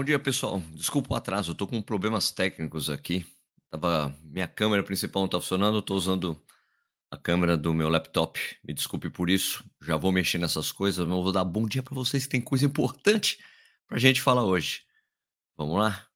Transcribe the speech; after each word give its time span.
Bom 0.00 0.04
dia, 0.04 0.18
pessoal. 0.18 0.60
Desculpa 0.72 1.12
o 1.12 1.14
atraso, 1.14 1.54
tô 1.54 1.66
com 1.66 1.82
problemas 1.82 2.30
técnicos 2.30 2.88
aqui. 2.88 3.26
Tava 3.68 4.08
minha 4.22 4.48
câmera 4.48 4.82
principal 4.82 5.20
não 5.20 5.28
tá 5.28 5.38
funcionando, 5.38 5.82
tô 5.82 5.94
usando 5.94 6.42
a 7.10 7.18
câmera 7.18 7.54
do 7.54 7.74
meu 7.74 7.90
laptop. 7.90 8.40
Me 8.64 8.72
desculpe 8.72 9.10
por 9.10 9.28
isso. 9.28 9.62
Já 9.82 9.98
vou 9.98 10.10
mexer 10.10 10.38
nessas 10.38 10.72
coisas, 10.72 11.06
mas 11.06 11.22
vou 11.22 11.30
dar 11.30 11.44
bom 11.44 11.68
dia 11.68 11.82
para 11.82 11.94
vocês, 11.94 12.24
que 12.24 12.30
tem 12.30 12.40
coisa 12.40 12.64
importante 12.64 13.44
pra 13.86 13.98
gente 13.98 14.22
falar 14.22 14.42
hoje. 14.42 14.86
Vamos 15.54 15.78
lá? 15.78 16.08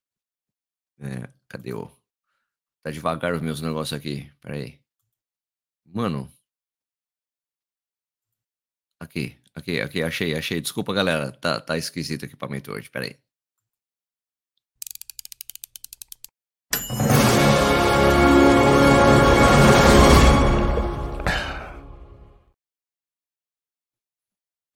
É, 0.97 1.31
cadê 1.47 1.71
o 1.75 1.85
Tá 2.81 2.89
devagar 2.89 3.35
os 3.35 3.41
meus 3.43 3.61
negócios 3.61 3.93
aqui. 3.95 4.31
Espera 4.33 4.55
aí. 4.55 4.79
Mano. 5.85 6.27
Aqui, 8.99 9.39
aqui, 9.53 9.79
aqui, 9.79 10.01
achei, 10.01 10.33
achei. 10.35 10.59
Desculpa, 10.59 10.91
galera. 10.91 11.31
Tá, 11.31 11.61
tá 11.61 11.77
esquisito 11.77 12.23
o 12.23 12.25
equipamento 12.25 12.71
hoje. 12.71 12.85
Espera 12.85 13.05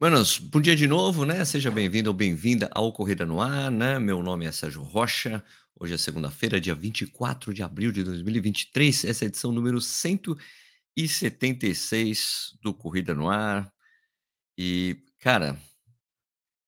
Manos, 0.01 0.37
bom 0.37 0.61
dia 0.61 0.77
de 0.77 0.87
novo, 0.87 1.25
né? 1.25 1.43
Seja 1.43 1.69
bem-vindo 1.69 2.09
ou 2.09 2.13
bem-vinda 2.13 2.69
ao 2.73 2.93
Corrida 2.93 3.25
no 3.25 3.41
Ar, 3.41 3.69
né? 3.69 3.99
Meu 3.99 4.23
nome 4.23 4.45
é 4.45 4.51
Sérgio 4.53 4.81
Rocha. 4.81 5.43
Hoje 5.77 5.93
é 5.93 5.97
segunda-feira, 5.97 6.61
dia 6.61 6.73
24 6.73 7.53
de 7.53 7.61
abril 7.61 7.91
de 7.91 8.01
2023. 8.05 9.03
Essa 9.03 9.25
é 9.25 9.27
a 9.27 9.27
edição 9.27 9.51
número 9.51 9.81
176 9.81 12.57
do 12.61 12.73
Corrida 12.73 13.13
no 13.13 13.29
Ar. 13.29 13.69
E, 14.57 15.03
cara, 15.19 15.51
o 15.51 15.57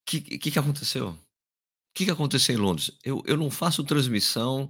que, 0.05 0.19
que, 0.37 0.51
que 0.51 0.59
aconteceu? 0.59 1.11
O 1.11 1.17
que, 1.95 2.03
que 2.03 2.11
aconteceu 2.11 2.53
em 2.53 2.59
Londres? 2.59 2.91
Eu, 3.01 3.23
eu 3.25 3.37
não 3.37 3.49
faço 3.49 3.81
transmissão, 3.85 4.69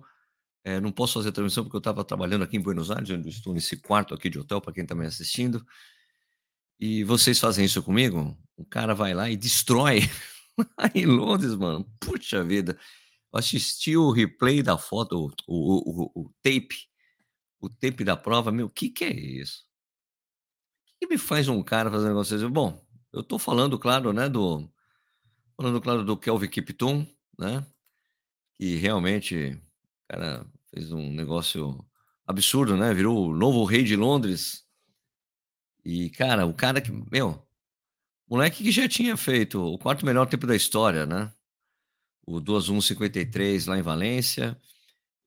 é, 0.64 0.80
não 0.80 0.92
posso 0.92 1.14
fazer 1.14 1.32
transmissão 1.32 1.64
porque 1.64 1.78
eu 1.78 1.80
estava 1.80 2.04
trabalhando 2.04 2.44
aqui 2.44 2.58
em 2.58 2.62
Buenos 2.62 2.92
Aires, 2.92 3.10
onde 3.10 3.30
estou 3.30 3.56
nesse 3.56 3.78
quarto 3.78 4.14
aqui 4.14 4.30
de 4.30 4.38
hotel, 4.38 4.62
para 4.62 4.72
quem 4.72 4.84
está 4.84 4.94
me 4.94 5.08
assistindo. 5.08 5.66
E 6.80 7.04
vocês 7.04 7.40
fazem 7.40 7.64
isso 7.64 7.84
comigo? 7.84 8.36
O 8.62 8.66
cara 8.66 8.94
vai 8.94 9.12
lá 9.12 9.28
e 9.28 9.36
destrói 9.36 10.02
em 10.94 11.08
Londres, 11.08 11.56
mano. 11.56 11.84
Puxa 12.00 12.44
vida. 12.44 12.80
Assisti 13.34 13.98
o 13.98 14.12
replay 14.12 14.62
da 14.62 14.78
foto, 14.78 15.34
o, 15.48 15.56
o, 15.56 16.12
o, 16.14 16.22
o 16.22 16.30
tape, 16.44 16.88
o 17.60 17.68
tape 17.68 18.04
da 18.04 18.16
prova. 18.16 18.52
Meu, 18.52 18.68
o 18.68 18.70
que, 18.70 18.90
que 18.90 19.04
é 19.04 19.12
isso? 19.12 19.66
O 20.86 21.00
que 21.00 21.08
me 21.08 21.18
faz 21.18 21.48
um 21.48 21.64
cara 21.64 21.90
fazer 21.90 22.08
negócio 22.08 22.36
assim? 22.36 22.48
Bom, 22.48 22.86
eu 23.12 23.24
tô 23.24 23.40
falando, 23.40 23.80
claro, 23.80 24.14
né, 24.14 24.30
do. 24.30 24.70
Falando, 25.58 25.82
claro, 25.82 26.06
do 26.06 26.16
Kelvin 26.16 26.48
Kiptum, 26.48 27.08
né? 27.40 27.66
Que 28.54 28.76
realmente, 28.76 29.60
cara, 30.08 30.46
fez 30.68 30.92
um 30.92 31.12
negócio 31.12 31.84
absurdo, 32.28 32.78
né? 32.78 32.94
Virou 32.94 33.30
o 33.30 33.36
novo 33.36 33.64
rei 33.64 33.84
de 33.84 33.96
Londres 33.96 34.68
e, 35.84 36.12
cara, 36.12 36.46
o 36.46 36.54
cara 36.54 36.80
que, 36.80 36.92
meu, 37.12 37.44
moleque 38.32 38.64
que 38.64 38.72
já 38.72 38.88
tinha 38.88 39.18
feito 39.18 39.62
o 39.62 39.78
quarto 39.78 40.06
melhor 40.06 40.26
tempo 40.26 40.48
da 40.48 40.56
história, 40.56 41.06
né? 41.06 41.32
O 42.26 42.40
2:1:53 42.40 43.66
lá 43.68 43.78
em 43.78 43.82
Valência. 43.82 44.58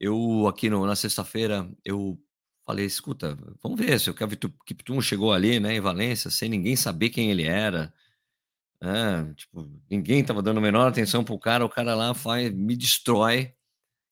Eu 0.00 0.48
aqui 0.48 0.70
no, 0.70 0.86
na 0.86 0.96
sexta-feira 0.96 1.70
eu 1.84 2.18
falei, 2.66 2.86
escuta, 2.86 3.36
vamos 3.62 3.78
ver 3.78 4.00
se 4.00 4.10
o 4.10 4.14
Kiptum 4.14 5.00
chegou 5.00 5.32
ali, 5.32 5.60
né, 5.60 5.74
em 5.76 5.80
Valência, 5.80 6.30
sem 6.30 6.48
ninguém 6.48 6.76
saber 6.76 7.10
quem 7.10 7.30
ele 7.30 7.44
era. 7.44 7.92
É, 8.82 9.34
tipo, 9.34 9.70
ninguém 9.90 10.20
estava 10.20 10.42
dando 10.42 10.58
a 10.58 10.60
menor 10.60 10.88
atenção 10.88 11.24
pro 11.24 11.38
cara, 11.38 11.64
o 11.64 11.68
cara 11.68 11.94
lá 11.94 12.14
faz, 12.14 12.52
me 12.52 12.76
destrói, 12.76 13.54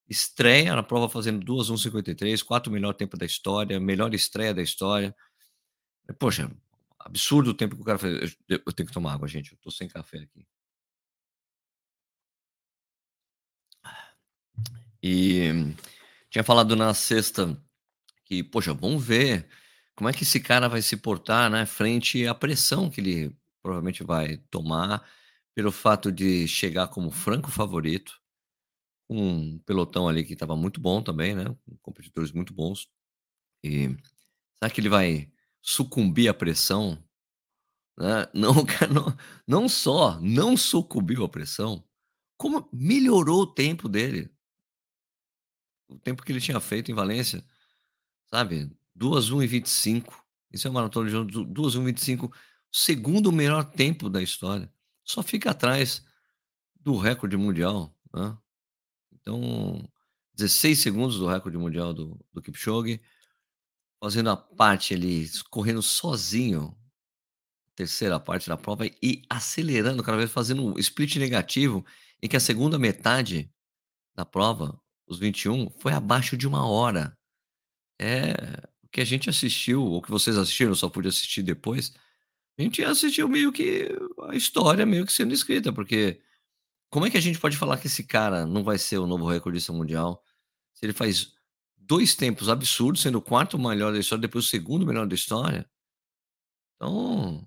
estreia 0.09 0.75
na 0.77 0.83
prova 0.83 1.09
fazendo 1.09 1.45
2:1:53, 1.45 2.43
quarto 2.43 2.71
melhor 2.71 2.95
tempo 2.95 3.17
da 3.17 3.27
história, 3.27 3.81
melhor 3.81 4.15
estreia 4.15 4.55
da 4.55 4.63
história. 4.63 5.15
Poxa, 6.19 6.51
absurdo 7.05 7.51
o 7.51 7.55
tempo 7.55 7.77
que 7.77 7.83
o 7.83 7.85
cara 7.85 7.99
fez. 7.99 8.37
Eu, 8.49 8.61
eu 8.67 8.73
tenho 8.73 8.87
que 8.87 8.93
tomar 8.93 9.15
água, 9.15 9.29
gente. 9.29 9.53
Eu 9.53 9.59
tô 9.59 9.71
sem 9.71 9.89
café 9.89 10.19
aqui. 10.19 10.47
E 15.03 15.51
tinha 16.31 16.45
falado 16.45 16.77
na 16.77 16.95
sexta 16.95 17.61
que, 18.25 18.43
poxa, 18.43 18.73
vamos 18.73 19.05
ver 19.05 19.49
como 19.95 20.09
é 20.09 20.13
que 20.13 20.23
esse 20.23 20.41
cara 20.41 20.69
vai 20.69 20.81
se 20.81 20.97
portar, 20.97 21.51
né, 21.51 21.67
frente 21.67 22.27
à 22.27 22.35
pressão 22.35 22.89
que 22.91 23.01
ele 23.01 23.37
provavelmente 23.63 24.03
vai 24.03 24.39
tomar 24.51 25.07
pelo 25.55 25.71
fato 25.71 26.11
de 26.11 26.49
chegar 26.49 26.89
como 26.89 27.11
franco 27.11 27.51
favorito, 27.51 28.21
um 29.09 29.59
pelotão 29.61 30.09
ali 30.09 30.25
que 30.25 30.33
estava 30.33 30.57
muito 30.57 30.81
bom 30.81 31.03
também, 31.03 31.35
né, 31.35 31.45
com 31.45 31.77
competidores 31.83 32.33
muito 32.33 32.55
bons. 32.55 32.89
E 33.63 33.89
será 34.59 34.73
que 34.73 34.81
ele 34.81 34.89
vai 34.89 35.31
sucumbir 35.63 36.29
à 36.29 36.35
pressão, 36.35 37.03
né? 37.97 38.27
não, 38.35 38.53
não, 38.93 39.17
não 39.47 39.69
só 39.69 40.21
não 40.21 40.57
sucumbiu 40.57 41.25
à 41.25 41.29
pressão, 41.29 41.83
como 42.37 42.69
melhorou 42.73 43.43
o 43.43 43.47
tempo 43.47 43.89
dele. 43.89 44.31
O 45.89 45.99
tempo 45.99 46.23
que 46.23 46.33
ele 46.33 46.41
tinha 46.41 46.59
feito 46.59 46.91
em 46.91 46.95
Valência, 46.95 47.45
sabe? 48.31 48.71
2 48.95 49.31
1 49.31 49.43
e 49.43 49.47
25. 49.47 50.27
Isso 50.53 50.67
é 50.67 50.71
uma 50.71 50.81
maratona 50.81 51.25
de 51.25 51.45
2 51.45 51.77
1 51.77 51.83
e 51.83 51.85
25, 51.87 52.33
segundo 52.71 53.31
melhor 53.31 53.65
tempo 53.65 54.11
da 54.11 54.23
história. 54.23 54.73
Só 55.05 55.23
fica 55.23 55.51
atrás 55.51 56.05
do 56.81 56.97
recorde 56.97 57.37
mundial, 57.37 57.95
né? 58.13 58.37
Então, 59.13 59.89
16 60.35 60.79
segundos 60.79 61.19
do 61.19 61.29
recorde 61.29 61.57
mundial 61.57 61.95
do, 61.95 62.19
do 62.33 62.43
Kipchoge 62.43 63.01
fazendo 64.03 64.31
a 64.31 64.37
parte 64.37 64.95
ali, 64.95 65.31
correndo 65.49 65.81
sozinho, 65.81 66.77
terceira 67.77 68.19
parte 68.19 68.49
da 68.49 68.57
prova 68.57 68.85
e 69.01 69.23
acelerando 69.31 70.03
cada 70.03 70.19
vez, 70.19 70.29
fazendo 70.29 70.67
um 70.67 70.77
split 70.77 71.15
negativo, 71.17 71.87
em 72.21 72.27
que 72.27 72.37
a 72.37 72.41
segunda 72.41 72.81
metade 72.81 73.49
da 74.13 74.25
prova, 74.25 74.77
os 75.07 75.21
21, 75.21 75.71
foi 75.71 75.93
abaixo 75.93 76.37
de 76.37 76.49
uma 76.49 76.67
hora. 76.67 77.17
É 78.01 78.33
o 78.83 78.89
que 78.89 79.01
a 79.01 79.05
gente 79.05 79.31
assistiu, 79.31 79.85
ou 79.85 80.03
que 80.03 80.11
vocês 80.11 80.37
assistiram, 80.37 80.75
só 80.75 80.89
pude 80.89 81.07
assistir 81.07 81.45
depois. 81.45 81.95
A 82.59 82.63
gente 82.63 82.83
assistiu 82.83 83.29
meio 83.29 83.53
que 83.53 83.89
a 84.29 84.35
história 84.35 84.85
meio 84.85 85.07
que 85.07 85.13
sendo 85.13 85.33
escrita, 85.33 85.73
porque 85.73 86.21
como 86.91 87.07
é 87.07 87.11
que 87.11 87.19
a 87.19 87.23
gente 87.23 87.39
pode 87.39 87.57
falar 87.57 87.79
que 87.79 87.87
esse 87.87 88.03
cara 88.03 88.47
não 88.47 88.65
vai 88.65 88.79
ser 88.79 88.99
o 88.99 89.07
novo 89.07 89.29
recordista 89.29 89.73
mundial 89.73 90.25
se 90.75 90.85
ele 90.85 90.93
faz 90.93 91.33
dois 91.93 92.15
tempos 92.15 92.49
absurdos, 92.49 93.03
sendo 93.03 93.19
o 93.19 93.23
quarto 93.23 93.59
melhor 93.59 93.93
da 93.93 93.99
história, 93.99 94.23
depois 94.23 94.47
o 94.47 94.49
segundo 94.49 94.87
melhor 94.87 95.07
da 95.07 95.15
história. 95.15 95.69
Então, 96.75 97.47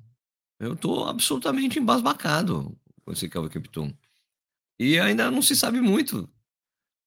eu 0.59 0.75
tô 0.75 1.03
absolutamente 1.05 1.79
embasbacado 1.79 2.79
com 3.03 3.11
esse 3.11 3.27
Kelvin 3.27 3.49
Kiptum. 3.49 3.91
E 4.77 4.99
ainda 4.99 5.31
não 5.31 5.41
se 5.41 5.55
sabe 5.55 5.81
muito 5.81 6.31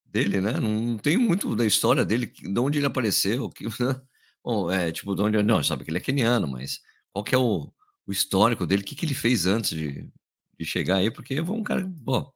dele, 0.04 0.40
né? 0.40 0.58
Não 0.58 0.98
tem 0.98 1.16
muito 1.16 1.54
da 1.54 1.64
história 1.64 2.04
dele, 2.04 2.26
de 2.26 2.58
onde 2.58 2.80
ele 2.80 2.86
apareceu, 2.86 3.48
que, 3.48 3.66
né? 3.80 4.02
Bom, 4.42 4.68
é, 4.68 4.90
tipo, 4.90 5.14
de 5.14 5.22
onde... 5.22 5.40
Não, 5.40 5.62
sabe 5.62 5.84
que 5.84 5.90
ele 5.92 5.98
é 5.98 6.00
keniano, 6.00 6.48
mas 6.48 6.80
qual 7.12 7.22
que 7.22 7.36
é 7.36 7.38
o, 7.38 7.72
o 8.04 8.10
histórico 8.10 8.66
dele? 8.66 8.82
O 8.82 8.84
que, 8.84 8.96
que 8.96 9.06
ele 9.06 9.14
fez 9.14 9.46
antes 9.46 9.70
de, 9.70 10.10
de 10.58 10.64
chegar 10.66 10.96
aí? 10.96 11.08
Porque 11.08 11.36
foi 11.44 11.54
um 11.54 11.62
cara... 11.62 11.86
Bom, 11.86 12.32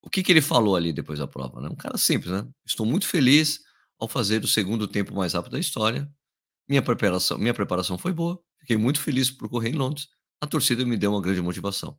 o 0.00 0.08
que, 0.08 0.22
que 0.22 0.30
ele 0.30 0.40
falou 0.40 0.76
ali 0.76 0.92
depois 0.92 1.18
da 1.18 1.26
prova? 1.26 1.60
Né? 1.60 1.68
Um 1.68 1.74
cara 1.74 1.98
simples, 1.98 2.30
né? 2.30 2.46
Estou 2.64 2.86
muito 2.86 3.08
feliz 3.08 3.68
ao 4.00 4.08
fazer 4.08 4.42
o 4.42 4.48
segundo 4.48 4.88
tempo 4.88 5.14
mais 5.14 5.34
rápido 5.34 5.52
da 5.52 5.60
história. 5.60 6.10
Minha 6.68 6.82
preparação, 6.82 7.36
minha 7.38 7.52
preparação 7.52 7.98
foi 7.98 8.12
boa, 8.12 8.42
fiquei 8.58 8.76
muito 8.76 9.00
feliz 9.00 9.30
por 9.30 9.48
correr 9.48 9.70
em 9.70 9.74
Londres. 9.74 10.08
A 10.40 10.46
torcida 10.46 10.84
me 10.84 10.96
deu 10.96 11.12
uma 11.12 11.20
grande 11.20 11.42
motivação. 11.42 11.98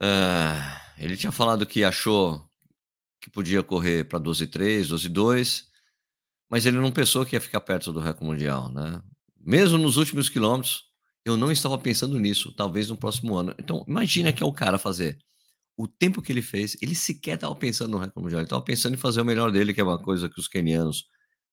Uh, 0.00 0.80
ele 0.98 1.16
tinha 1.16 1.32
falado 1.32 1.66
que 1.66 1.84
achou 1.84 2.48
que 3.20 3.30
podia 3.30 3.62
correr 3.62 4.04
para 4.04 4.20
12,3, 4.20 4.88
12,2, 4.88 5.64
mas 6.48 6.64
ele 6.64 6.78
não 6.78 6.92
pensou 6.92 7.26
que 7.26 7.36
ia 7.36 7.40
ficar 7.40 7.60
perto 7.60 7.92
do 7.92 8.00
recorde 8.00 8.24
mundial, 8.24 8.70
né? 8.70 9.02
Mesmo 9.38 9.78
nos 9.78 9.96
últimos 9.96 10.28
quilômetros, 10.28 10.84
eu 11.24 11.36
não 11.36 11.50
estava 11.50 11.76
pensando 11.78 12.18
nisso, 12.18 12.52
talvez 12.52 12.88
no 12.88 12.96
próximo 12.96 13.36
ano. 13.36 13.54
Então, 13.58 13.84
imagina 13.86 14.32
que 14.32 14.42
é 14.42 14.46
o 14.46 14.52
cara 14.52 14.78
fazer 14.78 15.18
o 15.76 15.86
tempo 15.86 16.22
que 16.22 16.32
ele 16.32 16.42
fez, 16.42 16.76
ele 16.80 16.94
sequer 16.94 17.34
estava 17.34 17.54
pensando 17.54 17.90
no 17.90 17.98
recorde 17.98 18.22
mundial, 18.22 18.40
ele 18.40 18.46
estava 18.46 18.62
pensando 18.62 18.94
em 18.94 18.98
fazer 18.98 19.20
o 19.20 19.24
melhor 19.24 19.52
dele, 19.52 19.74
que 19.74 19.80
é 19.80 19.84
uma 19.84 20.02
coisa 20.02 20.28
que 20.28 20.40
os 20.40 20.48
kenianos 20.48 21.06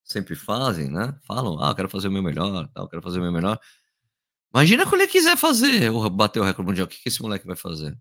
sempre 0.04 0.36
fazem, 0.36 0.90
né? 0.90 1.18
Falam, 1.26 1.62
ah, 1.62 1.70
eu 1.72 1.76
quero 1.76 1.90
fazer 1.90 2.08
o 2.08 2.12
meu 2.12 2.24
melhor, 2.24 2.70
eu 2.76 2.88
quero 2.88 3.02
fazer 3.02 3.20
o 3.20 3.22
meu 3.22 3.32
melhor. 3.32 3.60
Imagina 4.54 4.86
quando 4.86 5.02
ele 5.02 5.12
quiser 5.12 5.36
fazer, 5.38 5.90
ou 5.92 6.10
bater 6.10 6.40
o 6.40 6.44
recorde 6.44 6.70
mundial, 6.70 6.86
o 6.86 6.90
que, 6.90 7.02
que 7.02 7.10
esse 7.10 7.22
moleque 7.22 7.46
vai 7.46 7.56
fazer? 7.56 7.98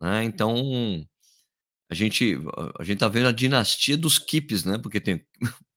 Né? 0.00 0.24
Então, 0.24 0.54
a 1.90 1.94
gente, 1.94 2.36
a 2.78 2.84
gente 2.84 2.98
tá 2.98 3.08
vendo 3.08 3.28
a 3.28 3.32
dinastia 3.32 3.96
dos 3.96 4.18
Kips, 4.18 4.64
né? 4.64 4.78
Porque 4.78 5.00
tem 5.00 5.24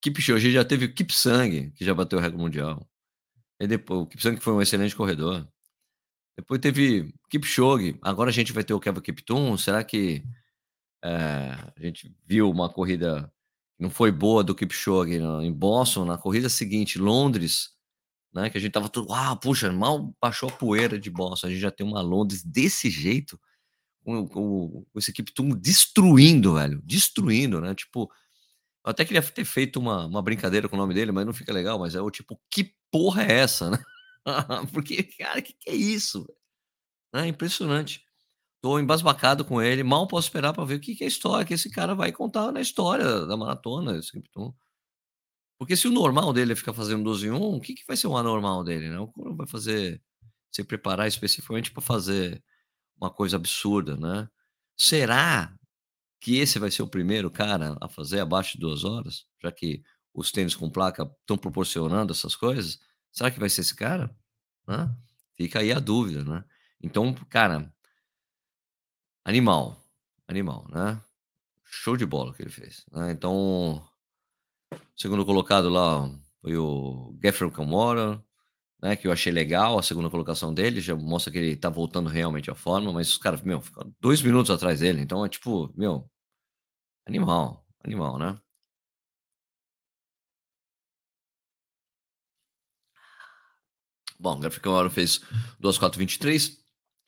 Kip 0.00 0.32
hoje 0.32 0.52
já 0.52 0.64
teve 0.64 0.86
o 0.86 0.94
Kip 0.94 1.12
Sang, 1.12 1.70
que 1.72 1.84
já 1.84 1.94
bateu 1.94 2.18
o 2.18 2.22
recorde 2.22 2.42
mundial. 2.42 2.88
E 3.60 3.66
depois, 3.66 4.00
o 4.02 4.06
Kip 4.06 4.22
Sang 4.22 4.40
foi 4.40 4.52
um 4.52 4.62
excelente 4.62 4.96
corredor. 4.96 5.48
Depois 6.36 6.60
teve 6.60 7.12
Kipchoge, 7.28 7.98
agora 8.02 8.30
a 8.30 8.32
gente 8.32 8.52
vai 8.52 8.64
ter 8.64 8.72
o 8.72 8.80
Kevin 8.80 9.00
Kiptum, 9.00 9.56
será 9.58 9.84
que, 9.84 10.22
eh, 11.04 11.56
a 11.76 11.80
gente 11.82 12.14
viu 12.26 12.50
uma 12.50 12.68
corrida 12.70 13.32
não 13.78 13.90
foi 13.90 14.12
boa 14.12 14.44
do 14.44 14.54
Kipchoge 14.54 15.18
na 15.20 15.44
em 15.44 15.52
Boston, 15.52 16.04
na 16.06 16.18
corrida 16.18 16.48
seguinte, 16.48 16.98
Londres, 16.98 17.70
né, 18.34 18.50
que 18.50 18.58
a 18.58 18.60
gente 18.62 18.70
estava 18.70 18.88
tudo: 18.90 19.10
"Uau, 19.10 19.36
puxa, 19.38 19.72
mal 19.72 20.14
baixou 20.22 20.48
a 20.50 20.52
poeira 20.52 20.98
de 21.00 21.10
Boston, 21.10 21.48
a 21.48 21.50
gente 21.50 21.60
já 21.62 21.70
tem 21.72 21.86
uma 21.86 22.02
Londres 22.02 22.42
desse 22.44 22.90
jeito, 22.90 23.40
com 24.04 24.26
com 24.28 24.84
com 24.92 24.98
esse 25.00 25.12
Kiptum 25.12 25.50
destruindo, 25.50 26.54
velho, 26.56 26.82
destruindo, 26.84 27.60
né, 27.60 27.74
tipo, 27.74 28.10
eu 28.86 28.90
até 28.92 29.04
queria 29.04 29.22
ter 29.22 29.44
feito 29.46 29.78
uma 29.80 30.06
uma 30.06 30.22
brincadeira 30.22 30.68
com 30.68 30.76
o 30.76 30.78
nome 30.80 30.94
dele, 30.94 31.12
mas 31.12 31.26
não 31.26 31.34
fica 31.34 31.52
legal, 31.52 31.78
mas 31.80 31.94
é 31.96 32.00
o 32.02 32.10
tipo: 32.10 32.40
"Que 32.50 32.74
porra 32.92 33.24
é 33.24 33.32
essa?", 33.40 33.70
né. 33.70 33.78
Porque, 34.72 35.02
cara, 35.02 35.42
que 35.42 35.52
que 35.52 35.70
é 35.70 35.74
isso? 35.74 36.26
É 37.14 37.26
impressionante. 37.26 38.02
Tô 38.62 38.78
embasbacado 38.78 39.44
com 39.44 39.62
ele, 39.62 39.84
mal 39.84 40.08
posso 40.08 40.28
esperar 40.28 40.52
para 40.54 40.64
ver 40.64 40.76
o 40.76 40.80
que 40.80 40.96
que 40.96 41.04
é 41.04 41.06
a 41.06 41.08
história 41.08 41.46
que 41.46 41.54
esse 41.54 41.70
cara 41.70 41.94
vai 41.94 42.12
contar 42.12 42.52
na 42.52 42.60
história 42.60 43.26
da 43.26 43.36
maratona, 43.36 43.98
esse. 43.98 44.12
Porque 45.58 45.76
se 45.76 45.86
o 45.88 45.92
normal 45.92 46.32
dele 46.32 46.52
é 46.52 46.56
ficar 46.56 46.72
fazendo 46.72 47.04
12 47.04 47.26
em 47.28 47.30
1, 47.30 47.56
o 47.56 47.60
que 47.60 47.74
que 47.74 47.84
vai 47.86 47.96
ser 47.96 48.06
o 48.08 48.16
anormal 48.16 48.64
dele, 48.64 48.88
né, 48.90 48.98
o 48.98 49.10
vai 49.36 49.46
fazer 49.46 50.02
se 50.50 50.64
preparar 50.64 51.06
especificamente 51.08 51.70
para 51.70 51.82
fazer 51.82 52.42
uma 53.00 53.10
coisa 53.10 53.36
absurda, 53.36 53.96
né. 53.96 54.28
Será 54.78 55.54
que 56.20 56.36
esse 56.38 56.58
vai 56.58 56.70
ser 56.70 56.82
o 56.82 56.88
primeiro 56.88 57.30
cara 57.30 57.76
a 57.80 57.88
fazer 57.88 58.20
abaixo 58.20 58.54
de 58.54 58.60
2 58.60 58.84
horas? 58.84 59.26
Já 59.42 59.52
que 59.52 59.82
os 60.14 60.32
tênis 60.32 60.54
com 60.54 60.70
placa 60.70 61.04
estão 61.22 61.38
proporcionando 61.38 62.12
essas 62.12 62.36
coisas, 62.36 62.80
será 63.12 63.30
que 63.30 63.40
vai 63.40 63.48
ser 63.50 63.62
esse 63.62 63.74
cara? 63.74 64.14
Hã? 64.68 64.96
Fica 65.36 65.60
aí 65.60 65.72
a 65.72 65.78
dúvida, 65.80 66.24
né. 66.24 66.44
Então, 66.82 67.14
cara 67.30 67.72
animal, 69.24 69.76
animal, 70.28 70.66
né. 70.68 71.00
Show 71.64 71.96
de 71.96 72.06
bola 72.06 72.34
que 72.34 72.42
ele 72.42 72.50
fez, 72.50 72.84
né, 72.92 73.12
então, 73.12 73.82
segundo 74.96 75.24
colocado 75.24 75.68
lá 75.68 76.08
foi 76.40 76.56
o 76.56 77.16
Geoffrey 77.22 77.50
Kamworor, 77.50 78.20
né, 78.82 78.96
que 78.96 79.08
eu 79.08 79.12
achei 79.12 79.32
legal 79.32 79.78
a 79.78 79.82
segunda 79.82 80.10
colocação 80.10 80.54
dele, 80.54 80.80
já 80.80 80.96
mostra 80.96 81.32
que 81.32 81.38
ele 81.38 81.56
tá 81.56 81.70
voltando 81.70 82.08
realmente 82.10 82.50
à 82.50 82.54
forma, 82.54 82.92
mas 82.92 83.10
os 83.10 83.18
caras, 83.18 83.42
meu, 83.42 83.60
ficaram 83.60 83.94
2 84.00 84.22
minutos 84.22 84.50
atrás 84.50 84.80
dele, 84.80 85.02
então 85.02 85.24
é 85.24 85.28
tipo, 85.28 85.72
meu, 85.76 86.10
animal, 87.06 87.64
animal, 87.84 88.18
né. 88.18 88.38
Bom, 94.22 94.38
o 94.38 94.40
Geoffrey 94.40 94.62
Kamworor 94.62 94.88
fez 94.88 95.20
2:4:23 95.58 96.56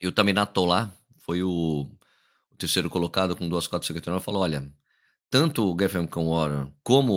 e 0.01 0.09
o 0.09 0.13
Taminato 0.13 0.53
Tola 0.53 0.93
foi 1.21 1.43
o 1.45 1.89
o 2.53 2.57
terceiro 2.57 2.91
colocado 2.91 3.37
com 3.37 3.49
2:4:59 3.49 4.25
falou: 4.25 4.43
"Olha, 4.43 4.69
tanto 5.31 5.73
o 5.73 5.77
Geoffrey 5.79 6.09
Kamworor 6.09 6.71
como 6.85 7.13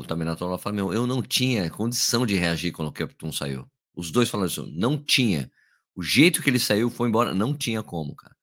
o 0.00 0.04
Taminato 0.06 0.40
Tola 0.40 0.58
falaram: 0.58 0.86
'Meu, 0.88 0.94
eu 0.94 1.06
não 1.06 1.22
tinha 1.22 1.70
condição 1.70 2.26
de 2.26 2.36
reagir 2.36 2.72
quando 2.72 2.88
o 2.88 2.92
Kiptum 2.92 3.32
saiu'". 3.32 3.66
Os 3.96 4.10
2 4.10 4.30
falaram 4.30 4.48
isso: 4.50 4.66
"Não 4.74 4.98
tinha. 4.98 5.50
O 5.96 6.02
jeito 6.02 6.42
que 6.42 6.50
ele 6.50 6.58
saiu, 6.60 6.90
foi 6.90 7.08
embora, 7.08 7.34
não 7.34 7.54
tinha 7.54 7.82
como, 7.82 8.14
cara". 8.16 8.34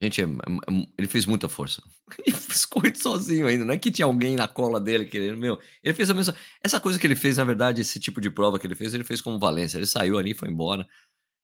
Gente, 0.00 0.22
é 0.22 0.24
é 0.24 0.26
é 0.26 0.86
ele 0.96 1.08
fez 1.08 1.26
muita 1.26 1.48
força. 1.48 1.82
E 2.26 2.32
fez 2.32 2.66
sozinho 3.02 3.46
ainda, 3.46 3.64
não 3.64 3.74
é 3.74 3.78
que 3.78 3.90
tinha 3.90 4.06
alguém 4.06 4.34
na 4.36 4.48
cola 4.48 4.80
dele 4.80 5.04
querendo, 5.04 5.36
meu, 5.38 5.58
ele 5.82 5.94
fez 5.94 6.08
a 6.08 6.14
mesma 6.14 6.34
essa 6.62 6.80
coisa 6.80 6.98
que 6.98 7.06
ele 7.06 7.16
fez, 7.16 7.36
na 7.36 7.44
verdade, 7.44 7.82
esse 7.82 8.00
tipo 8.00 8.20
de 8.20 8.30
prova 8.30 8.58
que 8.58 8.66
ele 8.66 8.74
fez, 8.74 8.94
ele 8.94 9.04
fez 9.04 9.20
como 9.20 9.38
Valência, 9.38 9.76
ele 9.76 9.86
saiu 9.86 10.18
ali 10.18 10.32
foi 10.34 10.48
embora, 10.48 10.86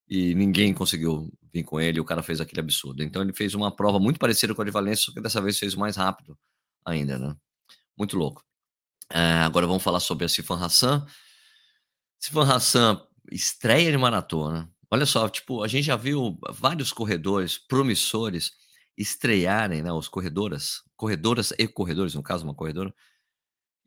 e 0.09 0.35
ninguém 0.35 0.75
conseguiu 0.75 1.33
vir 1.53 1.65
com 1.65 1.81
ele, 1.81 2.01
o 2.01 2.05
cara 2.05 2.23
fez 2.23 2.41
aquele 2.41 2.61
absurdo. 2.61 3.03
Então 3.03 3.23
ele 3.23 3.33
fez 3.33 3.55
uma 3.55 3.75
prova 3.75 3.99
muito 3.99 4.19
parecida 4.19 4.55
com 4.55 4.63
a 4.63 4.65
de 4.65 4.71
Valência, 4.71 5.07
só 5.07 5.13
que 5.13 5.21
dessa 5.21 5.41
vez 5.41 5.59
fez 5.59 5.75
mais 5.75 5.97
rápido 5.97 6.39
ainda, 6.85 7.19
né. 7.19 7.37
Muito 7.99 8.17
louco. 8.17 8.45
Eh, 9.13 9.19
agora 9.45 9.67
vamos 9.67 9.83
falar 9.83 10.01
sobre 10.01 10.25
a 10.27 10.29
Sifan 10.29 10.59
Hassan. 10.65 11.07
Sifan 12.21 12.45
Hassan, 12.51 13.01
estreia 13.31 13.91
de 13.91 13.99
maratona, 13.99 14.71
olha 14.95 15.07
só, 15.07 15.29
tipo, 15.29 15.63
a 15.63 15.69
gente 15.69 15.85
já 15.87 15.97
viu 15.97 16.39
vários 16.53 16.93
corredores 16.93 17.59
promissores 17.59 18.53
estrearem, 18.97 19.83
né, 19.83 19.93
os 19.93 20.09
corredoras 20.09 20.83
corredoras 20.97 21.53
e 21.59 21.67
corredores, 21.69 22.15
no 22.15 22.23
caso, 22.23 22.45
uma 22.45 22.55
corredora, 22.55 22.95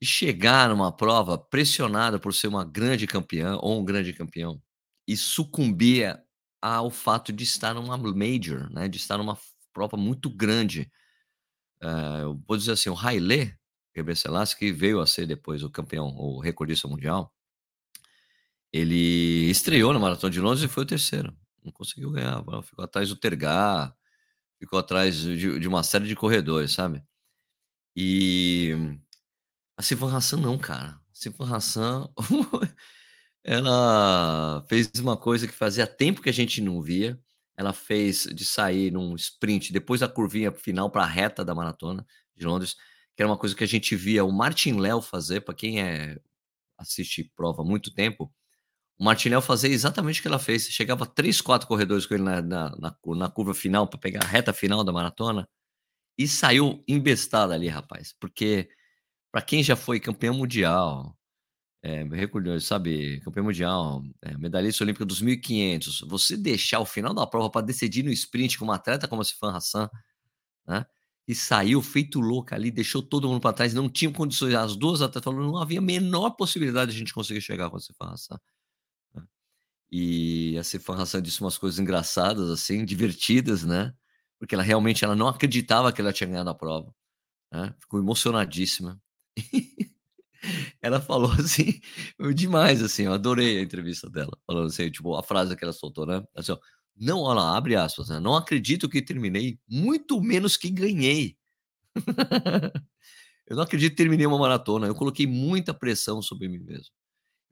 e 0.02 0.06
chegar 0.06 0.70
numa 0.70 0.92
prova 0.96 1.38
pressionada 1.38 2.20
por 2.20 2.34
ser 2.34 2.48
uma 2.48 2.66
grande 2.66 3.08
campeã 3.08 3.58
ou 3.62 3.80
um 3.82 3.86
grande 3.86 4.14
campeão, 4.14 4.62
e 5.08 5.18
sucumbir 5.18 6.20
ao 6.62 6.92
fato 6.92 7.34
de 7.34 7.44
estar 7.44 7.74
numa 7.74 7.98
major, 7.98 8.70
né, 8.72 8.88
de 8.88 8.98
estar 8.98 9.18
numa 9.18 9.38
prova 9.74 9.98
muito 9.98 10.30
grande. 10.30 10.92
Eh, 11.82 12.22
eu 12.24 12.42
vou 12.48 12.58
dizer 12.58 12.74
assim, 12.74 12.90
o 12.90 12.98
Haile 12.98 13.56
Gebrselassie, 13.96 14.58
que 14.58 14.72
veio 14.72 15.00
a 15.02 15.08
ser 15.08 15.26
depois 15.28 15.64
o 15.64 15.70
campeão, 15.72 16.08
o 16.16 16.40
recordista 16.40 16.88
mundial 16.88 17.34
ele 18.78 19.50
estreou 19.52 19.94
na 19.94 20.00
maratona 20.00 20.32
de 20.32 20.42
Londres 20.42 20.64
e 20.64 20.68
foi 20.68 20.84
o 20.84 20.88
terceiro, 20.88 21.36
não 21.64 21.72
conseguiu 21.72 22.12
ganhar, 22.12 22.44
ficou 22.64 22.86
atrás 22.86 23.10
do 23.10 23.16
Tergat, 23.16 23.94
ficou 24.60 24.80
atrás 24.80 25.18
de 25.18 25.60
de 25.60 25.68
uma 25.68 25.84
série 25.84 26.08
de 26.08 26.16
corredores, 26.16 26.74
sabe. 26.74 27.04
E 27.96 28.74
a 29.78 29.82
Sifan 29.84 30.16
Hassan 30.16 30.38
não, 30.38 30.58
cara, 30.58 30.92
a 30.92 31.02
Sifan 31.14 31.56
Hassan, 31.56 32.10
ela 33.44 34.66
fez 34.70 34.92
uma 35.00 35.18
coisa 35.18 35.48
que 35.48 35.54
fazia 35.54 35.88
tempo 35.88 36.22
que 36.22 36.30
a 36.30 36.34
gente 36.34 36.62
não 36.62 36.82
via, 36.82 37.20
ela 37.58 37.74
fez 37.74 38.24
de 38.34 38.46
sair 38.46 38.92
num 38.92 39.16
sprint 39.16 39.74
depois 39.74 40.02
da 40.02 40.08
curvinha 40.10 40.52
final 40.52 40.90
pra 40.92 41.06
reta 41.06 41.44
da 41.46 41.56
maratona 41.56 42.06
de 42.36 42.46
Londres, 42.46 42.76
que 43.16 43.22
era 43.24 43.30
uma 43.32 43.38
coisa 43.38 43.56
que 43.56 43.64
a 43.64 43.68
gente 43.68 43.96
via 43.96 44.24
o 44.26 44.32
Martin 44.32 44.74
Lel 44.74 45.02
fazer, 45.02 45.42
pra 45.42 45.56
quem, 45.56 45.82
eh, 45.82 46.20
assiste 46.78 47.24
prova 47.36 47.64
há 47.64 47.66
muito 47.66 47.94
tempo, 47.94 48.34
o 49.00 49.04
Martin 49.06 49.30
Lel 49.30 49.42
fazia 49.42 49.70
exatamente 49.70 50.20
o 50.20 50.22
que 50.24 50.28
ela 50.28 50.40
fez, 50.40 50.68
chegava 50.70 51.06
3, 51.06 51.42
4 51.42 51.68
corredores 51.68 52.06
com 52.06 52.16
ele 52.16 52.24
na 52.24 52.42
na 52.42 52.70
na 52.78 52.96
na 53.18 53.30
curva 53.30 53.54
final 53.54 53.88
pra 53.88 54.00
pegar 54.00 54.24
a 54.24 54.28
reta 54.28 54.54
final 54.54 54.84
da 54.84 54.92
maratona, 54.94 55.48
e 56.18 56.28
saiu 56.28 56.84
embestada 56.88 57.54
ali, 57.56 57.68
rapaz, 57.70 58.16
porque 58.20 58.70
pra 59.32 59.42
quem 59.42 59.64
já 59.64 59.76
foi 59.78 60.00
campeão 60.00 60.36
mundial, 60.36 61.18
eh, 61.84 62.04
recordista, 62.12 62.62
sabe, 62.62 63.22
campeão 63.22 63.46
mundial, 63.46 64.04
eh, 64.24 64.38
medalhista 64.38 64.84
olímpica 64.84 65.06
dos 65.06 65.22
1500, 65.22 66.02
você 66.10 66.38
deixar 66.38 66.80
o 66.82 66.86
final 66.86 67.14
da 67.14 67.28
prova 67.28 67.50
pra 67.52 67.62
decidir 67.62 68.04
no 68.04 68.12
sprint 68.12 68.58
com 68.60 68.66
uma 68.66 68.76
atleta 68.76 69.08
como 69.08 69.22
a 69.24 69.26
Sifan 69.26 69.52
Hassan, 69.56 69.90
né, 70.68 70.86
e 71.28 71.36
saiu 71.36 71.82
feito 71.82 72.20
louca 72.22 72.56
ali, 72.56 72.72
deixou 72.72 73.02
todo 73.04 73.28
mundo 73.30 73.42
pra 73.42 73.54
trás, 73.54 73.74
não 73.74 73.90
tinham 73.90 74.14
condições, 74.14 74.54
as 74.56 74.76
2 74.78 75.02
atletas 75.02 75.24
falou: 75.26 75.46
"Não 75.48 75.58
havia 75.58 75.80
a 75.80 75.82
menor 75.84 76.32
possibilidade 76.32 76.92
de 76.92 76.98
a 76.98 77.00
gente 77.00 77.14
conseguir 77.14 77.42
chegar 77.42 77.70
com 77.72 77.78
a 77.78 77.80
Sifan 77.82 78.12
Hassan". 78.14 78.40
E 79.92 80.58
a 80.60 80.64
Sifan 80.64 80.96
Hassan 81.02 81.22
disse 81.22 81.42
umas 81.42 81.58
coisas 81.58 81.80
engraçadas, 81.80 82.50
assim, 82.50 82.84
divertidas, 82.86 83.64
né, 83.64 83.94
porque 84.40 84.54
ela 84.56 84.64
realmente 84.64 85.04
ela 85.06 85.16
não 85.16 85.28
acreditava 85.28 85.92
que 85.94 86.02
ela 86.02 86.12
tinha 86.14 86.30
ganhado 86.30 86.50
a 86.50 86.56
prova, 86.56 86.94
né, 87.54 87.74
ficou 87.80 88.00
emocionadíssima. 88.00 89.02
Ela 90.82 91.02
falou 91.02 91.32
assim, 91.34 91.80
demais, 92.36 92.82
assim, 92.84 93.04
eu 93.06 93.14
adorei 93.14 93.60
a 93.60 93.62
entrevista 93.64 94.10
dela, 94.10 94.32
falando 94.48 94.68
assim, 94.68 94.90
tipo, 94.92 95.16
a 95.16 95.24
frase 95.24 95.56
que 95.56 95.64
ela 95.64 95.74
soltou, 95.74 96.06
né, 96.06 96.24
assim 96.36 96.52
ó: 96.54 96.60
"Não", 96.96 97.20
olha 97.22 97.42
lá, 97.42 97.58
abre 97.58 97.76
aspas, 97.76 98.10
né, 98.10 98.20
"Não 98.20 98.36
acredito 98.36 98.90
que 98.90 99.02
terminei, 99.02 99.60
muito 99.70 100.22
menos 100.22 100.58
que 100.58 100.70
ganhei". 100.72 101.38
Eu 103.48 103.56
não 103.58 103.64
acredito 103.64 103.92
que 103.92 103.98
terminei 103.98 104.26
uma 104.28 104.40
maratona, 104.40 104.88
eu 104.88 104.96
coloquei 104.96 105.28
muita 105.28 105.74
pressão 105.74 106.22
sobre 106.22 106.48
mim 106.50 106.60
mesmo. 106.60 106.92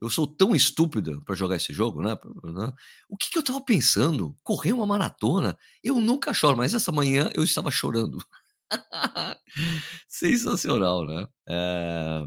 Eu 0.00 0.10
sou 0.10 0.26
tão 0.26 0.54
estúpida 0.54 1.20
pra 1.24 1.34
jogar 1.34 1.56
esse 1.56 1.72
jogo, 1.72 2.02
né, 2.02 2.16
né, 2.44 2.72
o 3.08 3.16
que 3.16 3.30
que 3.30 3.38
eu 3.38 3.40
estava 3.40 3.60
pensando? 3.62 4.36
Correr 4.42 4.72
uma 4.72 4.86
maratona? 4.86 5.56
Eu 5.82 6.00
nunca 6.00 6.34
choro, 6.34 6.56
mas 6.56 6.74
essa 6.74 6.92
manhã 6.92 7.30
eu 7.34 7.42
estava 7.44 7.70
chorando. 7.70 8.18
Sensacional, 10.08 11.06
né. 11.06 11.26
Eh 11.48 12.26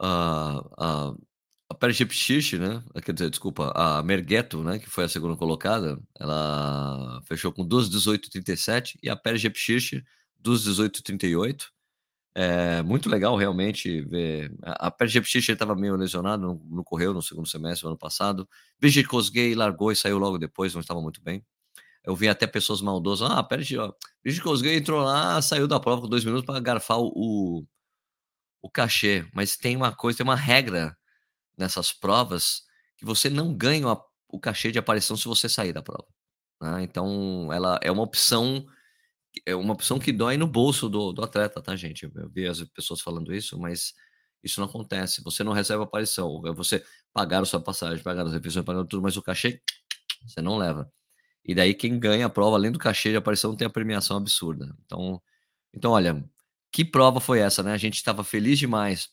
a 0.00 0.60
a 0.78 1.14
a 1.70 1.74
né, 2.58 2.82
quer 3.04 3.12
dizer, 3.12 3.28
desculpa, 3.30 3.72
a 3.74 4.02
Meneghetto, 4.02 4.62
né, 4.62 4.78
que 4.78 4.88
foi 4.88 5.04
a 5.04 5.08
segunda 5.08 5.36
colocada, 5.36 5.98
ela 6.18 7.20
fechou 7.26 7.52
com 7.52 7.66
2:18:37 7.66 8.98
e 9.02 9.10
a 9.10 9.16
Peres 9.16 9.40
Jepchirchir 9.42 10.04
2:18:38. 10.38 11.72
Eh, 12.38 12.82
muito 12.82 13.08
legal 13.08 13.34
realmente 13.34 14.02
ver 14.02 14.52
a 14.62 14.90
Peres 14.90 15.10
Jepchirchir 15.14 15.54
estava 15.54 15.74
meio 15.74 15.96
lesionada, 15.96 16.36
não 16.46 16.56
não 16.68 16.84
correu 16.84 17.14
no 17.14 17.22
segundo 17.22 17.48
semestre 17.48 17.84
do 17.84 17.88
ano 17.88 17.96
passado. 17.98 18.46
Brigid 18.78 19.08
Kosgei 19.08 19.54
largou 19.54 19.90
e 19.90 19.96
saiu 19.96 20.18
logo 20.18 20.36
depois, 20.36 20.74
não 20.74 20.82
estava 20.82 21.00
muito 21.00 21.22
bem. 21.22 21.42
Eu 22.04 22.16
vi 22.16 22.28
até 22.28 22.46
pessoas 22.46 22.80
maldosas: 22.82 23.30
"Ah, 23.30 23.42
Brigid 23.42 24.42
Kosgei 24.42 24.76
entrou 24.78 25.02
lá, 25.04 25.42
saiu 25.42 25.68
da 25.68 25.80
prova 25.80 26.02
com 26.02 26.08
2 26.08 26.24
minutos 26.24 26.46
pra 26.46 26.60
garfar 26.60 26.98
o 27.00 27.66
o 28.62 28.70
cachê", 28.70 29.26
mas 29.34 29.56
tem 29.56 29.76
uma 29.76 29.94
coisa, 29.94 30.18
tem 30.18 30.24
uma 30.24 30.36
regra 30.36 30.96
nessas 31.58 31.92
provas, 31.92 32.62
que 32.98 33.04
você 33.06 33.30
não 33.30 33.54
ganha 33.54 33.88
o 34.28 34.40
cachê 34.40 34.72
de 34.72 34.78
aparição 34.80 35.16
se 35.16 35.26
você 35.28 35.48
sair 35.48 35.72
da 35.74 35.82
prova, 35.82 36.06
né. 36.62 36.82
Então 36.84 37.52
ela 37.52 37.78
é 37.82 37.90
uma 37.92 38.02
opção 38.04 38.66
é 39.44 39.54
uma 39.54 39.74
opção 39.74 39.98
que 39.98 40.12
dói 40.12 40.36
no 40.36 40.46
bolso 40.46 40.88
do 40.88 41.12
do 41.12 41.22
atleta, 41.22 41.60
tá 41.62 41.76
gente. 41.76 42.04
Eu 42.14 42.28
vi 42.30 42.46
as 42.46 42.62
pessoas 42.64 43.00
falando 43.00 43.34
isso, 43.34 43.58
mas 43.58 43.94
isso 44.42 44.60
não 44.60 44.68
acontece. 44.68 45.22
Você 45.24 45.44
não 45.44 45.52
recebe 45.52 45.82
aparição, 45.82 46.42
é 46.46 46.52
você 46.52 46.84
pagaram 47.12 47.44
sua 47.44 47.60
passagem, 47.60 48.02
pagaram 48.02 48.28
as 48.28 48.34
refeições, 48.34 48.64
pagaram 48.64 48.86
tudo, 48.86 49.02
mas 49.02 49.16
o 49.16 49.22
cachê 49.22 49.60
você 50.26 50.40
não 50.42 50.56
leva. 50.58 50.90
E 51.44 51.54
daí 51.54 51.74
quem 51.74 51.98
ganha 51.98 52.26
a 52.26 52.30
prova, 52.30 52.56
além 52.56 52.72
do 52.72 52.78
cachê 52.78 53.10
de 53.10 53.16
aparição, 53.16 53.56
tem 53.56 53.66
a 53.66 53.70
premiação 53.70 54.16
absurda. 54.16 54.76
Então 54.86 55.22
então 55.74 55.92
olha, 55.92 56.24
que 56.72 56.84
prova 56.84 57.20
foi 57.20 57.40
essa, 57.40 57.62
né? 57.62 57.72
A 57.72 57.78
gente 57.78 57.96
estava 57.96 58.24
feliz 58.24 58.58
demais 58.58 59.10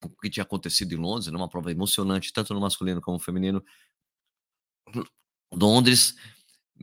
com 0.00 0.08
o 0.08 0.16
que 0.16 0.30
tinha 0.30 0.44
acontecido 0.44 0.92
em 0.94 0.96
Londres, 0.98 1.32
numa 1.32 1.48
prova 1.48 1.70
emocionante, 1.72 2.32
tanto 2.32 2.54
no 2.54 2.60
masculino 2.60 3.00
como 3.00 3.18
no 3.18 3.22
feminino. 3.24 3.64
Londres 5.52 6.14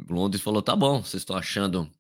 Londres 0.10 0.42
falou: 0.42 0.62
"Tá 0.62 0.76
bom, 0.76 1.02
vocês 1.04 1.22
estão 1.22 1.36
achando 1.36 1.92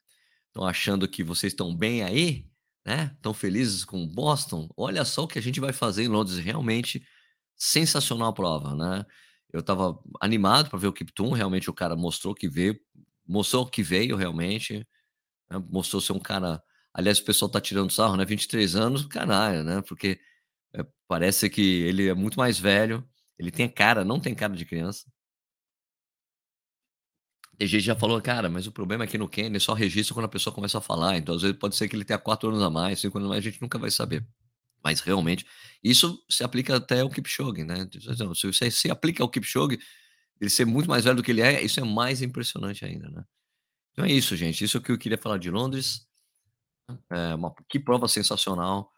estão 0.57 0.67
achando 0.67 1.07
que 1.07 1.23
vocês 1.23 1.53
estão 1.53 1.75
bem 1.75 2.03
aí, 2.03 2.45
né, 2.85 3.11
estão 3.15 3.33
felizes 3.33 3.85
com 3.85 4.07
Boston? 4.07 4.69
Olha 4.77 5.05
só 5.05 5.23
o 5.23 5.27
que 5.27 5.39
a 5.39 5.41
gente 5.41 5.59
vai 5.59 5.73
fazer 5.73 6.03
em 6.03 6.07
Londres, 6.07 6.37
realmente 6.39 7.03
sensacional 7.57 8.29
a 8.29 8.33
prova, 8.33 8.75
né". 8.75 9.05
Eu 9.53 9.61
estava 9.61 9.99
animado 10.21 10.69
para 10.69 10.79
ver 10.79 10.87
o 10.87 10.93
Kiptum, 10.93 11.31
realmente 11.33 11.69
o 11.69 11.73
cara 11.73 11.95
mostrou 11.95 12.35
que 12.35 12.47
veio, 12.49 12.79
mostrou 13.27 13.65
que 13.67 13.83
veio 13.83 14.15
realmente, 14.17 14.87
né, 15.51 15.59
mostrou 15.71 16.01
ser 16.01 16.13
um 16.13 16.19
cara 16.19 16.61
aliás 16.93 17.19
o 17.19 17.25
pessoal 17.25 17.49
tá 17.51 17.61
tirando 17.61 17.91
sarro, 17.91 18.17
né, 18.17 18.25
23 18.25 18.75
anos, 18.75 19.05
canalha, 19.07 19.63
né, 19.63 19.81
porque, 19.83 20.19
eh, 20.75 20.85
parece 21.07 21.49
que 21.49 21.61
ele 21.83 22.07
é 22.09 22.13
muito 22.15 22.37
mais 22.39 22.59
velho, 22.59 23.07
ele 23.39 23.51
tem 23.51 23.69
cara 23.69 24.05
não 24.05 24.19
tem 24.21 24.35
cara 24.35 24.55
de 24.55 24.65
criança. 24.65 25.05
Tem 27.57 27.67
gente 27.67 27.83
já 27.83 27.95
falou: 27.95 28.21
"Cara, 28.21 28.49
mas 28.49 28.67
o 28.67 28.71
problema 28.71 29.03
é 29.03 29.07
que 29.07 29.17
no 29.17 29.27
Kenia 29.27 29.59
só 29.59 29.73
registra 29.73 30.13
quando 30.13 30.25
a 30.25 30.29
pessoa 30.29 30.53
começa 30.53 30.77
a 30.77 30.81
falar, 30.81 31.17
então 31.17 31.35
às 31.35 31.41
vezes 31.41 31.57
pode 31.57 31.75
ser 31.75 31.87
que 31.89 31.95
ele 31.95 32.05
tenha 32.05 32.19
4 32.19 32.49
anos 32.49 32.61
a 32.61 32.69
mais, 32.69 32.99
5 32.99 33.17
anos 33.17 33.27
a 33.27 33.29
mais, 33.33 33.45
a 33.45 33.49
gente 33.49 33.61
nunca 33.61 33.79
vai 33.79 33.89
saber". 33.91 34.25
Mas 34.83 35.01
realmente, 35.01 35.45
isso 35.83 36.23
se 36.29 36.43
aplica 36.43 36.77
até 36.77 37.01
ao 37.01 37.09
Kipchoge, 37.09 37.63
né, 37.65 37.87
se 38.35 38.47
você 38.47 38.71
se 38.71 38.91
aplica 38.91 39.23
ao 39.23 39.29
Kipchoge, 39.29 39.79
ele 40.41 40.49
ser 40.51 40.65
muito 40.65 40.89
mais 40.89 41.05
velho 41.05 41.17
do 41.17 41.23
que 41.23 41.31
ele 41.31 41.41
é, 41.41 41.63
isso 41.63 41.79
é 41.79 41.83
mais 41.83 42.21
impressionante 42.21 42.85
ainda, 42.85 43.09
né. 43.09 43.23
Então 43.93 44.05
é 44.05 44.11
isso 44.11 44.35
gente, 44.37 44.63
isso 44.63 44.81
que 44.81 44.91
eu 44.91 44.97
queria 44.99 45.17
falar 45.17 45.37
de 45.39 45.51
Londres. 45.51 46.07
É 47.11 47.35
uma 47.35 47.53
que 47.69 47.79
prova 47.79 48.07
sensacional. 48.07 48.91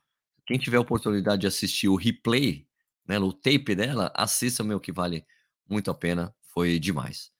Quem 0.48 0.58
tiver 0.60 0.78
a 0.78 0.82
oportunidade 0.82 1.42
de 1.42 1.48
assistir 1.48 1.88
o 1.90 1.96
replay, 1.96 2.68
né, 3.08 3.20
o 3.20 3.34
tape 3.34 3.76
dela, 3.76 4.12
assista 4.16 4.64
meu 4.64 4.80
que 4.80 4.92
vale 4.92 5.26
muito 5.70 5.92
a 5.92 5.96
pena, 5.96 6.34
foi 6.54 6.80
demais, 6.80 7.32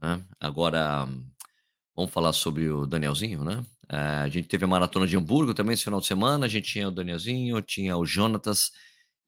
né. 0.00 0.24
Agora, 0.40 1.06
vamos 1.96 2.12
falar 2.12 2.32
sobre 2.32 2.68
o 2.68 2.86
Danielzinho, 2.86 3.44
né. 3.44 3.64
Eh, 3.90 3.96
a 3.96 4.28
gente 4.28 4.48
teve 4.48 4.64
a 4.64 4.68
maratona 4.68 5.06
de 5.06 5.16
Hamburgo 5.16 5.54
também 5.54 5.74
esse 5.74 5.84
final 5.84 6.00
de 6.00 6.06
semana, 6.06 6.46
a 6.46 6.48
gente 6.48 6.70
tinha 6.72 6.88
o 6.88 6.90
Danielzinho, 6.90 7.60
tinha 7.62 7.96
o 7.96 8.04
Jonatas 8.06 8.72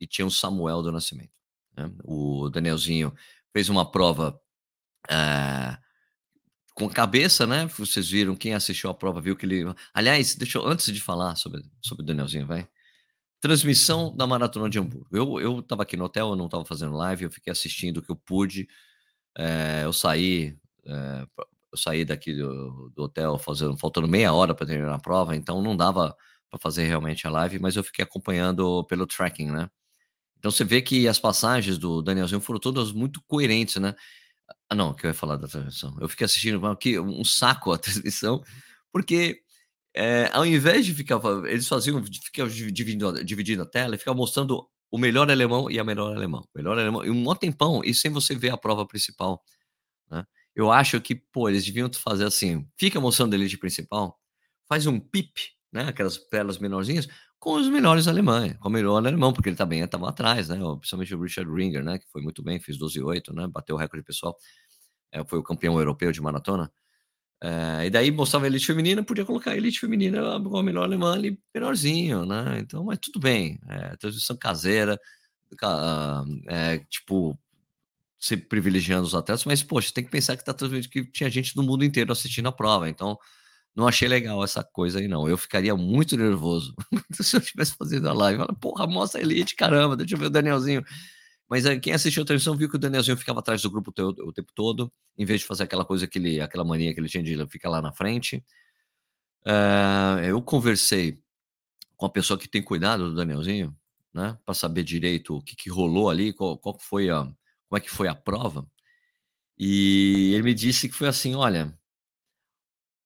e 0.01 0.07
tinha 0.07 0.27
o 0.27 0.31
Samuel 0.31 0.83
do 0.83 0.93
Nascimento, 0.93 1.33
né. 1.77 1.91
O 2.05 2.49
Danielzinho 2.51 3.15
fez 3.53 3.69
uma 3.69 3.91
prova, 3.91 4.41
eh, 5.11 5.79
com 6.75 6.89
cabeça, 6.89 7.47
né, 7.47 7.67
vocês 7.67 8.11
viram, 8.11 8.37
quem 8.37 8.55
assistiu 8.55 8.91
a 8.91 8.95
prova 8.95 9.21
viu 9.21 9.37
que 9.37 9.47
ele 9.47 9.65
aliás, 9.95 10.35
deixa 10.37 10.59
eu 10.59 10.67
antes 10.67 10.93
de 10.93 11.01
falar 11.01 11.37
sobre 11.37 11.63
sobre 11.83 12.03
o 12.05 12.07
Danielzinho, 12.07 12.47
vai. 12.47 12.69
Transmissão 13.41 14.15
da 14.15 14.27
maratona 14.27 14.69
de 14.69 14.79
Hamburgo. 14.79 15.41
Eu 15.41 15.61
estava 15.61 15.83
aqui 15.83 15.97
no 15.97 16.05
hotel, 16.05 16.31
eu 16.31 16.37
não 16.37 16.47
estava 16.47 16.65
fazendo 16.65 16.95
live, 16.97 17.25
eu 17.25 17.31
fiquei 17.31 17.51
assistindo 17.51 17.99
o 17.99 18.03
que 18.03 18.11
eu 18.11 18.17
pude, 18.17 18.69
eh, 19.41 19.83
eu 19.85 19.93
saí, 19.93 20.57
eh, 20.87 21.27
eu 21.73 21.79
saí 21.79 22.05
daqui 22.05 22.35
do 22.35 22.91
do 22.95 23.05
hotel 23.05 23.39
fazendo 23.39 23.77
faltando 23.79 24.09
meia 24.09 24.33
hora 24.33 24.55
para 24.55 24.67
terminar 24.67 24.95
a 24.97 24.99
prova, 25.01 25.37
então 25.37 25.63
não 25.63 25.77
dava 25.77 26.17
para 26.51 26.59
fazer 26.61 26.85
realmente 26.87 27.27
a 27.27 27.31
live, 27.31 27.59
mas 27.61 27.77
eu 27.77 27.85
fiquei 27.85 28.05
acompanhando 28.05 28.85
pelo 28.85 29.07
tracking, 29.07 29.51
né. 29.51 29.71
Então 30.39 30.51
você 30.51 30.65
vê 30.65 30.83
que 30.83 31.09
as 31.09 31.19
passagens 31.21 31.79
do 31.79 32.03
Danielzinho 32.03 32.41
foram 32.41 32.61
todas 32.61 32.93
muito 32.93 33.23
coerentes, 33.29 33.77
né. 33.77 33.95
Ah 34.71 34.75
não, 34.75 34.95
que 34.95 35.07
eu 35.07 35.11
ia 35.11 35.15
falar 35.15 35.37
da 35.37 35.49
transmissão. 35.49 35.97
Eu 36.01 36.09
fiquei 36.09 36.25
assistindo 36.27 36.65
aqui 36.67 36.99
um 36.99 37.25
saco 37.25 37.73
a 37.73 37.79
transmissão, 37.79 38.43
porque, 38.93 39.43
eh, 39.95 40.31
ao 40.33 40.47
invés 40.47 40.87
de 40.87 40.95
ficar 40.95 41.21
eles 41.49 41.69
faziam 41.69 42.03
ficavam 42.05 42.53
dividindo 42.53 43.25
dividindo 43.25 43.63
a 43.63 43.67
tela 43.67 43.95
e 43.97 43.99
ficavam 43.99 44.19
mostrando 44.19 44.69
o 44.91 44.99
melhor 44.99 45.31
alemão 45.31 45.71
e 45.71 45.79
a 45.79 45.85
melhor 45.85 46.15
alemã, 46.17 46.41
o 46.41 46.59
melhor 46.59 46.79
alemão 46.79 47.05
e 47.05 47.11
um 47.11 47.15
maior 47.23 47.37
tempão 47.37 47.83
e 47.85 47.95
sem 47.95 48.11
você 48.11 48.35
ver 48.35 48.51
a 48.53 48.57
prova 48.57 48.87
principal, 48.87 49.43
né. 50.11 50.25
Eu 50.57 50.73
acho 50.73 51.01
que, 51.01 51.15
pô, 51.17 51.49
eles 51.49 51.65
deviam 51.65 51.91
fazer 51.95 52.27
assim, 52.27 52.67
fica 52.79 53.01
mostrando 53.01 53.35
a 53.35 53.37
elite 53.37 53.59
principal, 53.59 54.19
faz 54.69 54.87
um 54.87 55.01
pip, 55.01 55.33
né, 55.73 55.85
aquelas 55.89 56.19
telas 56.29 56.59
menorzinhas, 56.59 57.09
com 57.39 57.55
os 57.55 57.69
melhores 57.69 58.09
alemães, 58.09 58.57
com 58.59 58.69
o 58.69 58.73
melhor 58.73 58.97
alemão, 58.99 59.33
porque 59.33 59.49
ele 59.51 59.57
também 59.57 59.81
estava 59.83 60.09
atrás, 60.11 60.49
né, 60.49 60.57
principalmente 60.79 61.15
o 61.15 61.23
Richard 61.23 61.51
Ringer, 61.53 61.85
né, 61.85 61.99
que 61.99 62.07
foi 62.11 62.23
muito 62.23 62.43
bem, 62.43 62.61
fez 62.61 62.79
12:08, 62.79 63.35
né, 63.35 63.47
bateu 63.49 63.77
o 63.77 63.79
recorde 63.79 64.05
pessoal, 64.05 64.37
eh, 65.13 65.25
foi 65.27 65.39
o 65.39 65.43
campeão 65.43 65.79
europeu 65.79 66.13
de 66.13 66.21
maratona. 66.23 66.73
Eh, 67.43 67.87
e 67.87 67.91
daí 67.91 68.11
mostrava 68.11 68.45
a 68.47 68.49
elite 68.49 68.67
feminina, 68.67 69.03
podia 69.03 69.25
colocar 69.25 69.53
a 69.53 69.57
elite 69.57 69.81
feminina 69.81 70.41
com 70.43 70.59
a 70.59 70.63
melhor 70.63 70.85
alemã 70.85 71.15
ali, 71.15 71.39
menorzinho, 71.55 72.27
né, 72.27 72.59
então 72.61 72.85
mas 72.85 72.99
tudo 73.01 73.19
bem, 73.21 73.59
eh, 73.69 73.97
transmissão 73.99 74.37
caseira, 74.37 74.99
ca 75.59 76.25
eh, 76.49 76.79
tipo, 76.91 77.39
sempre 78.19 78.47
privilegiando 78.49 79.05
os 79.07 79.15
atletas, 79.15 79.45
mas 79.47 79.63
poxa, 79.63 79.93
tem 79.95 80.05
que 80.05 80.11
pensar 80.11 80.37
que 80.37 80.45
tá 80.45 80.55
que 80.91 81.05
tinha 81.13 81.31
gente 81.31 81.55
do 81.55 81.63
mundo 81.63 81.85
inteiro 81.85 82.13
assistindo 82.13 82.49
a 82.49 82.53
prova, 82.53 82.89
então 82.91 83.19
não 83.77 83.89
achei 83.89 84.09
legal 84.09 84.45
essa 84.45 84.65
coisa 84.65 84.99
aí 85.01 85.09
não, 85.09 85.29
eu 85.29 85.39
ficaria 85.39 85.77
muito 85.77 86.17
nervoso 86.17 86.75
se 87.23 87.37
eu 87.37 87.41
estivesse 87.41 87.75
fazendo 87.79 88.09
a 88.09 88.15
live, 88.15 88.39
fala: 88.41 88.55
"Porra, 88.61 88.87
mostra 88.89 89.21
a 89.21 89.25
elite 89.25 89.57
caramba, 89.57 89.97
deixa 89.97 90.15
eu 90.17 90.19
ver 90.21 90.27
o 90.27 90.31
Danielzinho". 90.31 90.85
Mas 91.51 91.67
aí 91.67 91.81
quem 91.81 91.93
assistiu 91.93 92.23
a 92.23 92.27
transmissão 92.27 92.57
viu 92.57 92.69
que 92.71 92.77
o 92.77 92.79
Danielzinho 92.79 93.17
ficava 93.17 93.41
atrás 93.41 93.61
do 93.63 93.71
grupo 93.71 93.93
o 94.01 94.33
tempo 94.33 94.53
todo, 94.55 94.93
em 95.19 95.25
vez 95.25 95.41
de 95.41 95.47
fazer 95.47 95.65
aquela 95.65 95.85
coisa 95.85 96.07
que 96.07 96.19
ele 96.19 96.41
aquela 96.41 96.65
mania 96.65 96.95
que 96.95 97.01
ele 97.01 97.09
tinha 97.09 97.25
de 97.25 97.47
ficar 97.49 97.71
lá 97.71 97.83
na 97.83 97.93
frente. 97.93 98.45
Eh, 99.47 100.31
eu 100.31 100.43
conversei 100.43 101.19
com 101.97 102.07
a 102.07 102.11
pessoa 102.11 102.39
que 102.39 102.49
tem 102.49 102.63
cuidado 102.63 103.11
do 103.11 103.17
Danielzinho, 103.17 103.77
né, 104.15 104.39
pra 104.45 104.55
saber 104.55 104.85
direito 104.85 105.37
o 105.37 105.43
que 105.43 105.57
que 105.57 105.71
rolou 105.71 106.11
ali, 106.11 106.33
qual 106.33 106.59
qual 106.59 106.79
foi 106.81 107.11
a 107.11 107.25
como 107.25 107.79
é 107.79 107.81
que 107.81 107.91
foi 107.91 108.09
a 108.09 108.15
prova, 108.15 108.67
e 109.59 110.33
ele 110.35 110.43
me 110.45 110.55
disse 110.55 110.89
que 110.89 110.95
foi 110.97 111.09
assim: 111.09 111.35
"Olha" 111.37 111.77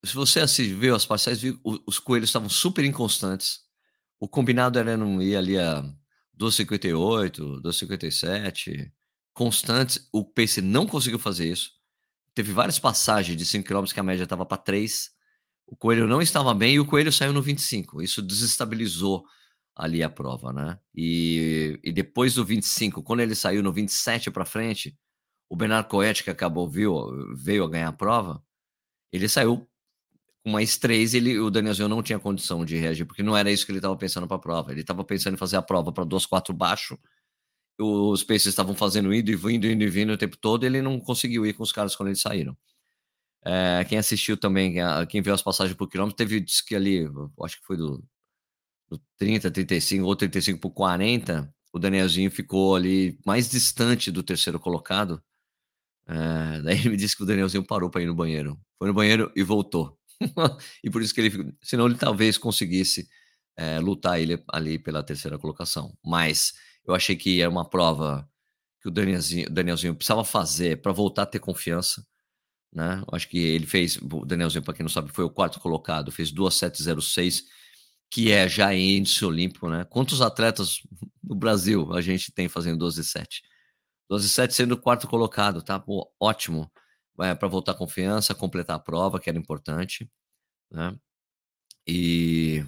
se 0.04 0.14
você 0.14 0.40
assi 0.40 0.72
viu 0.74 0.94
as 0.94 1.06
parciais, 1.06 1.40
viu 1.40 1.58
os 1.86 1.98
coelhos 1.98 2.28
estavam 2.30 2.48
super 2.48 2.84
inconstantes, 2.84 3.60
o 4.20 4.28
combinado 4.28 4.78
era 4.78 4.96
não 4.96 5.20
ir 5.22 5.36
ali 5.36 5.58
a 5.58 5.84
2:58, 6.36 7.60
2:57, 7.60 8.92
constantes, 9.34 10.08
o 10.12 10.24
pace 10.24 10.60
não 10.62 10.86
conseguiu 10.86 11.18
fazer 11.18 11.50
isso. 11.50 11.70
Teve 12.34 12.52
várias 12.52 12.78
passagens 12.78 13.36
de 13.38 13.46
5 13.46 13.66
quilômetros 13.66 13.92
que 13.92 14.00
a 14.00 14.02
média 14.04 14.24
estava 14.24 14.46
para 14.46 14.58
3, 14.58 15.10
o 15.66 15.76
coelho 15.76 16.06
não 16.08 16.22
estava 16.22 16.54
bem 16.54 16.74
e 16.76 16.80
o 16.80 16.86
coelho 16.86 17.12
saiu 17.12 17.32
no 17.32 17.42
25, 17.42 18.02
isso 18.02 18.22
desestabilizou 18.22 19.24
ali 19.76 20.02
a 20.02 20.10
prova, 20.10 20.52
né. 20.52 20.78
E 20.94 21.78
e 21.84 21.92
depois 21.92 22.34
do 22.34 22.44
25, 22.44 23.02
quando 23.02 23.20
ele 23.20 23.34
saiu 23.36 23.62
no 23.62 23.72
27 23.72 24.30
para 24.30 24.44
frente, 24.46 24.96
o 25.50 25.56
Bernard 25.56 25.88
Coët 25.88 26.24
que 26.24 26.30
acabou 26.30 26.68
viu 26.70 26.94
veio 27.36 27.64
a 27.64 27.70
ganhar 27.70 27.88
a 27.88 27.92
prova, 27.92 28.42
ele 29.12 29.28
saiu 29.28 29.68
com 30.44 30.50
mais 30.50 30.76
3, 30.78 31.14
ele 31.14 31.38
o 31.40 31.50
Danielzinho 31.50 31.88
não 31.88 32.02
tinha 32.02 32.18
condição 32.18 32.64
de 32.66 32.76
reagir, 32.76 33.06
porque 33.06 33.22
não 33.22 33.36
era 33.36 33.50
isso 33.50 33.66
que 33.66 33.72
ele 33.72 33.78
estava 33.78 33.96
pensando 33.96 34.26
para 34.28 34.36
a 34.36 34.40
prova, 34.40 34.72
ele 34.72 34.82
estava 34.82 35.04
pensando 35.04 35.34
em 35.34 35.38
fazer 35.38 35.56
a 35.56 35.62
prova 35.62 35.92
para 35.92 36.04
2:04 36.04 36.54
baixo, 36.54 36.98
os 37.80 38.24
pacers 38.24 38.46
estavam 38.48 38.74
fazendo 38.76 39.14
indo 39.14 39.30
e 39.30 39.36
vindo, 39.36 39.66
indo 39.66 39.84
e 39.84 39.88
vindo 39.90 40.12
o 40.14 40.18
tempo 40.18 40.36
todo, 40.38 40.64
ele 40.66 40.82
não 40.82 41.00
conseguiu 41.00 41.46
ir 41.46 41.54
com 41.54 41.62
os 41.64 41.72
caras 41.72 41.96
quando 41.96 42.10
eles 42.10 42.20
saíram. 42.22 42.56
Eh, 43.46 43.84
quem 43.88 43.98
assistiu 43.98 44.36
também, 44.38 44.76
quem 45.10 45.22
viu 45.22 45.34
as 45.34 45.42
passagens 45.42 45.76
por 45.76 45.88
quilômetro, 45.88 46.16
teve 46.16 46.40
diz 46.40 46.60
que 46.62 46.74
ali, 46.76 47.06
acho 47.44 47.58
que 47.60 47.66
foi 47.66 47.76
do 47.78 48.04
do 48.90 49.00
30, 49.18 49.50
35 49.50 50.06
ou 50.06 50.16
35 50.16 50.60
por 50.60 50.70
40, 50.72 51.52
o 51.72 51.78
Danielzinho 51.80 52.30
ficou 52.30 52.76
ali 52.76 53.18
mais 53.26 53.50
distante 53.50 54.10
do 54.12 54.22
3º 54.22 54.60
colocado, 54.60 55.22
eh, 56.08 56.62
daí 56.64 56.78
ele 56.80 56.90
me 56.90 56.96
disse 56.98 57.16
que 57.16 57.22
o 57.24 57.26
Danielzinho 57.26 57.66
parou 57.66 57.90
para 57.90 58.02
ir 58.02 58.06
no 58.06 58.14
banheiro, 58.16 58.58
foi 58.78 58.88
no 58.88 58.94
banheiro 58.94 59.32
e 59.36 59.42
voltou. 59.44 59.98
E 60.82 60.90
por 60.90 61.02
isso 61.02 61.14
que 61.14 61.20
ele 61.20 61.54
senão 61.62 61.86
ele 61.86 61.96
talvez 61.96 62.38
conseguisse, 62.38 63.08
eh, 63.56 63.78
lutar 63.80 64.20
ele 64.20 64.42
ali 64.52 64.78
pela 64.78 65.02
3º 65.02 65.38
colocação, 65.38 65.96
mas 66.04 66.52
eu 66.86 66.94
achei 66.94 67.16
que 67.16 67.40
é 67.40 67.48
uma 67.48 67.68
prova 67.68 68.28
que 68.82 68.88
o 68.88 68.90
Danielzinho 68.90 69.50
Danielzinho 69.50 69.94
precisava 69.94 70.24
fazer 70.24 70.82
para 70.82 70.92
voltar 70.92 71.22
a 71.24 71.26
ter 71.26 71.40
confiança, 71.40 72.06
né, 72.74 73.00
eu 73.08 73.16
acho 73.16 73.28
que 73.28 73.38
ele 73.38 73.66
fez 73.66 73.98
o 73.98 74.24
Danielzinho 74.26 74.62
para 74.64 74.74
quem 74.74 74.84
não 74.84 74.90
sabe 74.90 75.12
foi 75.12 75.24
o 75.24 75.30
4º 75.30 75.60
colocado, 75.60 76.12
fez 76.12 76.32
2:07:06, 76.32 77.44
que 78.10 78.32
é 78.32 78.48
já 78.48 78.74
índice 78.74 79.24
olímpico, 79.26 79.68
né. 79.70 79.84
Quantos 79.86 80.20
atletas 80.22 80.80
no 81.24 81.34
Brasil 81.36 81.92
a 81.94 82.00
gente 82.02 82.32
tem 82.32 82.48
fazendo 82.48 82.78
12:07? 82.78 83.42
2:07 84.10 84.54
sendo 84.54 84.74
o 84.74 84.78
quarto 84.82 85.08
colocado, 85.08 85.62
tá, 85.62 85.78
pô, 85.80 86.10
ótimo. 86.20 86.70
Eh, 87.20 87.34
pra 87.34 87.48
voltar 87.48 87.72
a 87.72 87.74
confiança, 87.76 88.34
completar 88.34 88.76
a 88.76 88.78
prova, 88.78 89.20
que 89.20 89.28
era 89.30 89.38
importante, 89.38 90.08
né. 90.70 90.96
E 91.88 92.64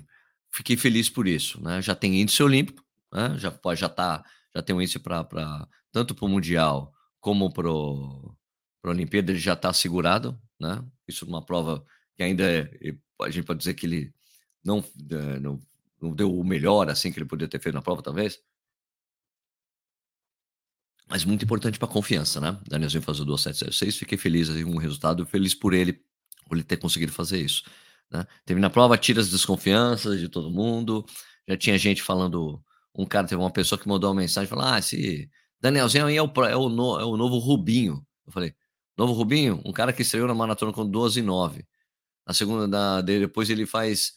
fiquei 0.53 0.77
feliz 0.77 1.11
por 1.11 1.29
isso, 1.29 1.63
né. 1.63 1.83
Já 1.83 1.95
tem 1.97 2.21
índice 2.23 2.43
olímpico, 2.43 2.85
né, 3.13 3.37
já 3.39 3.51
pode 3.53 3.81
já 3.81 3.89
tá 3.91 4.25
já 4.57 4.63
tem 4.63 4.77
um 4.77 4.83
índice 4.83 4.99
pra 5.01 5.25
tanto 5.93 6.15
para 6.15 6.27
o 6.27 6.29
mundial 6.29 6.93
como 7.21 7.53
para 7.53 7.69
para 8.83 8.93
a 8.93 8.95
Olimpíada, 8.95 9.33
ele 9.33 9.39
já 9.41 9.57
tá 9.57 9.71
assegurado, 9.71 10.41
né. 10.61 10.85
Isso 11.09 11.27
numa 11.27 11.45
prova 11.45 11.85
que 12.17 12.23
ainda 12.25 12.45
é 12.51 12.71
a 13.23 13.31
gente 13.31 13.45
pode 13.47 13.59
dizer 13.61 13.75
que 13.75 13.87
ele 13.87 14.15
não 14.65 14.81
eh, 15.13 15.41
não 15.41 15.61
não 16.03 16.15
deu 16.15 16.35
o 16.39 16.45
melhor, 16.45 16.91
assim, 16.91 17.13
que 17.13 17.19
ele 17.21 17.27
poderia 17.27 17.51
ter 17.51 17.61
feito 17.61 17.75
na 17.77 17.83
prova, 17.83 18.03
talvez. 18.03 18.41
Mas 21.09 21.25
muito 21.25 21.45
importante 21.45 21.79
pra 21.79 21.87
confiança, 21.89 22.41
né. 22.41 22.59
Danielzinho 22.69 23.03
fazer 23.03 23.23
o 23.23 23.25
2:07:06, 23.25 23.97
fiquei 23.97 24.19
feliz 24.19 24.49
com 24.49 24.71
o 24.75 24.79
resultado, 24.79 25.25
feliz 25.25 25.55
por 25.55 25.73
ele, 25.73 25.93
por 26.49 26.57
ele 26.57 26.65
ter 26.65 26.77
conseguido 26.79 27.13
fazer 27.13 27.39
isso, 27.41 27.63
né. 28.11 28.27
Termina 28.45 28.67
a 28.67 28.71
prova, 28.71 28.99
tira 28.99 29.21
as 29.21 29.31
desconfianças 29.31 30.19
de 30.19 30.29
todo 30.29 30.51
mundo, 30.51 31.05
já 31.49 31.57
tinha 31.57 31.79
gente 31.79 32.03
falando 32.03 32.61
um 32.99 33.05
cara 33.07 33.27
teve 33.27 33.41
uma 33.41 33.51
pessoa 33.51 33.79
que 33.79 33.87
mandou 33.89 34.11
uma 34.11 34.21
mensagem 34.21 34.49
falando: 34.49 34.69
"Ah, 34.75 34.79
esse 34.79 35.31
Danielzinho 35.61 36.07
aí 36.07 36.17
é 36.17 36.23
o 36.23 36.27
é 36.45 36.57
o 36.57 36.69
no 36.69 36.99
é 37.01 37.05
o 37.05 37.17
novo 37.17 37.39
Rubinho". 37.39 38.05
Eu 38.27 38.33
falei: 38.33 38.55
"Novo 38.97 39.13
Rubinho? 39.13 39.61
Um 39.65 39.73
cara 39.73 39.93
que 39.93 40.03
estreou 40.03 40.27
na 40.27 40.35
maratona 40.35 40.73
com 40.73 40.85
2:09. 40.89 41.65
Na 42.27 42.35
segunda 42.35 42.69
da 42.69 43.01
de 43.03 43.21
depois 43.21 43.51
ele 43.51 43.67
faz 43.67 44.13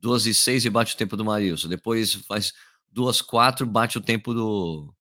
2:06 0.00 0.64
e 0.66 0.70
bate 0.70 0.94
o 0.94 0.98
tempo 0.98 1.16
do 1.16 1.24
Marilson, 1.24 1.68
depois 1.68 2.14
faz 2.28 2.52
2:04, 2.92 3.66
bate 3.66 3.98
o 3.98 4.02
tempo 4.02 4.34
do 4.34 4.94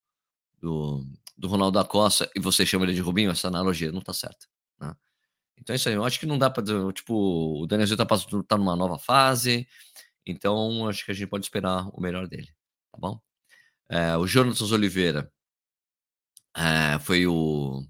do 0.61 1.05
do 1.43 1.49
Ronaldo 1.49 1.77
da 1.79 1.85
Costa 1.85 2.29
e 2.35 2.39
você 2.41 2.65
chama 2.65 2.85
ele 2.85 2.95
de 2.95 3.01
Rubinho? 3.01 3.31
Essa 3.31 3.49
analogia 3.49 3.91
não 3.91 4.01
tá 4.01 4.13
certa, 4.13 4.47
né". 4.81 4.93
Então 5.59 5.73
é 5.73 5.77
isso 5.77 5.89
aí, 5.89 5.95
eu 5.95 6.05
acho 6.05 6.19
que 6.19 6.25
não 6.27 6.37
dá 6.39 6.49
dizer 6.49 6.93
tipo, 6.93 7.15
o 7.63 7.67
Danielzinho 7.67 7.97
tá 7.97 8.05
tá 8.47 8.57
numa 8.57 8.75
nova 8.75 8.99
fase, 8.99 9.67
então 10.27 10.87
acho 10.89 11.05
que 11.05 11.11
a 11.11 11.15
gente 11.15 11.27
pode 11.29 11.45
esperar 11.45 11.87
o 11.93 12.01
melhor 12.01 12.27
dele, 12.27 12.47
tá 12.93 12.99
bom. 12.99 13.19
Eh, 13.91 14.17
o 14.17 14.27
Jonatas 14.27 14.71
Oliveira 14.73 15.31
eh, 16.55 16.99
foi 16.99 17.25
o 17.27 17.83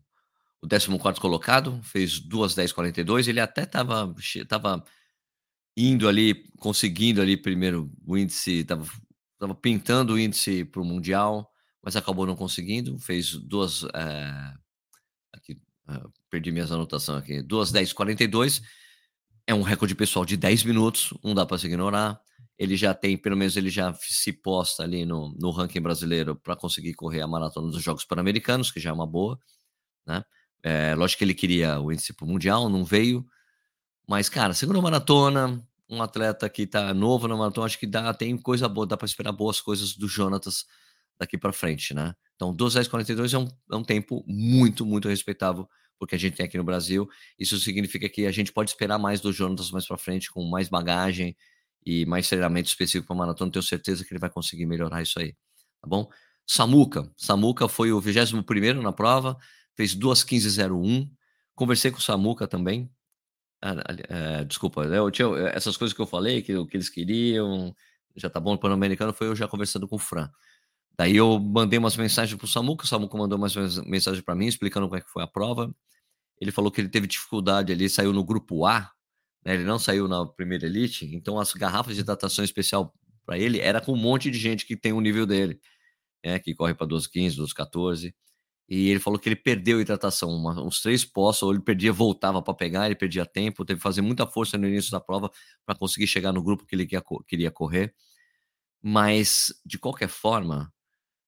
o 0.64 0.68
14º 0.68 1.22
colocado, 1.22 1.82
fez 1.84 2.20
2:10:42, 2.20 3.28
ele 3.30 3.40
até 3.42 3.64
estava 3.64 4.14
estava 4.36 4.84
indo 5.78 6.10
ali, 6.10 6.46
conseguindo 6.60 7.22
ali 7.22 7.38
primeiro 7.38 7.92
o 8.08 8.18
índice, 8.18 8.60
estava 8.62 8.84
f 8.86 9.00
estava 9.36 9.56
pintando 9.56 10.16
o 10.16 10.20
índice 10.20 10.66
para 10.66 10.82
o 10.82 10.86
mundial, 10.86 11.53
mas 11.84 11.96
acabou 11.98 12.26
não 12.28 12.36
conseguindo, 12.36 12.98
fez 13.00 13.36
2, 13.36 13.84
eh, 13.96 14.54
aqui, 15.34 15.60
hã, 15.90 16.02
perdi 16.30 16.52
minhas 16.52 16.72
anotação 16.72 17.18
aqui, 17.18 17.42
2:10:42, 17.44 18.62
é 19.48 19.54
um 19.56 19.64
recorde 19.64 19.96
pessoal 19.96 20.26
de 20.26 20.38
10 20.38 20.64
minutos, 20.64 21.14
não 21.24 21.36
dá 21.36 21.46
pra 21.46 21.58
se 21.60 21.68
ignorar. 21.68 22.20
Ele 22.60 22.78
já 22.78 22.94
tem 22.96 23.18
pelo 23.18 23.38
menos 23.38 23.58
ele 23.58 23.70
já 23.72 23.94
se 23.96 24.34
posta 24.34 24.84
ali 24.84 25.06
no 25.06 25.34
no 25.40 25.52
ranking 25.52 25.82
brasileiro 25.82 26.36
pra 26.38 26.56
conseguir 26.58 26.94
correr 26.96 27.22
a 27.24 27.28
maratona 27.28 27.72
dos 27.72 27.84
Jogos 27.84 28.06
Pan-Americanos, 28.06 28.72
que 28.72 28.80
já 28.82 28.92
é 28.92 28.94
uma 28.94 29.08
boa, 29.08 29.40
né. 30.08 30.24
Eh, 30.64 30.96
lógico 30.96 31.20
que 31.20 31.26
ele 31.26 31.36
queria 31.36 31.80
o 31.82 31.92
índice 31.94 32.14
para 32.14 32.26
o 32.26 32.30
mundial, 32.30 32.70
não 32.70 32.86
veio, 32.86 33.26
mas 34.10 34.30
cara, 34.30 34.54
segunda 34.56 34.82
maratona, 34.82 35.64
um 35.90 36.02
atleta 36.04 36.50
que 36.50 36.68
tá 36.68 36.94
novo 36.94 37.28
na 37.28 37.36
maratona, 37.38 37.68
acho 37.68 37.80
que 37.80 37.88
dá 37.88 38.14
tem 38.14 38.38
coisa 38.38 38.68
boa, 38.70 38.88
dá 38.88 38.98
pra 38.98 39.06
esperar 39.08 39.32
boas 39.34 39.62
coisas 39.62 39.96
do 39.98 40.08
Jonatas 40.08 40.66
daqui 41.24 41.38
pra 41.38 41.54
frente, 41.54 41.94
né. 41.94 42.14
Então 42.36 42.54
2:10:42 42.54 43.34
é 43.34 43.40
um 43.40 43.48
é 43.72 43.76
um 43.78 43.84
tempo 43.84 44.24
muito, 44.28 44.86
muito 44.86 45.10
respeitável 45.10 45.66
para 46.00 46.06
o 46.06 46.08
que 46.08 46.16
a 46.16 46.20
gente 46.20 46.36
tem 46.38 46.46
aqui 46.48 46.58
no 46.58 46.64
Brasil, 46.66 47.08
isso 47.40 47.60
significa 47.60 48.10
que 48.10 48.26
a 48.28 48.32
gente 48.32 48.52
pode 48.54 48.72
esperar 48.72 49.00
mais 49.00 49.22
do 49.22 49.32
Jonatas 49.34 49.72
mais 49.72 49.88
pra 49.88 49.98
frente 49.98 50.32
com 50.32 50.44
mais 50.46 50.70
bagagem 50.70 51.36
e 51.86 52.06
mais 52.06 52.28
treinamento 52.30 52.68
específico 52.70 53.08
pra 53.08 53.16
maratona, 53.16 53.52
tenho 53.52 53.64
certeza 53.64 54.04
que 54.06 54.14
ele 54.14 54.20
vai 54.20 54.30
conseguir 54.30 54.66
melhorar 54.68 55.02
isso 55.04 55.20
aí, 55.20 55.34
tá 55.82 55.88
bom. 55.90 56.10
Samuca, 56.48 57.10
Samuca 57.18 57.68
foi 57.70 57.92
o 57.94 58.02
21º 58.02 58.82
na 58.82 58.92
prova, 58.94 59.38
fez 59.76 59.96
2:15:01, 59.96 61.10
conversei 61.56 61.92
com 61.92 62.00
o 62.00 62.02
Samuca 62.02 62.48
também, 62.48 62.92
ah, 63.64 63.76
eh, 64.10 64.46
desculpa, 64.46 64.84
eu 64.86 65.12
tinha 65.12 65.28
essas 65.56 65.78
coisas 65.78 65.96
que 65.96 66.02
eu 66.02 66.08
falei, 66.08 66.42
que 66.44 66.56
o 66.56 66.68
que 66.68 66.78
eles 66.78 66.90
queriam, 66.90 67.76
já 68.18 68.30
tá 68.30 68.40
bom, 68.42 68.58
Pan-Americano 68.58 69.14
foi 69.14 69.28
eu 69.28 69.36
já 69.38 69.48
conversando 69.48 69.88
com 69.88 69.98
o 69.98 70.00
Fran. 70.00 70.30
Daí 70.98 71.16
eu 71.18 71.40
mandei 71.40 71.80
umas 71.80 71.98
mensagens 71.98 72.38
para 72.38 72.46
o 72.46 72.48
Samuca, 72.48 72.86
o 72.86 72.88
Samuca 72.88 73.18
mandou 73.18 73.38
umas 73.38 73.56
mes 73.56 73.78
mensagem 73.80 74.22
pra 74.24 74.36
mim 74.36 74.46
explicando 74.46 74.88
como 74.88 74.98
é 74.98 75.02
que 75.02 75.10
foi 75.12 75.24
a 75.24 75.28
prova, 75.28 75.74
ele 76.42 76.52
falou 76.52 76.72
que 76.72 76.82
ele 76.82 76.90
teve 76.90 77.08
dificuldade 77.08 77.72
ali, 77.74 77.90
saiu 77.90 78.14
no 78.14 78.24
grupo 78.26 78.66
A, 78.66 78.92
né, 79.46 79.56
ele 79.56 79.64
não 79.66 79.80
saiu 79.80 80.08
na 80.08 80.26
primeira 80.26 80.66
elite, 80.68 81.06
então 81.16 81.40
as 81.40 81.54
garrafas 81.54 81.96
de 81.96 82.02
hidratação 82.02 82.46
especial 82.46 82.94
pra 83.26 83.38
ele 83.40 83.60
era 83.60 83.82
com 83.82 83.94
um 83.94 83.98
monte 83.98 84.32
de 84.32 84.38
gente 84.40 84.66
que 84.66 84.78
tem 84.78 84.94
o 84.94 85.02
nível 85.02 85.26
dele, 85.28 85.60
né, 86.26 86.40
que 86.40 86.56
corre 86.56 86.74
pra 86.76 86.86
2:15, 86.88 87.38
2:14, 87.38 88.16
e 88.70 88.90
ele 88.90 89.00
falou 89.02 89.20
que 89.20 89.30
ele 89.30 89.36
perdeu 89.38 89.82
hidratação 89.82 90.30
uma 90.32 90.62
uns 90.64 90.82
3 90.82 91.06
postos, 91.06 91.44
ou 91.44 91.54
ele 91.54 91.62
perdia, 91.64 91.94
voltava 91.94 92.42
pra 92.42 92.54
pegar, 92.54 92.88
ele 92.88 92.96
perdia 92.96 93.26
tempo, 93.26 93.66
teve 93.66 93.80
que 93.80 93.84
fazer 93.84 94.02
muita 94.02 94.28
força 94.28 94.58
no 94.58 94.68
início 94.68 94.92
da 94.92 95.00
prova 95.02 95.32
pra 95.66 95.76
conseguir 95.76 96.08
chegar 96.08 96.34
no 96.34 96.44
grupo 96.44 96.66
que 96.66 96.76
ele 96.76 96.88
queria 97.28 97.52
correr. 97.52 97.94
Mas, 98.84 99.54
de 99.66 99.78
qualquer 99.80 100.10
forma, 100.10 100.72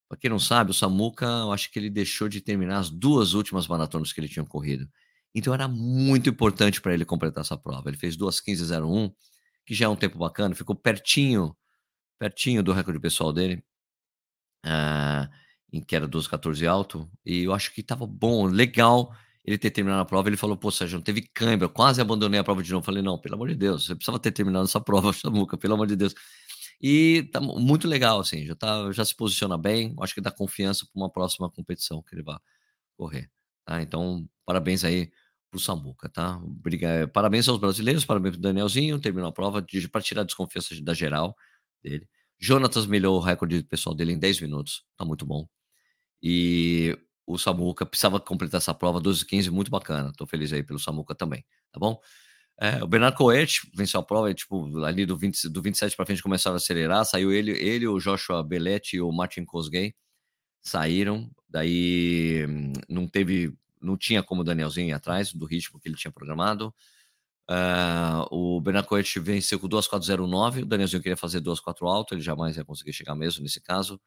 pra 0.08 0.18
quem 0.18 0.30
não 0.30 0.38
sabe, 0.38 0.70
o 0.70 0.74
Samuca, 0.74 1.26
eu 1.26 1.52
acho 1.52 1.70
que 1.70 1.78
ele 1.78 1.90
deixou 1.90 2.28
de 2.28 2.40
terminar 2.40 2.78
as 2.78 2.90
2 2.90 3.34
últimas 3.34 3.66
maratonas 3.68 4.12
que 4.12 4.20
ele 4.20 4.28
tinha 4.28 4.44
corrido, 4.44 4.88
então 5.34 5.52
era 5.54 5.68
muito 5.68 6.28
importante 6.30 6.80
pra 6.80 6.94
ele 6.94 7.04
completar 7.04 7.42
essa 7.42 7.56
prova, 7.58 7.88
ele 7.90 7.96
fez 7.98 8.16
2:15:01, 8.16 9.12
que 9.66 9.74
já 9.74 9.86
é 9.86 9.88
um 9.88 9.96
tempo 9.96 10.18
bacana, 10.18 10.54
ficou 10.54 10.76
pertinho 10.76 11.56
pertinho 12.18 12.62
do 12.62 12.72
recorde 12.72 13.00
pessoal 13.00 13.32
dele, 13.32 13.62
ah, 14.64 15.28
em 15.72 15.82
que 15.82 15.94
era 15.96 16.06
2:14 16.08 16.66
alto, 16.66 17.08
e 17.24 17.42
eu 17.44 17.52
acho 17.54 17.72
que 17.72 17.80
estava 17.80 18.06
bom, 18.06 18.46
legal 18.46 19.12
ele 19.44 19.58
ter 19.58 19.70
terminado 19.70 20.02
a 20.02 20.04
prova, 20.04 20.28
ele 20.28 20.36
falou: 20.36 20.56
"Pô, 20.56 20.70
Sérgio, 20.70 21.00
teve 21.02 21.22
cãibra, 21.34 21.66
eu 21.66 21.70
quase 21.70 22.00
abandonei 22.00 22.40
a 22.40 22.44
prova 22.44 22.62
de 22.62 22.72
novo", 22.72 22.84
falei: 22.84 23.02
"Não, 23.02 23.18
pelo 23.18 23.34
amor 23.36 23.48
de 23.48 23.54
Deus, 23.56 23.86
você 23.86 23.94
precisava 23.94 24.18
ter 24.18 24.32
terminado 24.32 24.64
essa 24.66 24.80
prova, 24.82 25.12
Samuca, 25.12 25.56
pelo 25.58 25.74
amor 25.74 25.86
de 25.86 25.96
Deus". 25.96 26.14
E 26.80 27.24
tá 27.32 27.40
mu 27.40 27.58
muito 27.58 27.88
legal, 27.88 28.20
assim, 28.20 28.44
já 28.46 28.54
tá 28.54 28.92
já 28.92 29.04
se 29.04 29.14
posiciona 29.16 29.56
bem, 29.56 29.94
acho 30.00 30.14
que 30.14 30.20
dá 30.20 30.30
confiança 30.30 30.84
pra 30.86 30.92
uma 31.02 31.10
próxima 31.10 31.50
competição 31.50 32.02
que 32.02 32.14
ele 32.14 32.22
vá 32.22 32.40
correr, 32.96 33.30
tá. 33.66 33.82
Então, 33.82 34.28
parabéns 34.46 34.84
aí 34.84 35.10
para 35.50 35.58
o 35.58 35.60
Samuca, 35.60 36.08
tá. 36.10 36.38
Obriga 36.38 37.08
parabéns 37.14 37.48
aos 37.48 37.58
brasileiros, 37.60 38.04
parabéns 38.04 38.34
para 38.36 38.40
o 38.40 38.42
Danielzinho, 38.42 39.00
terminou 39.00 39.28
a 39.30 39.32
prova 39.32 39.64
pra 39.92 40.00
tirar 40.02 40.22
a 40.22 40.24
desconfiança 40.24 40.74
da 40.82 40.94
geral 40.94 41.36
dele. 41.82 42.08
Jonatas 42.40 42.86
melhorou 42.86 43.18
o 43.20 43.22
recorde 43.24 43.62
pessoal 43.64 43.94
dele 43.96 44.12
em 44.12 44.18
10 44.18 44.40
minutos, 44.40 44.84
tá 44.96 45.04
muito 45.04 45.26
bom. 45.26 45.48
E 46.22 46.98
o 47.26 47.38
Samuca 47.38 47.86
precisava 47.86 48.20
completar 48.20 48.58
essa 48.60 48.74
prova, 48.74 49.00
2:15, 49.00 49.50
muito 49.50 49.70
bacana, 49.70 50.12
tô 50.16 50.26
feliz 50.26 50.52
aí 50.52 50.62
pelo 50.62 50.78
Samuca 50.78 51.14
também, 51.14 51.44
tá 51.72 51.78
bom. 51.80 52.00
Eh, 52.60 52.82
o 52.82 52.86
Bernard 52.86 53.16
Coët 53.16 53.68
venceu 53.74 54.00
a 54.00 54.02
prova 54.02 54.32
tipo, 54.32 54.82
ali 54.84 55.04
do 55.04 55.16
20 55.16 55.46
do 55.48 55.60
27 55.60 55.94
pra 55.94 56.06
frente 56.06 56.22
começaram 56.22 56.54
a 56.54 56.56
acelerar, 56.56 57.04
saiu 57.04 57.30
ele 57.30 57.52
ele, 57.52 57.86
o 57.86 57.98
Joshua 58.00 58.42
Belletti 58.42 58.96
e 58.96 59.00
o 59.00 59.12
Martin 59.12 59.44
Kosgei, 59.44 59.94
saíram, 60.62 61.30
daí 61.48 62.46
não 62.88 63.08
teve 63.08 63.54
não 63.82 63.96
tinha 63.96 64.22
como 64.22 64.42
o 64.42 64.44
Danielzinho 64.44 64.88
ir 64.90 64.92
atrás 64.94 65.32
do 65.32 65.46
ritmo 65.46 65.80
que 65.80 65.88
ele 65.88 65.96
tinha 65.96 66.12
programado. 66.12 66.74
Ah, 67.48 68.26
o 68.32 68.60
Bernard 68.60 68.88
Coët 68.88 69.20
venceu 69.20 69.60
com 69.60 69.68
2:04:09, 69.68 70.62
o 70.62 70.66
Danielzinho 70.66 71.02
queria 71.02 71.16
fazer 71.16 71.40
2:04 71.40 71.88
alto, 71.88 72.14
ele 72.14 72.22
jamais 72.22 72.56
ia 72.56 72.64
conseguir 72.64 72.92
chegar 72.94 73.14
mesmo 73.16 73.42
nesse 73.42 73.60
caso. 73.62 74.00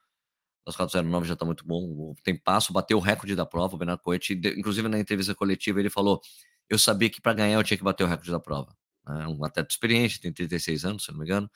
2:04:09 0.65 1.27
já 1.27 1.35
tá 1.38 1.45
muito 1.45 1.65
bom, 1.65 1.83
o 1.85 2.15
tempasso, 2.23 2.73
bateu 2.73 2.97
o 2.99 3.01
recorde 3.01 3.35
da 3.35 3.45
prova, 3.45 3.75
o 3.75 3.79
Bernard 3.79 4.01
Coët, 4.03 4.35
de 4.35 4.59
inclusive 4.59 4.88
na 4.89 4.99
entrevista 4.99 5.35
coletiva 5.35 5.79
ele 5.81 5.89
falou: 5.91 6.21
"Eu 6.69 6.79
sabia 6.79 7.10
que 7.10 7.21
pra 7.21 7.34
ganhar 7.34 7.55
eu 7.60 7.63
tinha 7.63 7.77
que 7.77 7.84
bater 7.84 8.03
o 8.05 8.08
recorde 8.08 8.32
da 8.32 8.39
prova", 8.39 8.75
né, 9.08 9.27
um 9.27 9.43
atleta 9.45 9.69
experiente, 9.71 10.19
tem 10.21 10.34
36 10.34 10.86
anos, 10.86 11.05
se 11.05 11.12
não 11.12 11.19
me 11.19 11.25
engano. 11.25 11.49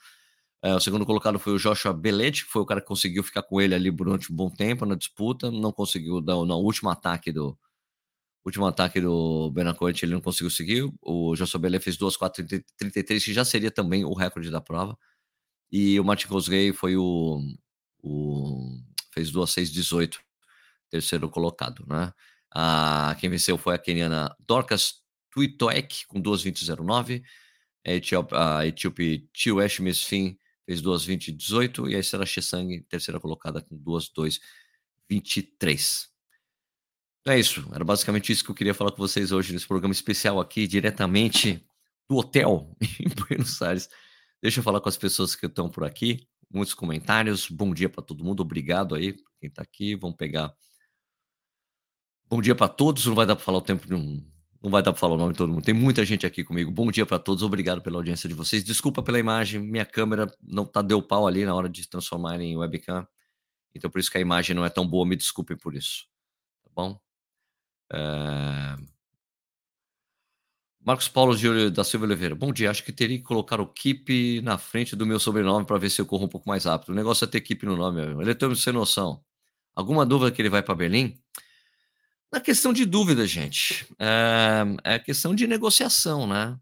Eh, 0.64 0.74
o 0.74 0.80
2º 0.80 1.06
colocado 1.06 1.38
foi 1.40 1.54
o 1.54 1.58
Joshua 1.58 1.92
Belletti, 1.94 2.44
que 2.46 2.52
foi 2.52 2.62
o 2.62 2.66
cara 2.66 2.80
que 2.82 2.88
conseguiu 2.88 3.22
ficar 3.24 3.42
com 3.44 3.60
ele 3.60 3.74
ali 3.74 3.90
durante 3.92 4.32
um 4.32 4.36
bom 4.36 4.50
tempo 4.50 4.86
na 4.86 4.94
disputa, 4.96 5.50
não 5.50 5.72
conseguiu 5.72 6.20
dar 6.22 6.34
no 6.36 6.56
último 6.58 6.90
ataque 6.90 7.32
do 7.32 7.58
último 8.46 8.66
ataque 8.66 9.00
do 9.00 9.50
Bernard 9.52 9.78
Coët 9.78 10.04
ele 10.04 10.14
não 10.14 10.20
conseguiu 10.22 10.50
seguir, 10.50 10.90
o 11.02 11.34
Joshua 11.36 11.60
Belletti 11.60 11.84
fez 11.84 11.96
2:04:33, 11.98 13.24
que 13.24 13.34
já 13.34 13.44
seria 13.44 13.70
também 13.72 14.04
o 14.04 14.14
recorde 14.14 14.50
da 14.50 14.60
prova, 14.62 14.98
e 15.72 16.00
o 16.00 16.04
Martin 16.04 16.28
Kosgei 16.28 16.72
foi 16.74 16.96
o 16.96 17.40
o 18.02 18.78
fez 19.14 19.30
2:06:18, 19.32 20.20
3º 20.90 21.30
colocado, 21.30 21.84
né. 21.88 22.12
Ah, 22.54 23.16
quem 23.20 23.30
venceu 23.30 23.58
foi 23.58 23.74
a 23.76 23.78
queniana 23.78 24.34
Dorcas 24.40 24.94
Tuitoek 25.34 26.06
com 26.06 26.20
2:20:09, 26.20 27.24
a 27.84 27.90
etiop 27.90 28.32
a 28.32 28.64
etíope 28.64 29.28
Chiwesh 29.34 29.80
Finn 30.06 30.36
fez 30.64 30.80
2:20:18 30.80 31.90
e 31.90 31.96
a 31.96 32.02
Sarah 32.02 32.24
Chesang, 32.24 32.80
terceira 32.88 33.18
colocada 33.18 33.60
com 33.60 33.76
2:02:23. 33.76 36.08
É 37.26 37.38
isso, 37.38 37.68
era 37.72 37.84
basicamente 37.84 38.30
isso 38.30 38.44
que 38.44 38.50
eu 38.50 38.54
queria 38.54 38.74
falar 38.74 38.92
com 38.92 38.98
vocês 38.98 39.32
hoje 39.32 39.52
nesse 39.52 39.66
programa 39.66 39.92
especial 39.92 40.40
aqui, 40.40 40.66
diretamente 40.66 41.66
do 42.08 42.16
hotel 42.16 42.70
em 43.00 43.08
Buenos 43.08 43.60
Aires. 43.60 43.88
Deixa 44.40 44.60
eu 44.60 44.64
falar 44.64 44.80
com 44.80 44.88
as 44.88 44.96
pessoas 44.96 45.34
que 45.34 45.46
estão 45.46 45.68
por 45.68 45.84
aqui, 45.84 46.28
muitos 46.50 46.74
comentários. 46.74 47.48
Bom 47.48 47.74
dia 47.74 47.88
para 47.88 48.04
todo 48.04 48.22
mundo, 48.22 48.40
obrigado 48.40 48.94
aí 48.94 49.14
quem 49.40 49.48
está 49.48 49.62
aqui. 49.62 49.96
Vamos 49.96 50.16
pegar. 50.16 50.54
Bom 52.28 52.40
dia 52.40 52.54
para 52.54 52.68
todos, 52.68 53.06
não 53.06 53.14
vai 53.14 53.26
dar 53.26 53.36
para 53.36 53.44
falar 53.44 53.58
o 53.58 53.62
tempo 53.62 53.86
de 53.86 53.94
um. 53.94 54.33
Não 54.64 54.70
vai 54.70 54.82
dar 54.82 54.92
para 54.92 55.00
falar 55.00 55.16
o 55.16 55.18
nome 55.18 55.32
de 55.32 55.36
todo 55.36 55.52
mundo. 55.52 55.62
Tem 55.62 55.74
muita 55.74 56.06
gente 56.06 56.24
aqui 56.24 56.42
comigo. 56.42 56.70
Bom 56.70 56.90
dia 56.90 57.04
para 57.04 57.18
todos, 57.18 57.42
obrigado 57.42 57.82
pela 57.82 57.98
audiência 57.98 58.26
de 58.26 58.34
vocês. 58.34 58.64
Desculpa 58.64 59.02
pela 59.02 59.18
imagem, 59.18 59.60
minha 59.60 59.84
câmera 59.84 60.26
não 60.42 60.64
tá 60.64 60.80
deu 60.80 61.02
pau 61.02 61.26
ali 61.26 61.44
na 61.44 61.54
hora 61.54 61.68
de 61.68 61.86
transformar 61.86 62.40
em 62.40 62.56
webcam. 62.56 63.06
Então 63.74 63.90
por 63.90 63.98
isso 63.98 64.10
que 64.10 64.16
a 64.16 64.22
imagem 64.22 64.56
não 64.56 64.64
é 64.64 64.70
tão 64.70 64.86
boa, 64.88 65.04
me 65.04 65.16
desculpem 65.16 65.54
por 65.54 65.74
isso. 65.74 66.06
Tá 66.64 66.70
bom? 66.74 66.98
É... 67.92 68.76
Marcos 70.80 71.08
Paulo 71.08 71.36
de 71.36 71.68
da 71.68 71.84
Silva 71.84 72.06
Oliveira. 72.06 72.34
Bom 72.34 72.50
dia. 72.50 72.70
Acho 72.70 72.84
que 72.84 72.92
teria 72.92 73.18
que 73.18 73.24
colocar 73.24 73.60
o 73.60 73.66
Keep 73.66 74.40
na 74.40 74.56
frente 74.56 74.96
do 74.96 75.04
meu 75.04 75.20
sobrenome 75.20 75.66
para 75.66 75.76
ver 75.76 75.90
se 75.90 76.00
eu 76.00 76.06
corro 76.06 76.24
um 76.24 76.28
pouco 76.28 76.48
mais 76.48 76.64
rápido. 76.64 76.88
O 76.88 76.94
negócio 76.94 77.26
é 77.26 77.28
ter 77.28 77.42
Keep 77.42 77.66
no 77.66 77.76
nome. 77.76 78.00
Ele 78.00 78.34
tem 78.34 78.54
sem 78.54 78.72
noção. 78.72 79.22
Alguma 79.74 80.06
dúvida 80.06 80.30
que 80.32 80.40
ele 80.40 80.48
vai 80.48 80.62
para 80.62 80.74
Berlim? 80.74 81.18
Na 82.34 82.40
questão 82.40 82.72
de 82.72 82.84
dúvida, 82.84 83.24
gente, 83.28 83.86
é, 83.96 84.94
é 84.94 84.98
questão 84.98 85.36
de 85.36 85.46
negociação, 85.46 86.26
né? 86.26 86.58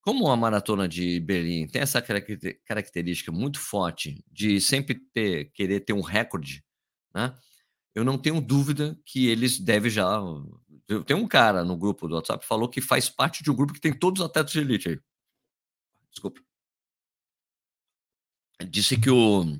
Como 0.00 0.30
a 0.30 0.36
maratona 0.36 0.88
de 0.88 1.18
Berlim 1.18 1.66
tem 1.66 1.82
essa 1.82 2.00
característica 2.00 3.32
muito 3.32 3.58
forte 3.58 4.24
de 4.30 4.60
sempre 4.60 4.94
ter, 5.12 5.46
querer 5.46 5.80
ter 5.80 5.92
um 5.92 6.02
recorde, 6.02 6.64
né? 7.12 7.36
Eu 7.96 8.04
não 8.04 8.16
tenho 8.16 8.40
dúvida 8.40 8.96
que 9.04 9.26
eles 9.26 9.58
devem 9.58 9.90
já. 9.90 10.08
Tem 11.04 11.16
um 11.16 11.26
cara 11.26 11.64
no 11.64 11.76
grupo 11.76 12.06
do 12.06 12.14
WhatsApp 12.14 12.42
que 12.42 12.48
falou 12.48 12.68
que 12.68 12.80
faz 12.80 13.08
parte 13.08 13.42
de 13.42 13.50
um 13.50 13.56
grupo 13.56 13.72
que 13.72 13.80
tem 13.80 13.92
todos 13.92 14.20
os 14.20 14.26
atletas 14.26 14.52
de 14.52 14.60
elite 14.60 14.88
aí. 14.90 15.00
Desculpa. 16.12 16.40
Disse 18.68 18.96
que 18.96 19.10
o, 19.10 19.58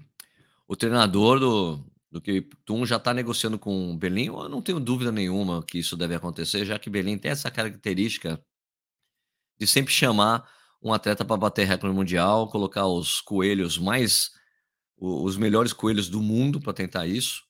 o 0.68 0.77
treinador 0.77 1.40
do, 1.40 1.85
do 2.11 2.21
que 2.21 2.42
Tum 2.64 2.87
já 2.87 2.97
está 2.97 3.12
negociando 3.12 3.59
com 3.59 3.97
Berlim. 3.97 4.27
Eu 4.27 4.49
não 4.49 4.62
tenho 4.62 4.81
dúvida 4.81 5.12
nenhuma 5.12 5.62
que 5.62 5.79
isso 5.79 5.97
deve 5.97 6.14
acontecer, 6.14 6.64
já 6.64 6.79
que 6.79 6.90
Berlim 6.90 7.18
tem 7.18 7.31
essa 7.31 7.51
característica 7.51 8.42
de 9.59 9.66
sempre 9.66 9.92
chamar 9.92 10.49
um 10.83 10.92
atleta 10.92 11.25
para 11.25 11.37
bater 11.37 11.66
recorde 11.66 11.94
mundial, 11.94 12.49
colocar 12.49 12.87
os 12.87 13.21
coelhos 13.21 13.79
mais 13.79 14.31
os 15.01 15.37
melhores 15.37 15.73
coelhos 15.73 16.09
do 16.09 16.21
mundo 16.21 16.61
para 16.61 16.73
tentar 16.73 17.07
isso. 17.07 17.42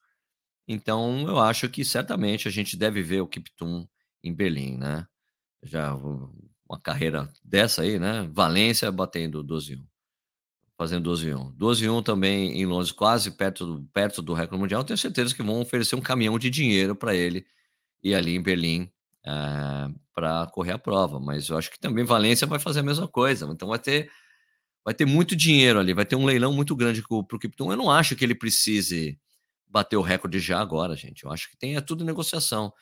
Então, 0.67 1.27
eu 1.27 1.39
acho 1.39 1.69
que 1.69 1.85
certamente 1.85 2.47
a 2.47 2.51
gente 2.51 2.77
deve 2.77 3.03
ver 3.03 3.23
o 3.23 3.27
Kiptum 3.27 3.89
em 4.23 4.35
Berlim, 4.35 4.77
né? 4.77 5.07
Já 5.63 5.95
uma 5.95 6.81
carreira 6.83 7.33
dessa 7.43 7.83
aí, 7.83 7.99
né? 7.99 8.29
Valência 8.31 8.93
batendo 8.93 9.43
12 9.43 9.77
1. 9.77 9.98
Fazendo 10.79 11.03
12 11.03 11.35
1. 11.35 11.53
12 11.57 11.89
1 11.89 12.03
também 12.03 12.53
em 12.61 12.65
Londres, 12.65 12.93
quase 12.93 13.33
perto 13.33 13.67
do, 13.67 13.83
perto 13.93 14.23
do 14.23 14.33
recorde 14.33 14.61
mundial. 14.61 14.85
Tenho 14.85 14.97
certeza 14.97 15.35
que 15.35 15.43
vão 15.43 15.61
oferecer 15.61 15.97
um 15.97 16.01
caminhão 16.01 16.39
de 16.39 16.49
dinheiro 16.49 16.95
para 16.95 17.17
ele 17.17 17.45
e 18.03 18.15
ali 18.15 18.37
em 18.37 18.43
Berlim 18.43 18.89
é, 19.27 19.31
eh, 19.31 19.89
para 20.15 20.47
correr 20.47 20.73
a 20.73 20.79
prova. 20.79 21.19
Mas 21.19 21.49
eu 21.49 21.59
acho 21.59 21.71
que 21.71 21.81
também 21.81 22.05
Valência 22.05 22.47
vai 22.47 22.61
fazer 22.61 22.81
a 22.81 22.85
mesma 22.85 23.09
coisa. 23.09 23.47
Então 23.53 23.69
vai 23.69 23.79
ter 23.81 24.09
vai 24.85 24.95
ter 24.95 25.05
muito 25.05 25.37
dinheiro 25.37 25.79
ali, 25.81 25.93
vai 25.93 26.07
ter 26.07 26.17
um 26.17 26.25
leilão 26.25 26.53
muito 26.53 26.75
grande 26.77 27.03
para 27.03 27.17
o 27.17 27.39
Kiptum. 27.39 27.71
Eu 27.73 27.77
não 27.77 27.91
acho 27.91 28.17
que 28.17 28.25
ele 28.25 28.35
precise 28.35 29.19
bater 29.67 29.97
o 29.97 30.01
recorde 30.01 30.39
já 30.39 30.61
agora, 30.61 30.97
gente. 30.97 31.25
Eu 31.25 31.33
acho 31.33 31.51
que 31.51 31.57
tem 31.59 31.77
é 31.77 31.81
tudo 31.81 32.05
negociação. 32.05 32.73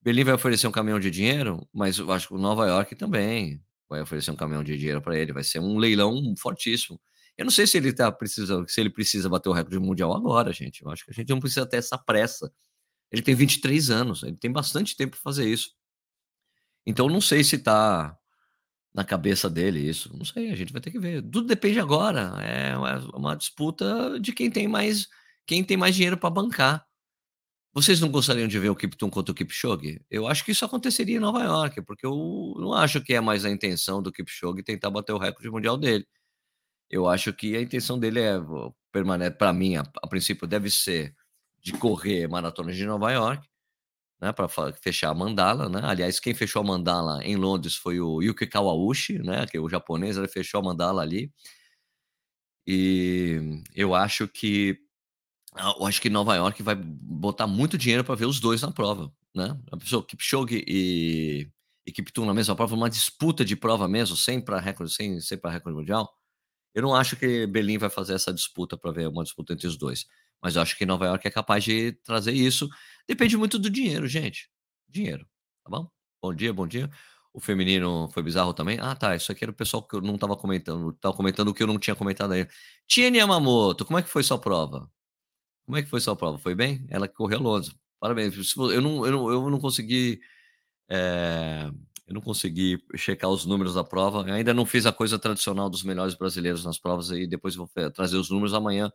Berlim 0.00 0.24
vai 0.24 0.34
oferecer 0.34 0.66
um 0.68 0.72
caminhão 0.72 1.00
de 1.00 1.10
dinheiro, 1.10 1.68
mas 1.72 1.98
eu 1.98 2.10
acho 2.12 2.28
que 2.28 2.34
Nova 2.34 2.66
York 2.66 2.94
também 2.94 3.60
vai 3.88 4.00
oferecer 4.00 4.30
um 4.30 4.36
caminhão 4.36 4.64
de 4.64 4.78
dinheiro 4.78 5.02
para 5.02 5.18
ele. 5.18 5.32
Vai 5.32 5.44
ser 5.44 5.58
um 5.58 5.76
leilão 5.78 6.34
fortíssimo. 6.38 6.98
Eu 7.36 7.44
não 7.44 7.50
sei 7.50 7.66
se 7.66 7.76
ele 7.76 7.92
tá 7.92 8.10
precisando, 8.12 8.68
se 8.68 8.80
ele 8.80 8.90
precisa 8.90 9.28
bater 9.28 9.48
o 9.48 9.52
recorde 9.52 9.78
mundial 9.78 10.14
agora, 10.14 10.52
gente. 10.52 10.82
Eu 10.82 10.90
acho 10.90 11.04
que 11.04 11.10
a 11.10 11.14
gente 11.14 11.30
não 11.30 11.40
precisa 11.40 11.66
ter 11.66 11.78
essa 11.78 11.96
pressa. 11.96 12.52
Ele 13.10 13.22
tem 13.22 13.34
23 13.34 13.90
anos, 13.90 14.22
ele 14.22 14.36
tem 14.36 14.52
bastante 14.52 14.96
tempo 14.96 15.12
para 15.12 15.22
fazer 15.22 15.48
isso. 15.48 15.72
Então 16.86 17.08
não 17.08 17.20
sei 17.20 17.42
se 17.42 17.58
tá 17.58 18.16
na 18.94 19.04
cabeça 19.04 19.48
dele 19.48 19.80
isso. 19.80 20.16
Não 20.16 20.24
sei, 20.24 20.50
a 20.50 20.56
gente 20.56 20.72
vai 20.72 20.80
ter 20.80 20.90
que 20.90 20.98
ver. 20.98 21.22
Tudo 21.22 21.42
depende 21.42 21.78
agora. 21.80 22.34
É 22.42 22.76
uma 23.14 23.34
disputa 23.34 24.18
de 24.20 24.32
quem 24.32 24.50
tem 24.50 24.68
mais 24.68 25.08
quem 25.46 25.64
tem 25.64 25.76
mais 25.76 25.94
dinheiro 25.96 26.16
para 26.16 26.30
bancar. 26.30 26.86
Vocês 27.72 28.00
não 28.00 28.08
gostariam 28.08 28.48
de 28.48 28.58
ver 28.58 28.68
o 28.68 28.76
Kipton 28.76 29.08
contra 29.10 29.32
o 29.32 29.34
Kipchoge? 29.34 30.00
Eu 30.10 30.26
acho 30.26 30.44
que 30.44 30.52
isso 30.52 30.64
aconteceria 30.64 31.16
em 31.16 31.20
Nova 31.20 31.42
York, 31.42 31.82
porque 31.82 32.04
eu 32.04 32.54
não 32.58 32.72
acho 32.74 33.00
que 33.00 33.14
é 33.14 33.20
mais 33.20 33.44
a 33.44 33.50
intenção 33.50 34.02
do 34.02 34.12
Kipchoge 34.12 34.62
tentar 34.62 34.90
bater 34.90 35.12
o 35.12 35.18
recorde 35.18 35.50
mundial 35.50 35.76
dele. 35.76 36.06
Eu 36.90 37.08
acho 37.08 37.32
que 37.32 37.56
a 37.56 37.62
intenção 37.62 37.98
dele 37.98 38.20
é 38.20 38.34
permanecer, 38.92 39.36
para 39.38 39.52
mim, 39.52 39.76
a, 39.76 39.82
a, 40.02 40.08
princípio 40.08 40.46
deve 40.46 40.70
ser 40.70 41.14
de 41.62 41.72
correr 41.72 42.28
maratona 42.28 42.72
de 42.72 42.84
Nova 42.84 43.12
York, 43.12 43.48
né, 44.20 44.32
para 44.32 44.48
fechar 44.72 45.10
a 45.10 45.14
mandala, 45.14 45.68
né? 45.68 45.80
Aliás, 45.84 46.20
quem 46.20 46.34
fechou 46.34 46.60
a 46.62 46.64
mandala 46.64 47.24
em 47.24 47.36
Londres 47.36 47.76
foi 47.76 48.00
o 48.00 48.20
Yuki 48.22 48.46
Kawauchi, 48.46 49.18
né, 49.20 49.46
que 49.46 49.56
é 49.56 49.60
o 49.60 49.68
japonês, 49.68 50.16
ele 50.16 50.28
fechou 50.28 50.60
a 50.60 50.64
mandala 50.64 51.02
ali. 51.02 51.32
E 52.66 53.62
eu 53.74 53.94
acho 53.94 54.28
que 54.28 54.78
eu 55.78 55.86
acho 55.86 56.00
que 56.00 56.08
Nova 56.10 56.36
York 56.36 56.62
vai 56.62 56.76
botar 56.76 57.46
muito 57.46 57.76
dinheiro 57.76 58.04
para 58.04 58.14
ver 58.14 58.26
os 58.26 58.38
dois 58.38 58.62
na 58.62 58.70
prova, 58.70 59.12
né? 59.34 59.58
A 59.72 59.76
pessoa 59.76 60.04
Kipchoge 60.06 60.64
e, 60.66 61.50
e 61.84 61.92
Kiptum 61.92 62.24
na 62.24 62.34
mesma 62.34 62.54
prova, 62.54 62.74
uma 62.76 62.88
disputa 62.90 63.44
de 63.44 63.56
prova 63.56 63.88
mesmo, 63.88 64.16
sem 64.16 64.40
para 64.40 64.60
recorde, 64.60 64.92
sem, 64.92 65.20
sem 65.20 65.36
para 65.38 65.50
recorde 65.50 65.76
mundial. 65.76 66.19
Eu 66.74 66.82
não 66.82 66.94
acho 66.94 67.16
que 67.16 67.46
Berlim 67.46 67.78
vai 67.78 67.90
fazer 67.90 68.14
essa 68.14 68.32
disputa 68.32 68.76
para 68.76 68.92
ver 68.92 69.08
uma 69.08 69.24
disputa 69.24 69.52
entre 69.52 69.66
os 69.66 69.76
dois, 69.76 70.06
mas 70.42 70.56
eu 70.56 70.62
acho 70.62 70.76
que 70.76 70.86
Nova 70.86 71.06
York 71.06 71.26
é 71.26 71.30
capaz 71.30 71.64
de 71.64 71.92
trazer 72.04 72.32
isso. 72.32 72.68
Depende 73.08 73.36
muito 73.36 73.58
do 73.58 73.68
dinheiro, 73.68 74.06
gente. 74.06 74.48
Dinheiro, 74.88 75.26
tá 75.64 75.70
bom? 75.70 75.90
Bom 76.22 76.34
dia, 76.34 76.52
bom 76.52 76.66
dia. 76.66 76.90
O 77.32 77.40
feminino 77.40 78.08
foi 78.12 78.22
bizarro 78.22 78.52
também? 78.52 78.78
Ah, 78.80 78.94
tá. 78.94 79.14
Isso 79.14 79.30
aqui 79.30 79.44
era 79.44 79.52
o 79.52 79.54
pessoal 79.54 79.82
que 79.86 79.94
eu 79.96 80.00
não 80.00 80.16
estava 80.16 80.36
comentando. 80.36 80.92
Tava 80.94 81.14
comentando 81.14 81.48
o 81.48 81.54
que 81.54 81.62
eu 81.62 81.66
não 81.66 81.78
tinha 81.78 81.94
comentado 81.94 82.32
aí. 82.32 82.46
Tiene 82.86 83.18
Yamamoto, 83.18 83.84
como 83.84 83.98
é 83.98 84.02
que 84.02 84.08
foi 84.08 84.22
sua 84.22 84.38
prova? 84.38 84.90
Como 85.64 85.78
é 85.78 85.82
que 85.82 85.88
foi 85.88 86.00
sua 86.00 86.16
prova? 86.16 86.38
Foi 86.38 86.54
bem? 86.54 86.86
Ela 86.90 87.06
que 87.08 87.14
correu 87.14 87.40
Londres. 87.40 87.74
Parabéns. 88.00 88.34
Eu 88.56 88.82
não, 88.82 89.06
eu 89.06 89.12
não, 89.12 89.30
eu 89.30 89.50
não 89.50 89.60
consegui. 89.60 90.20
É, 90.88 91.70
eu 92.10 92.14
não 92.14 92.20
consegui 92.20 92.82
checar 92.96 93.30
os 93.30 93.46
números 93.46 93.74
da 93.74 93.84
prova. 93.84 94.28
Eu 94.28 94.34
ainda 94.34 94.52
não 94.52 94.66
fiz 94.66 94.84
a 94.84 94.92
coisa 94.92 95.16
tradicional 95.16 95.70
dos 95.70 95.84
melhores 95.84 96.12
brasileiros 96.12 96.64
nas 96.64 96.76
provas 96.76 97.12
aí. 97.12 97.24
Depois 97.24 97.54
vou 97.54 97.70
trazer 97.94 98.16
os 98.16 98.28
números. 98.28 98.52
Amanhã 98.52 98.92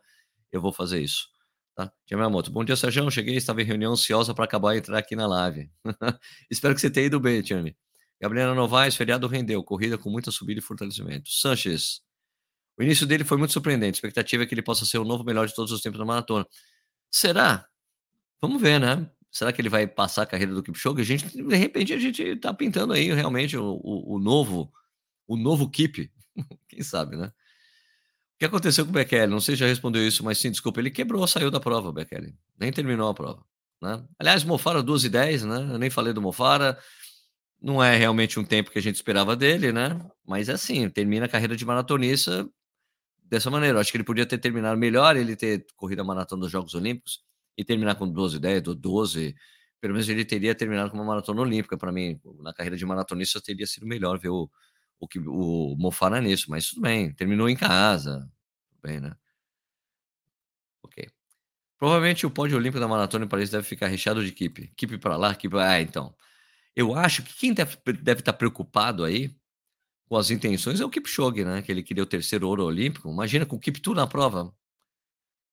eu 0.52 0.60
vou 0.60 0.70
fazer 0.70 1.00
isso. 1.00 1.26
Tá? 1.74 1.90
moto. 2.28 2.50
Bom 2.50 2.62
dia, 2.62 2.76
Sérgio. 2.76 3.10
Cheguei, 3.10 3.34
estava 3.34 3.62
em 3.62 3.64
reunião 3.64 3.94
ansiosa 3.94 4.34
para 4.34 4.44
acabar 4.44 4.74
e 4.74 4.80
entrar 4.80 4.98
aqui 4.98 5.16
na 5.16 5.26
live. 5.26 5.70
Espero 6.50 6.74
que 6.74 6.80
você 6.82 6.90
tenha 6.90 7.06
ido 7.06 7.18
bem, 7.18 7.40
Tiane. 7.40 7.74
Gabriela 8.20 8.54
Novaes, 8.54 8.94
feriado 8.94 9.26
rendeu. 9.26 9.64
Corrida 9.64 9.96
com 9.96 10.10
muita 10.10 10.30
subida 10.30 10.60
e 10.60 10.62
fortalecimento. 10.62 11.30
Sanches, 11.30 12.02
o 12.78 12.82
início 12.82 13.06
dele 13.06 13.24
foi 13.24 13.38
muito 13.38 13.54
surpreendente. 13.54 13.94
A 13.94 13.98
expectativa 13.98 14.42
é 14.42 14.46
que 14.46 14.52
ele 14.52 14.62
possa 14.62 14.84
ser 14.84 14.98
o 14.98 15.04
novo 15.06 15.24
melhor 15.24 15.46
de 15.46 15.54
todos 15.54 15.72
os 15.72 15.80
tempos 15.80 15.98
da 15.98 16.04
maratona. 16.04 16.46
Será? 17.10 17.66
Vamos 18.42 18.60
ver, 18.60 18.78
né? 18.78 19.10
Será 19.36 19.52
que 19.52 19.60
ele 19.60 19.68
vai 19.68 19.86
passar 19.86 20.22
a 20.22 20.26
carreira 20.26 20.54
do 20.54 20.62
Kipchoge? 20.62 21.02
A 21.02 21.04
gente, 21.04 21.28
de 21.28 21.56
repente, 21.56 21.92
a 21.92 21.98
gente 21.98 22.22
está 22.22 22.54
pintando 22.54 22.94
aí 22.94 23.12
realmente 23.12 23.54
o, 23.54 23.78
o, 23.84 24.14
o, 24.14 24.18
novo, 24.18 24.72
o 25.28 25.36
novo 25.36 25.68
Kip. 25.68 26.10
Quem 26.66 26.82
sabe, 26.82 27.18
né? 27.18 27.26
O 27.26 28.38
que 28.38 28.46
aconteceu 28.46 28.86
com 28.86 28.90
o 28.90 28.94
Bekele? 28.94 29.26
Não 29.26 29.38
sei 29.38 29.54
se 29.54 29.60
já 29.60 29.66
respondeu 29.66 30.08
isso, 30.08 30.24
mas 30.24 30.38
sim, 30.38 30.50
desculpa. 30.50 30.80
Ele 30.80 30.90
quebrou, 30.90 31.26
saiu 31.26 31.50
da 31.50 31.60
prova, 31.60 31.92
Bekele. 31.92 32.34
Nem 32.58 32.72
terminou 32.72 33.10
a 33.10 33.14
prova. 33.14 33.44
Né? 33.82 34.02
Aliás, 34.18 34.42
Mofara 34.42 34.82
2 34.82 35.04
e 35.04 35.10
10, 35.10 35.44
né? 35.44 35.68
Eu 35.70 35.78
nem 35.78 35.90
falei 35.90 36.14
do 36.14 36.22
Mofara. 36.22 36.78
Não 37.60 37.84
é 37.84 37.94
realmente 37.94 38.40
um 38.40 38.44
tempo 38.44 38.70
que 38.70 38.78
a 38.78 38.82
gente 38.82 38.94
esperava 38.94 39.36
dele, 39.36 39.70
né? 39.70 40.00
Mas 40.26 40.48
é 40.48 40.54
assim, 40.54 40.88
termina 40.88 41.26
a 41.26 41.28
carreira 41.28 41.54
de 41.54 41.64
maratonista 41.66 42.48
dessa 43.22 43.50
maneira. 43.50 43.76
Eu 43.76 43.80
acho 43.82 43.90
que 43.90 43.98
ele 43.98 44.04
podia 44.04 44.24
ter 44.24 44.38
terminado 44.38 44.78
melhor, 44.78 45.14
ele 45.14 45.36
ter 45.36 45.66
corrido 45.76 46.00
a 46.00 46.04
maratona 46.04 46.40
dos 46.40 46.50
Jogos 46.50 46.72
Olímpicos 46.74 47.26
e 47.56 47.64
terminar 47.64 47.94
com 47.96 48.08
12, 48.08 48.38
10, 48.38 48.62
12. 48.62 49.34
Pelo 49.80 49.94
menos 49.94 50.08
ele 50.08 50.24
teria 50.24 50.54
terminado 50.54 50.90
com 50.90 50.96
uma 50.96 51.04
maratona 51.04 51.40
olímpica. 51.42 51.76
Para 51.76 51.92
mim, 51.92 52.20
na 52.40 52.52
carreira 52.52 52.76
de 52.76 52.84
maratonista, 52.84 53.40
teria 53.40 53.66
sido 53.66 53.86
melhor 53.86 54.18
ver 54.18 54.30
o, 54.30 54.50
o, 54.98 55.08
que, 55.08 55.18
o 55.18 55.76
Mofara 55.78 56.20
nisso, 56.20 56.50
mas 56.50 56.68
tudo 56.68 56.82
bem, 56.82 57.12
terminou 57.12 57.48
em 57.48 57.56
casa. 57.56 58.20
Tudo 58.68 58.80
bem, 58.82 59.00
né? 59.00 59.14
Ok. 60.82 61.08
Provavelmente 61.78 62.26
o 62.26 62.30
pódio 62.30 62.56
olímpico 62.56 62.80
da 62.80 62.88
maratona 62.88 63.24
em 63.24 63.28
Paris 63.28 63.50
deve 63.50 63.64
ficar 63.64 63.86
recheado 63.88 64.22
de 64.22 64.30
equipe. 64.30 64.64
Equipe 64.64 64.98
para 64.98 65.16
lá, 65.16 65.32
equipe. 65.32 65.56
Ah, 65.58 65.80
então. 65.80 66.14
Eu 66.74 66.94
acho 66.94 67.22
que 67.22 67.34
quem 67.34 67.54
deve, 67.54 67.78
estar 68.12 68.32
preocupado 68.34 69.04
aí 69.04 69.34
com 70.08 70.16
as 70.16 70.30
intenções 70.30 70.80
é 70.80 70.84
o 70.84 70.90
Kipchoge, 70.90 71.44
né? 71.44 71.62
Que 71.62 71.72
ele 71.72 71.82
queria 71.82 72.02
o 72.02 72.06
terceiro 72.06 72.48
ouro 72.48 72.64
olímpico. 72.64 73.10
Imagina 73.10 73.46
com 73.46 73.56
o 73.56 73.60
Kiptu 73.60 73.94
na 73.94 74.06
prova. 74.06 74.54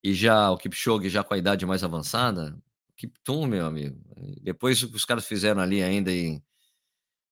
E 0.04 0.12
já 0.12 0.50
o 0.50 0.58
Kipchoge 0.58 1.08
já 1.08 1.24
com 1.24 1.32
a 1.32 1.38
idade 1.38 1.64
mais 1.64 1.82
avançada, 1.82 2.54
Kiptum, 2.94 3.46
meu 3.46 3.64
amigo. 3.64 3.98
Depois 4.42 4.82
o 4.82 4.90
que 4.90 4.96
os 4.96 5.04
caras 5.06 5.26
fizeram 5.26 5.62
ali 5.62 5.82
ainda 5.82 6.12
em, 6.12 6.42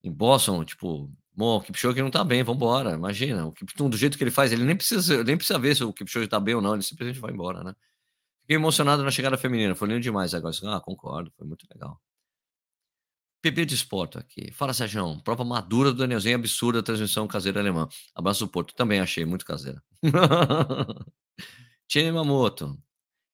em 0.02 0.10
Boston, 0.10 0.64
tipo, 0.64 1.12
bom, 1.34 1.58
o 1.58 1.60
Kipchoge 1.60 2.00
não 2.00 2.10
tá 2.10 2.24
bem, 2.24 2.42
vambora. 2.42 2.92
Imagina, 2.92 3.46
o 3.46 3.52
Kiptum, 3.52 3.90
do 3.90 3.96
jeito 3.98 4.16
que 4.16 4.24
ele 4.24 4.30
faz, 4.30 4.52
ele 4.52 4.64
nem 4.64 4.74
precisa, 4.74 5.22
nem 5.22 5.36
precisa 5.36 5.58
ver 5.58 5.76
se 5.76 5.84
o 5.84 5.92
Kipchoge 5.92 6.26
tá 6.28 6.40
bem 6.40 6.54
ou 6.54 6.62
não, 6.62 6.72
ele 6.72 6.82
simplesmente 6.82 7.20
vai 7.20 7.30
embora, 7.30 7.62
né? 7.62 7.74
Fiquei 8.40 8.56
emocionado 8.56 9.04
na 9.04 9.10
chegada 9.10 9.36
feminina, 9.36 9.74
foi 9.74 9.88
lindo 9.88 10.00
demais 10.00 10.32
agora. 10.32 10.54
Ah, 10.64 10.80
concordo, 10.80 11.30
foi 11.36 11.46
muito 11.46 11.66
legal. 11.70 12.00
PB 13.42 13.66
de 13.66 13.74
Esporte 13.74 14.16
aqui. 14.18 14.50
Fala, 14.52 14.72
Sérgio. 14.72 15.20
Prova 15.22 15.44
madura 15.44 15.92
do 15.92 15.98
Danielzinho, 15.98 16.36
absurda 16.36 16.82
transmissão 16.82 17.26
caseira 17.26 17.60
alemã. 17.60 17.88
Abraço 18.14 18.46
do 18.46 18.50
Porto. 18.50 18.74
Também 18.74 19.00
achei 19.00 19.26
muito 19.26 19.44
caseira. 19.44 19.82
Mamoto. 22.12 22.78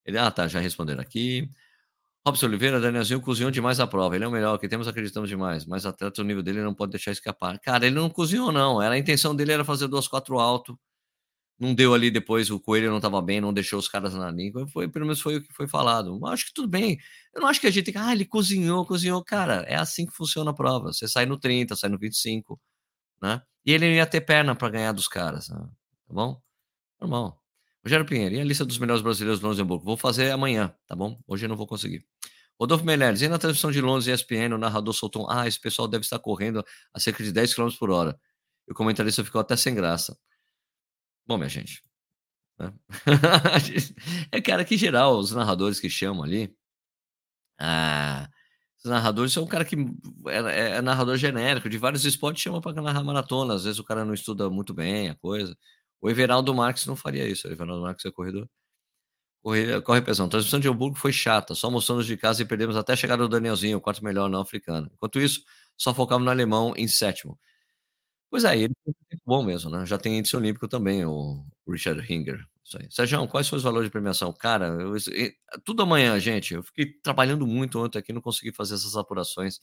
Ele, 0.05 0.19
ah, 0.19 0.31
tá, 0.31 0.49
já 0.49 0.59
responderam 0.61 1.01
aqui. 1.01 1.51
Robson 2.27 2.47
Oliveira, 2.47 2.81
Danielzinho 2.81 3.21
cozinhou 3.21 3.51
demais 3.51 3.81
a 3.81 3.87
prova. 3.87 4.15
Ele 4.17 4.25
é 4.25 4.29
o 4.29 4.31
melhor, 4.31 4.59
que 4.59 4.69
temos, 4.69 4.89
acreditamos 4.89 5.29
demais. 5.29 5.65
Mas 5.65 5.87
atleta, 5.87 6.21
o 6.23 6.25
nível 6.25 6.43
dele 6.43 6.63
não 6.63 6.75
pode 6.75 6.93
deixar 6.93 7.13
escapar. 7.13 7.59
Cara, 7.61 7.87
ele 7.87 7.95
não 7.95 8.11
cozinhou, 8.11 8.53
não. 8.53 8.83
Era, 8.83 8.95
a 8.95 8.99
intenção 8.99 9.35
dele 9.35 9.53
era 9.53 9.65
fazer 9.65 9.89
duas, 9.89 10.09
quatro 10.09 10.39
alto. 10.39 10.79
Não 11.59 11.75
deu 11.75 11.93
ali 11.93 12.11
depois, 12.11 12.51
o 12.51 12.61
Coelho 12.61 12.89
não 12.91 12.99
estava 12.99 13.21
bem, 13.21 13.41
não 13.41 13.53
deixou 13.53 13.79
os 13.79 13.89
caras 13.89 14.15
na 14.15 14.31
língua. 14.31 14.67
Foi, 14.69 14.89
pelo 14.89 15.07
menos 15.07 15.21
foi 15.21 15.37
o 15.37 15.43
que 15.43 15.53
foi 15.53 15.67
falado. 15.67 16.25
Acho 16.27 16.47
que 16.47 16.55
tudo 16.55 16.69
bem. 16.69 16.99
Eu 17.35 17.43
não 17.43 17.49
acho 17.49 17.61
que 17.61 17.67
a 17.67 17.71
gente 17.71 17.85
tem 17.87 17.95
que. 17.95 17.99
Ah, 17.99 18.13
ele 18.13 18.25
cozinhou, 18.25 18.87
cozinhou. 18.87 19.25
Cara, 19.25 19.65
é 19.69 19.77
assim 19.77 20.07
que 20.07 20.13
funciona 20.13 20.51
a 20.53 20.55
prova. 20.55 20.93
Você 20.93 21.09
sai 21.09 21.27
no 21.27 21.39
30, 21.39 21.75
sai 21.77 21.91
no 21.91 21.99
25, 21.99 22.61
né? 23.23 23.43
E 23.67 23.73
ele 23.73 23.95
ia 23.95 24.07
ter 24.07 24.21
perna 24.21 24.55
para 24.55 24.71
ganhar 24.71 24.93
dos 24.93 25.09
caras, 25.09 25.49
né? 25.49 25.59
tá 26.07 26.15
bom? 26.15 26.41
Normal. 27.01 27.43
Rogério 27.85 28.05
Pinheiro, 28.05 28.35
e 28.35 28.41
a 28.41 28.45
lista 28.45 28.65
dos 28.65 28.79
melhores 28.79 29.03
brasileiros 29.03 29.41
do 29.41 29.49
Luxemburgo? 29.49 29.85
Vou 29.85 29.97
fazer 29.97 30.31
amanhã, 30.31 30.75
tá 30.87 30.95
bom? 30.97 31.19
Hoje 31.27 31.45
eu 31.45 31.49
não 31.49 31.57
vou 31.57 31.67
conseguir. 31.67 32.05
Rodolfo 32.61 32.85
Meleres, 32.85 33.23
e 33.23 33.29
na 33.29 33.39
transmissão 33.39 33.71
de 33.71 33.81
Londres 33.81 34.09
ESPN, 34.09 34.55
o 34.55 34.59
narrador 34.59 34.93
soltou 34.93 35.25
um, 35.25 35.31
ah, 35.31 35.47
esse 35.47 35.61
pessoal 35.61 35.87
deve 35.87 36.03
estar 36.03 36.19
correndo 36.19 36.65
a 36.93 36.99
cerca 36.99 37.23
de 37.23 37.33
10 37.33 37.55
km 37.55 37.71
por 37.79 37.91
hora. 37.91 38.19
E 38.67 38.73
o 38.73 38.75
comentarista 38.75 39.25
ficou 39.25 39.41
até 39.41 39.57
sem 39.57 39.75
graça. 39.75 40.19
Bom, 41.27 41.37
minha 41.37 41.49
gente. 41.49 41.83
Né? 42.59 42.73
é, 44.33 44.41
cara, 44.41 44.65
que 44.65 44.77
geral, 44.77 45.19
os 45.19 45.31
narradores 45.31 45.79
que 45.79 45.89
chamam 45.89 46.25
ali. 46.25 46.53
Ah, 47.61 48.29
os 48.79 48.91
narradores 48.91 49.33
são 49.33 49.45
um 49.45 49.47
cara 49.47 49.65
que 49.65 49.77
é, 50.27 50.39
é, 50.39 50.71
é 50.77 50.83
narrador 50.83 51.17
genérico 51.17 51.69
de 51.69 51.79
vários 51.79 52.05
esportes, 52.05 52.43
chama 52.43 52.61
para 52.61 52.81
narrar 52.83 53.03
maratona. 53.05 53.55
Às 53.55 53.65
vezes 53.65 53.79
o 53.79 53.85
cara 53.85 54.05
não 54.05 54.15
estuda 54.15 54.51
muito 54.51 54.75
bem 54.75 55.11
a 55.11 55.15
coisa. 55.15 55.57
O 56.01 56.09
Everaldo 56.11 56.55
Marques 56.55 56.87
não 56.87 56.97
faria 56.97 57.27
isso. 57.29 57.49
O 57.49 57.51
Everaldo 57.51 57.83
Marques 57.83 58.05
é 58.05 58.11
corredor. 58.11 58.49
Corre, 59.43 59.81
corre 59.83 60.03
pesão. 60.03 60.29
Transmissão 60.29 60.61
de 60.61 60.69
Hamburgo 60.69 60.97
foi 60.97 61.13
chata. 61.13 61.55
Só 61.55 61.71
mostramos 61.71 62.07
de 62.07 62.17
casa 62.17 62.43
e 62.43 62.45
perdemos 62.45 62.77
até 62.77 62.97
chegar 62.97 63.17
do 63.17 63.29
Danielzinho, 63.29 63.79
o 63.79 63.81
quarto 63.81 64.05
melhor 64.05 64.29
não 64.29 64.41
africano. 64.41 64.91
Enquanto 64.95 65.21
isso, 65.21 65.43
só 65.77 65.95
focamos 65.95 66.25
no 66.25 66.31
alemão 66.31 66.75
em 66.77 66.89
sétimo. 66.89 67.39
Pois 68.31 68.45
é, 68.45 68.59
ele 68.59 68.75
é 69.11 69.17
bom 69.25 69.43
mesmo, 69.43 69.71
né? 69.71 69.87
Já 69.87 69.97
tem 69.99 70.19
índice 70.19 70.37
olímpico 70.37 70.69
também, 70.69 71.05
o 71.05 71.45
Richard 71.67 72.01
Hinger. 72.13 72.45
Sérgio, 72.91 73.27
quais 73.29 73.49
foram 73.49 73.59
os 73.59 73.65
valores 73.65 73.87
de 73.87 73.91
premiação? 73.91 74.31
Cara, 74.33 74.67
eu, 74.67 74.95
tudo 75.65 75.83
amanhã, 75.83 76.19
gente. 76.21 76.53
Eu 76.53 76.63
fiquei 76.63 76.93
trabalhando 77.03 77.47
muito 77.47 77.79
ontem 77.83 77.99
aqui, 77.99 78.13
não 78.13 78.21
consegui 78.21 78.53
fazer 78.53 78.75
essas 78.75 78.95
apurações 78.97 79.59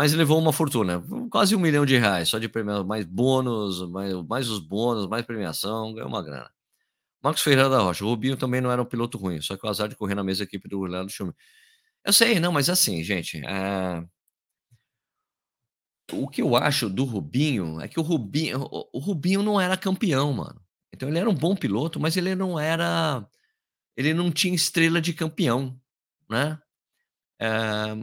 mas 0.00 0.14
levou 0.14 0.38
uma 0.38 0.50
fortuna, 0.50 1.04
quase 1.30 1.54
um 1.54 1.58
milhão 1.58 1.84
de 1.84 1.98
reais, 1.98 2.30
só 2.30 2.38
de 2.38 2.48
premiação, 2.48 2.86
mais 2.86 3.04
bônus, 3.04 3.86
mais, 3.90 4.14
mais 4.26 4.48
os 4.48 4.58
bônus, 4.58 5.06
mais 5.06 5.26
premiação, 5.26 5.92
ganhou 5.92 6.08
uma 6.08 6.22
grana. 6.22 6.50
Marcos 7.22 7.42
Ferreira 7.42 7.68
da 7.68 7.80
Rocha, 7.80 8.02
o 8.02 8.08
Rubinho 8.08 8.34
também 8.34 8.62
não 8.62 8.70
era 8.70 8.80
um 8.80 8.86
piloto 8.86 9.18
ruim, 9.18 9.42
só 9.42 9.58
que 9.58 9.66
o 9.66 9.68
azar 9.68 9.90
de 9.90 9.96
correr 9.96 10.14
na 10.14 10.24
mesma 10.24 10.44
equipe 10.44 10.66
do 10.70 10.80
Leandro 10.84 11.12
Schumi. 11.12 11.34
Eu 12.02 12.14
sei, 12.14 12.40
não, 12.40 12.50
mas 12.50 12.70
assim, 12.70 13.04
gente, 13.04 13.44
é... 13.44 14.02
o 16.12 16.26
que 16.26 16.40
eu 16.40 16.56
acho 16.56 16.88
do 16.88 17.04
Rubinho 17.04 17.78
é 17.78 17.86
que 17.86 18.00
o 18.00 18.02
Rubinho, 18.02 18.66
o 18.70 18.98
Rubinho 18.98 19.42
não 19.42 19.60
era 19.60 19.76
campeão, 19.76 20.32
mano. 20.32 20.62
Então 20.94 21.10
ele 21.10 21.18
era 21.18 21.28
um 21.28 21.34
bom 21.34 21.54
piloto, 21.54 22.00
mas 22.00 22.16
ele 22.16 22.34
não 22.34 22.58
era, 22.58 23.22
ele 23.94 24.14
não 24.14 24.32
tinha 24.32 24.54
estrela 24.54 24.98
de 24.98 25.12
campeão, 25.12 25.78
né? 26.26 26.58
É, 27.38 27.94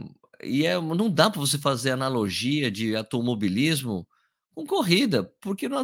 e 0.42 0.66
é, 0.66 0.80
não 0.80 1.10
dá 1.10 1.30
para 1.30 1.40
você 1.40 1.58
fazer 1.58 1.90
analogia 1.90 2.70
de 2.70 2.94
automobilismo 2.94 4.06
com 4.54 4.66
corrida, 4.66 5.24
porque 5.40 5.68
no, 5.68 5.76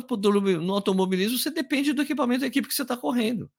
automobilismo 0.73 1.39
você 1.39 1.51
depende 1.51 1.93
do 1.93 2.03
equipamento 2.03 2.41
da 2.41 2.47
equipe 2.47 2.67
que 2.69 2.75
você 2.75 2.83
está 2.83 2.97
correndo. 2.97 3.51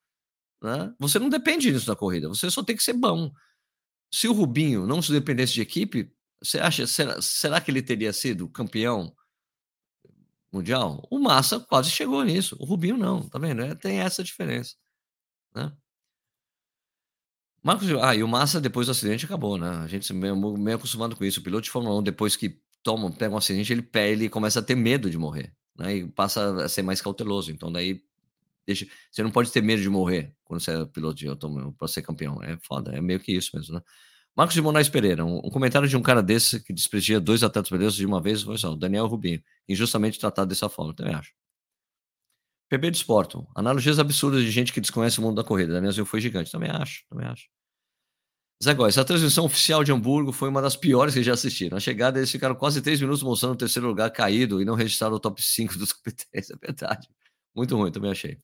Né? 0.61 0.93
Você 0.99 1.19
não 1.19 1.29
depende 1.29 1.71
disso 1.71 1.87
da 1.87 1.95
corrida, 1.95 2.27
você 2.27 2.49
só 2.49 2.63
tem 2.63 2.75
que 2.75 2.83
ser 2.83 2.93
bom. 2.93 3.31
Se 4.11 4.27
o 4.27 4.33
Rubinho 4.33 4.85
não 4.85 5.01
se 5.01 5.11
dependesse 5.11 5.53
de 5.53 5.61
equipe, 5.61 6.11
você 6.41 6.59
acha, 6.59 6.87
será, 6.87 7.21
será 7.21 7.61
que 7.61 7.71
ele 7.71 7.81
teria 7.81 8.13
sido 8.13 8.49
campeão 8.49 9.13
mundial? 10.51 11.05
O 11.09 11.19
Massa 11.19 11.59
quase 11.59 11.89
chegou 11.89 12.23
nisso, 12.23 12.55
o 12.59 12.65
Rubinho 12.65 12.97
não, 12.97 13.27
tá 13.27 13.39
vendo? 13.39 13.61
É, 13.61 13.75
tem 13.75 13.99
essa 13.99 14.23
diferença. 14.23 14.75
Né? 15.53 15.71
Marcos, 17.65 17.87
ah, 17.99 18.15
e 18.15 18.21
o 18.21 18.27
Massa 18.27 18.61
depois 18.61 18.85
do 18.85 18.91
acidente 18.91 19.25
acabou, 19.25 19.57
né? 19.57 19.67
A 19.67 19.87
gente 19.87 20.13
meio, 20.13 20.35
meio 20.55 20.77
acostumado 20.77 21.15
com 21.15 21.25
isso. 21.25 21.39
O 21.39 21.43
piloto 21.43 21.63
de 21.63 21.71
Fórmula 21.71 21.97
1, 21.97 22.03
depois 22.03 22.35
que 22.35 22.61
toma, 22.83 23.11
pega 23.11 23.33
um 23.33 23.37
acidente, 23.37 23.73
ele, 23.73 23.89
ele 23.91 24.29
começa 24.29 24.59
a 24.59 24.61
ter 24.61 24.75
medo 24.75 25.09
de 25.09 25.17
morrer, 25.17 25.51
né? 25.75 25.95
E 25.95 26.07
passa 26.07 26.63
a 26.63 26.69
ser 26.69 26.83
mais 26.83 27.01
cauteloso. 27.01 27.51
Então, 27.51 27.71
daí, 27.71 28.03
deixa, 28.67 28.85
você 29.09 29.23
não 29.23 29.31
pode 29.31 29.51
ter 29.51 29.63
medo 29.63 29.81
de 29.81 29.89
morrer 29.89 30.31
quando 30.43 30.59
você 30.61 30.79
é 30.79 30.85
piloto 30.85 31.15
de 31.15 31.27
automóvel 31.27 31.73
para 31.73 31.87
ser 31.87 32.03
campeão. 32.03 32.39
É 32.43 32.55
foda, 32.61 32.95
é 32.95 33.01
meio 33.01 33.19
que 33.19 33.31
isso 33.35 33.49
mesmo, 33.55 33.73
né? 33.73 33.81
Marcos 34.37 34.53
de 34.53 34.61
Moraes 34.61 34.87
Pereira, 34.87 35.25
um, 35.25 35.37
um, 35.37 35.49
comentário 35.49 35.87
de 35.87 35.97
um 35.97 36.03
cara 36.03 36.21
desse 36.21 36.59
que 36.63 36.71
desprestigia 36.71 37.19
dois 37.19 37.41
atletas 37.41 37.69
brasileiros 37.69 37.95
de 37.95 38.05
uma 38.05 38.21
vez, 38.21 38.43
foi 38.43 38.59
só, 38.59 38.73
o 38.73 38.75
Daniel 38.75 39.07
Rubinho, 39.07 39.41
injustamente 39.67 40.19
tratado 40.19 40.49
dessa 40.49 40.69
forma, 40.69 40.93
também 40.93 41.15
acho. 41.15 41.33
PB 42.69 42.91
de 42.91 42.97
Sporto, 42.97 43.47
analogias 43.55 43.97
absurdas 43.97 44.43
de 44.43 44.51
gente 44.51 44.71
que 44.71 44.81
desconhece 44.81 45.17
o 45.17 45.23
mundo 45.23 45.37
da 45.37 45.43
corrida. 45.43 45.73
Danielzinho 45.73 46.05
foi 46.05 46.21
gigante, 46.21 46.51
também 46.51 46.69
acho, 46.69 47.03
também 47.09 47.25
acho. 47.25 47.54
Zé 48.63 48.73
Góes, 48.73 48.97
a 48.97 49.03
transmissão 49.03 49.45
oficial 49.45 49.83
de 49.83 49.91
Hamburgo 49.91 50.31
foi 50.31 50.47
uma 50.47 50.61
das 50.61 50.75
piores 50.75 51.13
que 51.13 51.21
já 51.21 51.33
assistiram. 51.33 51.75
Na 51.75 51.79
chegada, 51.79 52.19
eles 52.19 52.31
ficaram 52.31 52.55
quase 52.55 52.81
três 52.81 53.01
minutos 53.01 53.21
mostrando 53.21 53.53
o 53.53 53.57
terceiro 53.57 53.87
lugar 53.87 54.09
caído 54.11 54.61
e 54.61 54.65
não 54.65 54.75
registraram 54.75 55.15
o 55.15 55.19
top 55.19 55.41
5 55.41 55.77
dos 55.77 55.91
competências. 55.93 56.51
É 56.51 56.65
verdade. 56.65 57.07
Muito 57.53 57.75
ruim, 57.75 57.91
também 57.91 58.11
achei. 58.11 58.39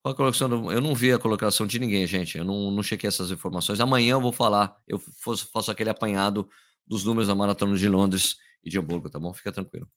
Qual 0.00 0.12
a 0.12 0.16
colocação. 0.16 0.72
Eu 0.72 0.80
não 0.80 0.94
vi 0.94 1.12
a 1.12 1.18
colocação 1.18 1.66
de 1.66 1.78
ninguém, 1.78 2.06
gente. 2.06 2.38
Eu 2.38 2.44
não, 2.44 2.70
não 2.70 2.82
chequei 2.82 3.08
essas 3.08 3.32
informações. 3.32 3.80
Amanhã 3.80 4.12
eu 4.12 4.20
vou 4.20 4.32
falar, 4.32 4.76
eu 4.86 4.98
faço, 4.98 5.70
aquele 5.70 5.90
apanhado 5.90 6.48
dos 6.86 7.04
números 7.04 7.26
da 7.26 7.34
Maratona 7.34 7.76
de 7.76 7.88
Londres 7.88 8.36
e 8.62 8.70
de 8.70 8.78
Hamburgo, 8.78 9.10
tá 9.10 9.18
bom? 9.18 9.34
Fica 9.34 9.50
tranquilo. 9.50 9.90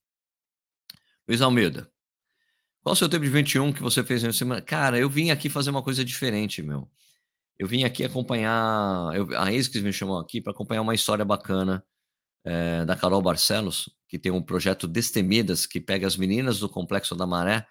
Luiz 1.27 1.39
Almeida. 1.41 1.89
Qual 2.81 2.93
o 2.93 2.95
seu 2.95 3.07
tempo 3.07 3.23
de 3.23 3.29
21 3.29 3.73
que 3.73 3.81
você 3.81 4.03
fez 4.03 4.23
em 4.23 4.33
semana? 4.33 4.59
Cara, 4.59 4.97
eu 4.97 5.07
vim 5.07 5.29
aqui 5.29 5.49
fazer 5.49 5.69
uma 5.69 5.83
coisa 5.83 6.03
diferente, 6.03 6.63
meu 6.63 6.89
eu 7.61 7.67
vim 7.67 7.83
aqui 7.83 8.03
acompanhar. 8.03 9.15
Eu, 9.15 9.37
a 9.37 9.43
ASICS 9.43 9.83
me 9.83 9.93
chamou 9.93 10.17
aqui 10.17 10.41
para 10.41 10.51
acompanhar 10.51 10.81
uma 10.81 10.95
história 10.95 11.23
bacana 11.23 11.85
é, 12.43 12.83
da 12.85 12.95
Carol 12.95 13.21
Barcelos, 13.21 13.87
que 14.09 14.17
tem 14.17 14.31
um 14.31 14.41
projeto 14.41 14.87
Destemidas, 14.87 15.67
que 15.67 15.79
pega 15.79 16.07
as 16.07 16.17
meninas 16.17 16.57
do 16.57 16.67
Complexo 16.67 17.15
da 17.15 17.27
Maré 17.27 17.63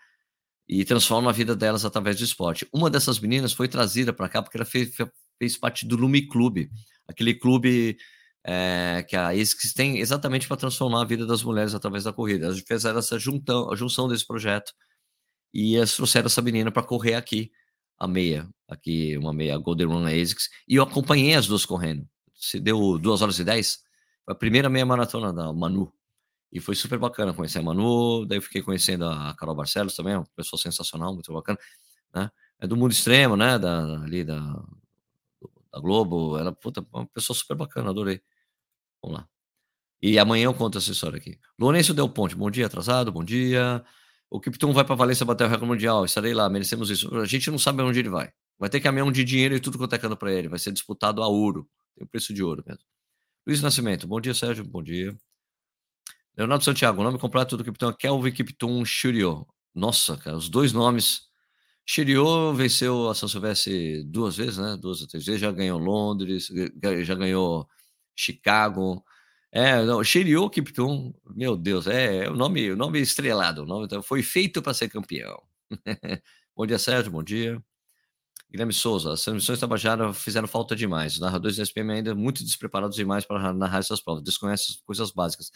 e 0.69 0.85
transforma 0.85 1.31
a 1.31 1.33
vida 1.33 1.57
delas 1.57 1.85
através 1.85 2.17
do 2.17 2.23
esporte. 2.23 2.69
Uma 2.73 2.89
dessas 2.89 3.19
meninas 3.19 3.53
foi 3.53 3.67
trazida 3.67 4.13
para 4.13 4.29
cá 4.29 4.41
porque 4.41 4.57
ela 4.57 4.65
fez, 4.65 4.95
fez 5.37 5.59
parte 5.59 5.85
do 5.85 5.97
Lumi 5.97 6.29
Clube, 6.29 6.71
aquele 7.09 7.35
clube 7.35 7.99
é, 8.47 9.05
que 9.09 9.17
a 9.17 9.31
ASICS 9.31 9.73
tem 9.75 9.99
exatamente 9.99 10.47
para 10.47 10.57
transformar 10.57 11.03
a 11.03 11.05
vida 11.05 11.27
das 11.27 11.43
mulheres 11.43 11.75
através 11.75 12.05
da 12.05 12.13
corrida. 12.13 12.47
Elas 12.47 12.61
fizeram 12.61 13.01
essa 13.01 13.19
juntão, 13.19 13.73
a 13.73 13.75
junção 13.75 14.07
desse 14.07 14.25
projeto 14.25 14.73
e 15.53 15.75
trouxeram 15.97 16.27
essa 16.27 16.41
menina 16.41 16.71
para 16.71 16.85
correr 16.85 17.17
aqui 17.17 17.51
a 18.01 18.09
meia, 18.09 18.49
aqui 18.67 19.17
uma 19.19 19.33
meia 19.33 19.59
Golden 19.59 19.89
Run 19.89 20.07
ASICS, 20.07 20.49
e 20.67 20.77
eu 20.77 20.83
acompanhei 20.83 21.35
as 21.35 21.47
duas 21.47 21.67
correndo. 21.67 22.09
Se 22.35 22.59
deu 22.59 22.99
2 22.99 23.21
horas 23.21 23.39
e 23.39 23.45
10, 23.45 23.79
foi 24.25 24.33
a 24.33 24.35
primeira 24.35 24.71
meia 24.71 24.87
maratona 24.87 25.33
da 25.33 25.53
Manu. 25.53 25.93
E 26.51 26.59
foi 26.59 26.75
super 26.75 26.99
bacana 26.99 27.35
conhecer 27.35 27.59
a 27.59 27.63
Manu, 27.63 28.25
daí 28.27 28.39
eu 28.39 28.43
fiquei 28.43 28.63
conhecendo 28.63 29.05
a 29.05 29.35
Carol 29.35 29.55
Barcelos 29.55 29.95
também, 29.95 30.17
uma 30.17 30.27
pessoa 30.35 30.59
sensacional, 30.59 31.13
muito 31.13 31.33
bacana, 31.33 31.59
né? 32.15 32.31
É 32.59 32.67
do 32.67 32.77
mundo 32.77 32.93
extremo, 32.93 33.37
né? 33.37 33.59
Da, 33.59 34.03
ali 34.03 34.25
da, 34.25 34.41
da 35.73 35.79
Globo, 35.79 36.39
ela, 36.39 36.53
puta, 36.53 36.85
uma 36.93 37.07
pessoa 37.07 37.37
super 37.37 37.57
bacana, 37.57 37.91
adorei. 37.91 38.21
Vamos 39.03 39.19
lá. 39.19 39.29
E 40.03 40.19
amanhã 40.19 40.45
eu 40.45 40.55
conto 40.55 40.79
essa 40.79 40.91
história 40.91 41.19
aqui. 41.19 41.39
Lourenço 41.59 41.93
Del 41.93 42.09
Ponte, 42.09 42.35
bom 42.35 42.51
dia, 42.51 42.67
atrasado, 42.67 43.13
bom 43.13 43.23
dia. 43.23 43.85
O 44.31 44.41
Kipton 44.41 44.73
vai 44.73 44.85
para 44.85 44.95
Valência 44.95 45.27
bater 45.27 45.45
o 45.45 45.49
recorde 45.49 45.67
mundial. 45.67 46.05
Estarei 46.05 46.33
lá, 46.33 46.49
merecemos 46.49 46.89
isso. 46.89 47.13
A 47.17 47.25
gente 47.25 47.51
não 47.51 47.59
sabe 47.59 47.83
onde 47.83 47.99
ele 47.99 48.09
vai. 48.09 48.31
Vai 48.59 48.71
ter 48.71 48.81
caminhão 48.81 49.11
de 49.11 49.25
dinheiro 49.25 49.57
e 49.57 49.61
tudo 49.61 49.77
quanto 49.77 49.95
é 49.95 49.99
para 50.15 50.33
ele. 50.33 50.49
Vai 50.49 50.59
ser 50.59 50.71
disputado 50.71 51.23
a 51.23 51.27
ouro. 51.27 51.69
Tem 51.97 52.05
o 52.05 52.09
preço 52.09 52.33
de 52.33 52.43
ouro 52.43 52.63
mesmo. 52.65 52.85
Luiz 53.47 53.61
Nascimento, 53.61 54.07
bom 54.07 54.21
dia, 54.21 54.33
Sérgio. 54.33 54.65
Bom 54.65 54.83
dia. 54.83 55.17
Leonardo 56.37 56.63
Santiago, 56.63 57.03
nome 57.03 57.19
completo 57.19 57.57
do 57.57 57.65
Kipton 57.65 57.91
é 57.91 57.93
Kelvin 57.93 58.31
Kipton 58.31 58.85
Churio. 58.85 59.47
Nossa, 59.75 60.17
cara, 60.17 60.37
os 60.37 60.49
dois 60.49 60.73
nomes. 60.73 61.29
Cheriot 61.85 62.57
venceu 62.57 63.09
a 63.09 63.15
São 63.17 63.29
Silvestre 63.29 64.05
2 64.05 64.37
vezes, 64.37 64.59
né, 64.59 64.77
2 64.81 65.01
ou 65.01 65.09
3 65.09 65.27
vezes, 65.27 65.41
já 65.41 65.51
ganhou 65.51 65.77
Londres, 65.77 66.49
já 67.03 67.15
ganhou 67.17 67.69
Chicago. 68.15 69.05
É, 69.53 69.83
não, 69.85 70.03
Cheriot 70.05 70.51
Kiptum, 70.51 71.13
meu 71.35 71.57
Deus, 71.57 71.87
é, 71.89 72.25
é 72.25 72.31
o 72.31 72.37
nome 72.37 72.71
o 72.71 72.77
nome 72.77 73.01
estrelado, 73.01 73.63
o 73.63 73.67
nome 73.67 73.87
então, 73.87 74.03
foi 74.03 74.23
feito 74.23 74.63
para 74.63 74.73
ser 74.75 74.89
campeão. 74.89 75.43
Bom 76.57 76.67
dia, 76.67 76.79
Sérgio, 76.79 77.11
bom 77.11 77.23
dia. 77.23 77.63
Guilherme 78.51 78.73
Souza, 78.73 79.13
as 79.13 79.23
transmissões 79.23 79.61
Tabajara 79.61 80.13
fizeram 80.13 80.49
falta 80.49 80.77
demais. 80.77 81.15
Os 81.15 81.21
narradores 81.21 81.57
da 81.57 81.63
SPM 81.63 81.93
ainda 81.93 82.15
muito 82.15 82.45
despreparados 82.45 82.97
demais 82.97 83.25
para 83.25 83.53
narrar 83.55 83.79
essas 83.79 84.01
provas, 84.01 84.25
desconhecem 84.25 84.75
as 84.75 84.83
coisas 84.83 85.11
básicas. 85.13 85.51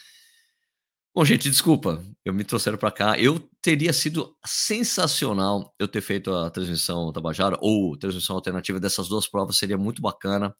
Bom, 1.13 1.23
gente, 1.23 1.49
desculpa, 1.49 2.03
eu 2.25 2.33
me 2.33 2.43
trouxeram 2.43 2.77
para 2.77 2.91
cá. 2.91 3.17
Eu 3.19 3.39
teria 3.61 3.93
sido 3.93 4.35
sensacional 4.45 5.73
eu 5.79 5.87
ter 5.87 6.01
feito 6.01 6.33
a 6.33 6.49
transmissão 6.49 7.11
Tabajara 7.13 7.57
ou 7.61 7.97
transmissão 7.97 8.35
alternativa 8.35 8.79
dessas 8.79 9.07
duas 9.07 9.27
provas, 9.27 9.57
seria 9.57 9.77
muito 9.77 10.01
bacana. 10.01 10.53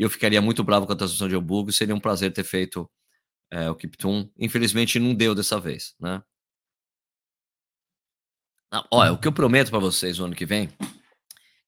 Eu 0.00 0.08
ficaria 0.08 0.40
muito 0.40 0.64
bravo 0.64 0.86
com 0.86 0.92
a 0.94 0.96
transmissão 0.96 1.28
de 1.28 1.36
Hamburgo, 1.36 1.70
seria 1.70 1.94
um 1.94 2.00
prazer 2.00 2.32
ter 2.32 2.42
feito 2.42 2.90
é, 3.50 3.68
o 3.68 3.74
Kiptum. 3.74 4.30
Infelizmente 4.38 4.98
não 4.98 5.14
deu 5.14 5.34
dessa 5.34 5.60
vez, 5.60 5.94
né? 6.00 6.22
Ah, 8.72 8.86
olha, 8.90 9.12
o 9.12 9.18
que 9.18 9.28
eu 9.28 9.32
prometo 9.32 9.68
para 9.68 9.78
vocês 9.78 10.18
no 10.18 10.24
ano 10.24 10.34
que 10.34 10.46
vem 10.46 10.70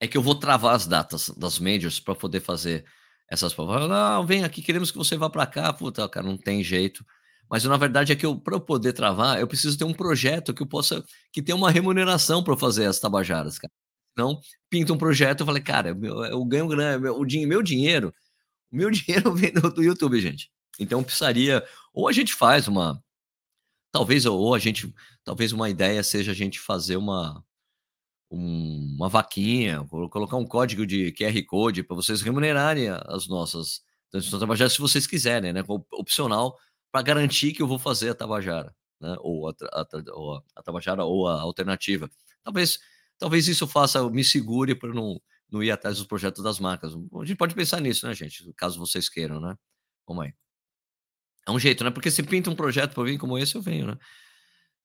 é 0.01 0.09
que 0.09 0.17
eu 0.17 0.23
vou 0.23 0.35
travar 0.35 0.75
as 0.75 0.87
datas 0.87 1.29
das 1.31 1.59
majors 1.59 2.01
para 2.01 2.15
poder 2.15 2.41
fazer 2.41 2.87
essas 3.29 3.53
provas. 3.53 3.87
Não, 3.87 4.27
vem 4.27 4.45
aqui, 4.45 4.63
queremos 4.63 4.91
que 4.91 4.97
você 4.97 5.15
vá 5.17 5.29
para 5.29 5.47
cá. 5.47 5.71
Puta, 5.71 6.09
cara, 6.09 6.27
não 6.27 6.39
tem 6.39 6.65
jeito. 6.65 7.05
Mas 7.51 7.65
na 7.65 7.77
verdade 7.77 8.13
é 8.13 8.17
que 8.17 8.27
para 8.37 8.55
eu 8.55 8.61
poder 8.61 8.95
travar, 8.95 9.39
eu 9.39 9.47
preciso 9.47 9.77
ter 9.77 9.85
um 9.85 9.93
projeto 9.93 10.55
que 10.55 10.63
eu 10.63 10.67
possa 10.67 11.05
que 11.31 11.43
tenha 11.43 11.57
uma 11.57 11.71
remuneração 11.71 12.43
para 12.43 12.57
fazer 12.57 12.87
as 12.87 12.99
tabajaras, 12.99 13.59
cara. 13.59 13.73
Não 14.17 14.41
pinta 14.71 14.93
um 14.93 14.99
projeto, 14.99 15.41
eu 15.41 15.47
falei, 15.47 15.63
cara, 15.63 15.91
eu, 15.91 16.25
eu 16.25 16.45
ganho 16.45 16.69
grana, 16.69 16.99
meu, 16.99 17.17
o 17.17 17.27
meu 17.47 17.63
dinheiro, 17.63 18.13
o 18.73 18.77
meu 18.77 18.91
dinheiro 18.91 19.33
vem 19.35 19.53
do, 19.53 19.71
do 19.71 19.83
YouTube, 19.83 20.21
gente. 20.21 20.51
Então 20.81 21.05
precisaria 21.05 21.65
ou 21.93 22.09
a 22.09 22.13
gente 22.13 22.35
faz 22.35 22.67
uma 22.67 23.03
talvez 23.93 24.25
ou 24.25 24.55
a 24.55 24.59
gente 24.59 24.93
talvez 25.23 25.53
uma 25.53 25.69
ideia 25.69 26.03
seja 26.03 26.33
a 26.33 26.35
gente 26.35 26.59
fazer 26.59 26.97
uma 26.97 27.45
um, 28.31 28.95
uma 28.97 29.11
vaquinha, 29.11 29.85
colocar 30.11 30.39
um 30.39 30.47
código 30.47 30.87
de 30.87 31.13
QR 31.13 31.45
Code 31.47 31.83
para 31.83 31.95
vocês 31.95 32.23
remunerarem 32.23 32.89
as 32.89 33.29
nossas 33.29 33.83
tabajaras 34.41 34.73
se 34.73 34.81
vocês 34.81 35.07
quiserem, 35.07 35.53
né? 35.53 35.63
Opcional 35.93 36.59
para 36.91 37.03
garantir 37.03 37.53
que 37.53 37.63
eu 37.63 37.67
vou 37.67 37.79
fazer 37.79 38.11
a 38.11 38.15
Tabajara, 38.15 38.75
né? 38.99 39.17
Ou 39.21 39.49
a, 39.49 39.55
a, 39.73 39.81
a, 39.83 40.43
a 40.57 40.63
Tabajara 40.63 41.05
ou 41.05 41.29
a 41.29 41.43
alternativa. 41.43 42.11
Talvez, 42.43 42.79
talvez 43.19 43.49
isso 43.49 43.67
faça, 43.67 44.09
me 44.09 44.25
segure 44.25 44.75
para 44.75 44.95
não, 44.95 45.21
não 45.53 45.63
ir 45.63 45.71
atrás 45.71 45.99
dos 45.99 46.07
projetos 46.07 46.43
das 46.43 46.59
marcas. 46.59 46.93
A 46.95 47.25
gente 47.25 47.37
pode 47.37 47.55
pensar 47.55 47.81
nisso, 47.81 48.07
né, 48.07 48.15
gente? 48.15 48.53
Caso 48.55 48.79
vocês 48.79 49.09
queiram, 49.09 49.41
né? 49.41 49.57
Vamos 50.07 50.25
aí. 50.25 50.35
É 51.47 51.51
um 51.51 51.59
jeito, 51.59 51.85
né? 51.85 51.91
Porque 51.91 52.11
se 52.11 52.23
pinta 52.23 52.51
um 52.51 52.57
projeto 52.57 52.95
para 52.95 53.05
vir 53.05 53.19
como 53.19 53.37
esse, 53.39 53.55
eu 53.55 53.63
venho, 53.63 53.87
né? 53.87 53.99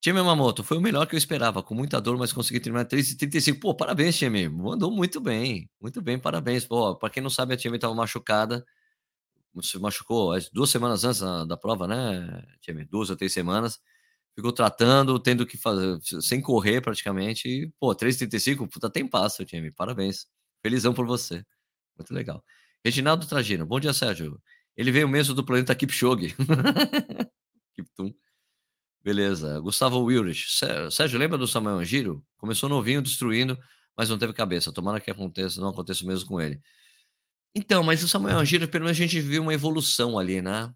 Time 0.00 0.18
Yamamoto, 0.18 0.62
foi 0.62 0.76
o 0.78 0.80
melhor 0.80 1.06
que 1.06 1.16
eu 1.16 1.18
esperava, 1.18 1.60
com 1.62 1.74
muita 1.74 2.00
dor, 2.00 2.16
mas 2.16 2.32
consegui 2.32 2.60
terminar 2.60 2.84
3,35. 2.84 3.58
Pô, 3.60 3.74
parabéns, 3.74 4.16
time. 4.16 4.48
Mandou 4.48 4.90
muito 4.90 5.20
bem. 5.20 5.68
Muito 5.80 6.00
bem, 6.00 6.18
parabéns. 6.18 6.64
Pô, 6.64 6.94
pra 6.96 7.10
quem 7.10 7.22
não 7.22 7.30
sabe, 7.30 7.54
a 7.54 7.56
time 7.56 7.76
estava 7.76 7.94
machucada 7.94 8.64
se 9.62 9.78
machucou 9.78 10.32
duas 10.52 10.70
semanas 10.70 11.04
antes 11.04 11.20
da, 11.20 11.44
da 11.44 11.56
prova, 11.56 11.86
né, 11.86 12.42
time? 12.60 12.84
Duas 12.84 13.10
ou 13.10 13.16
três 13.16 13.32
semanas. 13.32 13.80
Ficou 14.34 14.52
tratando, 14.52 15.18
tendo 15.18 15.44
que 15.46 15.56
fazer, 15.56 15.98
sem 16.22 16.40
correr 16.40 16.80
praticamente. 16.80 17.48
E, 17.48 17.72
pô, 17.80 17.94
3,35, 17.94 18.68
puta, 18.68 18.88
tem 18.90 19.06
passo, 19.06 19.44
time. 19.44 19.70
Parabéns. 19.72 20.26
Felizão 20.68 20.92
por 20.92 21.06
você. 21.06 21.42
Muito 21.96 22.12
legal. 22.12 22.44
Reginaldo 22.84 23.26
Tragino, 23.26 23.64
bom 23.64 23.80
dia, 23.80 23.94
Sérgio. 23.94 24.38
Ele 24.76 24.92
veio 24.92 25.08
mesmo 25.08 25.34
do 25.34 25.42
planeta 25.42 25.74
Kipchoge. 25.74 26.36
Kiptum. 27.74 28.12
Beleza. 29.02 29.58
Gustavo 29.60 29.98
Wilrich. 30.02 30.44
Sérgio, 30.90 31.18
lembra 31.18 31.38
do 31.38 31.46
Samuel 31.46 31.82
Giro? 31.86 32.22
Começou 32.36 32.68
novinho, 32.68 33.00
destruindo, 33.00 33.58
mas 33.96 34.10
não 34.10 34.18
teve 34.18 34.34
cabeça. 34.34 34.70
Tomara 34.70 35.00
que 35.00 35.10
aconteça, 35.10 35.58
não 35.58 35.70
aconteça 35.70 36.04
mesmo 36.04 36.28
com 36.28 36.38
ele. 36.38 36.60
Então, 37.54 37.82
mas 37.82 38.02
o 38.02 38.08
Samuel 38.08 38.38
Angiro, 38.38 38.68
pelo 38.68 38.84
menos 38.84 38.98
a 38.98 39.00
gente 39.00 39.18
viu 39.22 39.42
uma 39.42 39.54
evolução 39.54 40.18
ali, 40.18 40.42
né? 40.42 40.66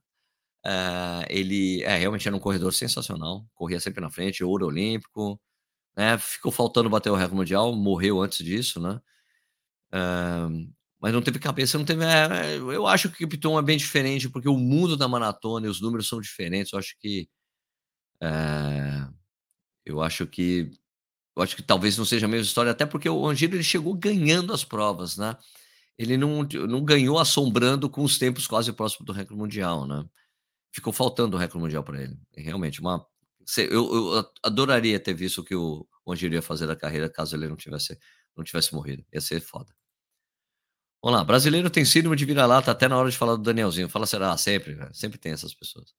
Uh, 0.65 1.27
ele 1.29 1.83
é, 1.83 1.99
realmente 1.99 2.27
era 2.27 2.35
um 2.35 2.41
corredor 2.41 2.73
sensacional, 2.73 3.47
corria 3.55 3.79
sempre 3.79 4.01
na 4.01 4.09
frente, 4.09 4.43
ouro 4.43 4.67
olímpico, 4.67 5.39
né? 5.95 6.17
Ficou 6.17 6.51
faltando 6.51 6.89
bater 6.89 7.11
o 7.11 7.15
recorde 7.15 7.37
mundial, 7.37 7.75
morreu 7.77 8.23
antes 8.23 8.43
disso, 8.43 8.81
né? 8.81 8.99
Mas 11.01 11.13
não 11.13 11.23
teve 11.23 11.39
cabeça, 11.39 11.79
não 11.79 11.85
teve. 11.85 12.05
É, 12.05 12.57
eu 12.57 12.87
acho 12.87 13.11
que 13.11 13.25
o 13.25 13.29
Kipton 13.29 13.59
é 13.59 13.63
bem 13.63 13.77
diferente, 13.77 14.29
porque 14.29 14.49
o 14.49 14.57
mundo 14.57 14.97
da 14.97 15.09
maratona 15.09 15.67
e 15.67 15.71
os 15.71 15.81
números 15.81 16.09
são 16.09 16.21
diferentes. 16.21 16.73
Eu 16.73 16.79
acho 16.79 16.97
que. 16.99 17.29
É, 18.21 19.09
eu 19.85 20.01
acho 20.01 20.27
que. 20.27 20.71
Eu 21.37 21.43
acho 21.43 21.57
que 21.57 21.63
talvez 21.63 21.97
não 21.99 22.05
seja 22.05 22.27
a 22.27 22.29
mesma 22.29 22.45
história, 22.45 22.73
até 22.73 22.87
porque 22.87 23.09
o 23.09 23.27
Angiro 23.27 23.57
ele 23.57 23.65
chegou 23.65 23.95
ganhando 23.95 24.53
as 24.53 24.65
provas, 24.65 25.17
né? 25.17 25.37
ele 25.99 26.17
não, 26.17 26.43
não 26.43 26.85
ganhou 26.85 27.19
assombrando 27.19 27.89
com 27.89 28.03
os 28.03 28.19
tempos 28.19 28.47
quase 28.47 28.73
próximos 28.73 29.07
do 29.07 29.13
recorde 29.13 29.41
mundial, 29.41 29.87
né? 29.87 30.05
Ficou 30.73 30.93
faltando 30.93 31.37
o 31.37 31.41
recorde 31.41 31.63
mundial 31.65 31.85
para 31.85 32.03
ele. 32.03 32.19
Realmente, 32.37 32.81
uma. 32.81 33.07
Eu, 33.57 33.95
eu, 33.95 34.31
adoraria 34.43 34.99
ter 34.99 35.15
visto 35.15 35.39
o 35.39 35.45
que 35.45 35.55
o 35.55 35.87
Angelo 36.09 36.35
ia 36.35 36.43
fazer 36.43 36.67
da 36.67 36.77
carreira 36.77 37.11
caso 37.11 37.37
ele 37.37 37.49
não 37.49 37.57
tivesse, 37.57 37.99
não 38.37 38.45
tivesse 38.45 38.75
morrido. 38.75 39.05
Ia 39.13 39.21
ser 39.21 39.41
foda. 39.41 39.75
Vamos 41.03 41.19
lá, 41.19 41.25
brasileiro 41.25 41.69
tem 41.69 41.85
síndrome 41.85 42.17
de 42.17 42.25
vira-lata 42.25 42.71
até 42.71 42.87
na 42.87 42.97
hora 42.97 43.11
de 43.11 43.17
falar 43.17 43.35
do 43.35 43.43
Danielzinho. 43.43 43.89
Fala 43.89 44.07
será? 44.07 44.33
Ah, 44.33 44.37
sempre, 44.37 44.79
sempre 44.93 45.19
tem 45.19 45.33
essas 45.33 45.53
pessoas. 45.53 45.93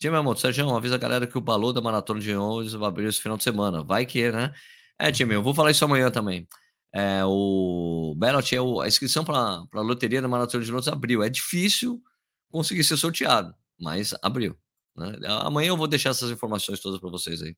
Time 0.00 0.16
Amoto, 0.16 0.40
Sérgio, 0.40 0.68
avisa 0.74 0.96
a 0.96 0.98
galera 0.98 1.26
que 1.26 1.38
o 1.38 1.40
balão 1.40 1.72
da 1.72 1.80
maratona 1.80 2.20
de 2.20 2.34
11 2.34 2.76
vai 2.76 2.88
abrir 2.88 3.06
esse 3.06 3.20
final 3.20 3.36
de 3.36 3.44
semana. 3.44 3.84
Vai 3.84 4.04
que, 4.06 4.32
né? 4.32 4.52
É, 4.98 5.12
time, 5.12 5.34
eu 5.34 5.42
vou 5.42 5.54
falar 5.54 5.70
isso 5.70 5.84
amanhã 5.84 6.10
também. 6.10 6.48
É, 6.92 7.22
o 7.24 8.14
Bellot 8.16 8.56
é 8.56 8.60
o, 8.60 8.80
a 8.80 8.88
inscrição 8.88 9.24
para 9.24 9.38
a 9.72 9.80
loteria 9.80 10.20
da 10.20 10.26
Maratona 10.26 10.64
de 10.64 10.70
Londres 10.72 10.88
abriu. 10.88 11.22
É 11.22 11.28
difícil 11.28 12.02
conseguir 12.50 12.82
ser 12.82 12.96
sorteado, 12.96 13.54
mas 13.78 14.14
abriu. 14.22 14.56
Né? 14.96 15.12
Amanhã 15.42 15.68
eu 15.68 15.76
vou 15.76 15.86
deixar 15.86 16.10
essas 16.10 16.30
informações 16.30 16.80
todas 16.80 16.98
para 16.98 17.10
vocês 17.10 17.40
aí. 17.42 17.54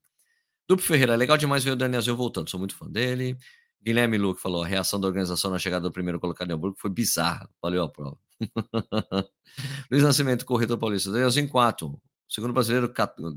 Duplo 0.67 0.85
Ferreira, 0.85 1.15
legal 1.15 1.37
demais 1.37 1.63
ver 1.63 1.71
o 1.71 1.75
Danielzinho 1.75 2.15
voltando, 2.15 2.49
sou 2.49 2.59
muito 2.59 2.75
fã 2.75 2.87
dele. 2.87 3.37
Guilherme 3.83 4.17
Luke 4.17 4.41
falou: 4.41 4.63
a 4.63 4.67
reação 4.67 4.99
da 4.99 5.07
organização 5.07 5.51
na 5.51 5.59
chegada 5.59 5.83
do 5.83 5.91
primeiro 5.91 6.19
colocado 6.19 6.49
em 6.49 6.53
Hamburgo 6.53 6.77
foi 6.79 6.89
bizarra, 6.89 7.49
valeu 7.61 7.83
a 7.83 7.89
prova. 7.89 8.17
Luiz 9.91 10.03
Nascimento, 10.03 10.45
corredor 10.45 10.77
paulista, 10.77 11.11
Danielzinho 11.11 11.49
4, 11.49 12.01
segundo 12.29 12.53
brasileiro, 12.53 12.89
14 12.89 13.33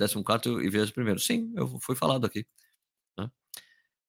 e 0.65 0.71
Vias 0.71 0.91
primeiro. 0.91 1.19
Sim, 1.19 1.53
eu 1.57 1.79
fui 1.81 1.97
falado 1.97 2.27
aqui. 2.27 2.47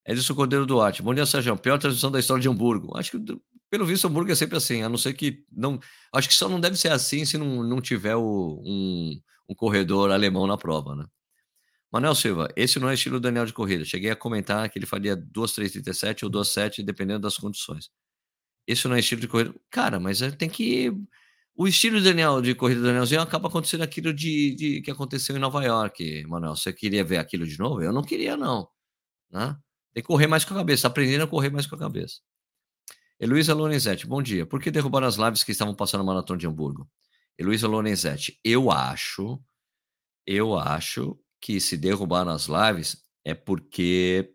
Edson 0.08 0.36
Cordeiro 0.36 0.66
Duarte. 0.66 1.04
Bom 1.04 1.14
dia, 1.14 1.26
Sérgio. 1.26 1.58
Pior 1.58 1.78
transmissão 1.78 2.10
da 2.10 2.20
história 2.20 2.42
de 2.42 2.48
Hamburgo. 2.48 2.98
Acho 2.98 3.12
que, 3.12 3.40
pelo 3.70 3.86
visto, 3.86 4.08
Hamburgo 4.08 4.32
é 4.32 4.36
sempre 4.36 4.58
assim, 4.58 4.82
a 4.82 4.88
não 4.88 4.98
ser 4.98 5.14
que. 5.14 5.44
não 5.52 5.80
Acho 6.14 6.30
que 6.30 6.34
só 6.34 6.48
não 6.48 6.62
deve 6.62 6.78
ser 6.78 6.92
assim 6.94 7.26
se 7.26 7.38
não, 7.38 7.62
não 7.62 7.82
tiver 7.82 8.16
o, 8.16 8.62
um, 8.66 9.20
um 9.50 9.56
corredor 9.56 10.12
alemão 10.12 10.48
na 10.48 10.58
prova, 10.58 10.96
né? 10.96 11.06
Manuel 11.92 12.16
Silva, 12.16 12.50
esse 12.56 12.80
não 12.80 12.90
é 12.90 12.94
estilo 12.94 13.20
Daniel 13.20 13.46
de 13.46 13.54
corrida. 13.54 13.86
Cheguei 13.86 14.12
a 14.12 14.16
comentar 14.16 14.70
que 14.70 14.78
ele 14.78 14.86
faria 14.86 15.16
2,337 15.16 16.26
ou 16.26 16.32
2,7, 16.32 16.84
dependendo 16.84 17.22
das 17.22 17.38
condições. 17.38 17.90
Esse 18.68 18.88
não 18.88 18.96
é 18.96 19.00
estilo 19.00 19.22
de 19.22 19.28
corrida. 19.28 19.56
Cara, 19.70 20.00
mas 20.00 20.20
tem 20.38 20.50
que. 20.50 20.92
O 21.56 21.68
estilo 21.68 22.02
Daniel 22.02 22.42
de 22.42 22.54
corrida 22.54 22.82
do 22.82 22.88
Danielzinho 22.88 23.22
acaba 23.22 23.48
acontecendo 23.48 23.82
aquilo 23.84 24.14
de, 24.14 24.56
de, 24.56 24.82
que 24.82 24.92
aconteceu 24.92 25.36
em 25.36 25.40
Nova 25.40 25.64
York, 25.64 26.26
Manuel. 26.28 26.56
Você 26.56 26.74
queria 26.74 27.04
ver 27.04 27.18
aquilo 27.18 27.48
de 27.48 27.58
novo? 27.58 27.82
Eu 27.82 27.94
não 27.94 28.04
queria, 28.04 28.38
não. 28.38 28.70
Né? 29.32 29.58
Tem 29.94 30.04
que 30.04 30.08
correr 30.08 30.28
mais 30.28 30.46
com 30.46 30.54
a 30.54 30.58
cabeça, 30.58 30.88
aprendendo 30.88 31.24
a 31.24 31.28
correr 31.28 31.50
mais 31.50 31.66
com 31.66 31.76
a 31.76 31.80
cabeça. 31.80 32.20
Heloísa 33.20 33.54
Lorenzetti, 33.56 34.06
bom 34.06 34.22
dia. 34.22 34.46
Por 34.46 34.62
que 34.62 34.70
derrubaram 34.70 35.08
as 35.08 35.16
lives 35.16 35.44
que 35.44 35.52
estavam 35.52 35.74
passando 35.74 36.02
no 36.02 36.06
Maratona 36.06 36.38
de 36.38 36.46
Hamburgo? 36.46 36.88
Heloísa 37.40 37.68
Lorenzetti, 37.68 38.40
eu 38.44 38.70
acho, 38.70 39.42
eu 40.26 40.56
acho 40.56 41.20
que 41.42 41.60
se 41.60 41.78
derrubaram 41.78 42.32
as 42.32 42.48
lives 42.48 42.98
é 43.24 43.34
porque 43.34 44.34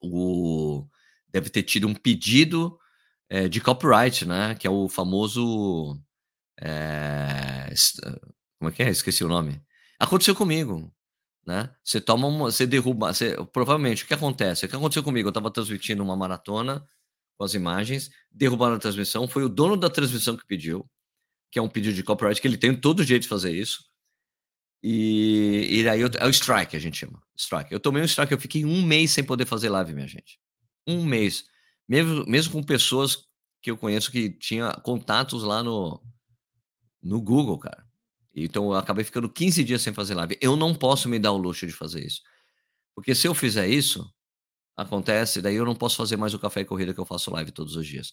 o 0.00 0.86
deve 1.28 1.50
ter 1.50 1.62
tido 1.62 1.88
um 1.88 1.94
pedido 1.94 2.78
é, 3.28 3.48
de 3.48 3.60
copyright, 3.60 4.24
né? 4.26 4.54
Que 4.54 4.66
é 4.66 4.70
o 4.70 4.88
famoso. 4.88 6.00
É, 6.60 7.72
como 8.58 8.70
é 8.70 8.72
que 8.72 8.82
é? 8.82 8.90
Esqueci 8.90 9.24
o 9.24 9.28
nome. 9.28 9.60
Aconteceu 9.98 10.34
comigo 10.34 10.92
né? 11.46 11.70
Você 11.82 12.00
toma 12.00 12.26
uma, 12.26 12.50
você 12.50 12.66
derruba, 12.66 13.12
você, 13.12 13.36
provavelmente 13.52 14.04
o 14.04 14.06
que 14.06 14.14
acontece? 14.14 14.64
O 14.64 14.68
que 14.68 14.76
aconteceu 14.76 15.02
comigo? 15.02 15.28
Eu 15.28 15.30
estava 15.30 15.50
transmitindo 15.50 16.02
uma 16.02 16.16
maratona 16.16 16.86
com 17.36 17.44
as 17.44 17.54
imagens, 17.54 18.10
derrubaram 18.30 18.76
a 18.76 18.78
transmissão, 18.78 19.28
foi 19.28 19.44
o 19.44 19.48
dono 19.48 19.76
da 19.76 19.90
transmissão 19.90 20.36
que 20.36 20.46
pediu, 20.46 20.88
que 21.50 21.58
é 21.58 21.62
um 21.62 21.68
pedido 21.68 21.94
de 21.94 22.02
copyright 22.02 22.40
que 22.40 22.48
ele 22.48 22.56
tem 22.56 22.74
todo 22.74 23.00
o 23.00 23.04
jeito 23.04 23.22
de 23.22 23.28
fazer 23.28 23.52
isso. 23.52 23.84
E, 24.86 25.80
e 25.80 25.88
aí 25.88 26.02
eu, 26.02 26.10
é 26.18 26.26
o 26.26 26.30
strike 26.30 26.76
a 26.76 26.78
gente 26.78 26.98
chama, 26.98 27.18
strike. 27.34 27.72
Eu 27.72 27.80
tomei 27.80 28.02
um 28.02 28.04
strike, 28.04 28.34
eu 28.34 28.38
fiquei 28.38 28.66
um 28.66 28.82
mês 28.82 29.12
sem 29.12 29.24
poder 29.24 29.46
fazer 29.46 29.70
live, 29.70 29.94
minha 29.94 30.06
gente. 30.06 30.38
1 30.86 31.02
mês. 31.06 31.44
Mesmo 31.88 32.26
mesmo 32.26 32.52
com 32.52 32.62
pessoas 32.62 33.24
que 33.62 33.70
eu 33.70 33.78
conheço 33.78 34.12
que 34.12 34.28
tinha 34.28 34.74
contatos 34.84 35.42
lá 35.42 35.62
no 35.62 36.02
no 37.02 37.18
Google, 37.22 37.58
cara. 37.58 37.82
Então 38.34 38.66
eu 38.66 38.74
acabei 38.74 39.04
ficando 39.04 39.26
15 39.26 39.64
dias 39.64 39.80
sem 39.80 39.94
fazer 39.94 40.14
live. 40.14 40.36
Eu 40.38 40.54
não 40.54 40.74
posso 40.74 41.08
me 41.08 41.18
dar 41.18 41.32
o 41.32 41.38
luxo 41.38 41.66
de 41.66 41.72
fazer 41.72 42.04
isso. 42.04 42.20
Porque 42.94 43.14
se 43.14 43.26
eu 43.26 43.34
fizer 43.34 43.66
isso, 43.66 44.06
acontece, 44.76 45.40
daí 45.40 45.56
eu 45.56 45.64
não 45.64 45.74
posso 45.74 45.96
fazer 45.96 46.18
mais 46.18 46.34
o 46.34 46.38
café 46.38 46.60
e 46.60 46.64
corrida 46.66 46.92
que 46.92 47.00
eu 47.00 47.06
faço 47.06 47.30
live 47.30 47.52
todos 47.52 47.74
os 47.74 47.86
dias. 47.86 48.12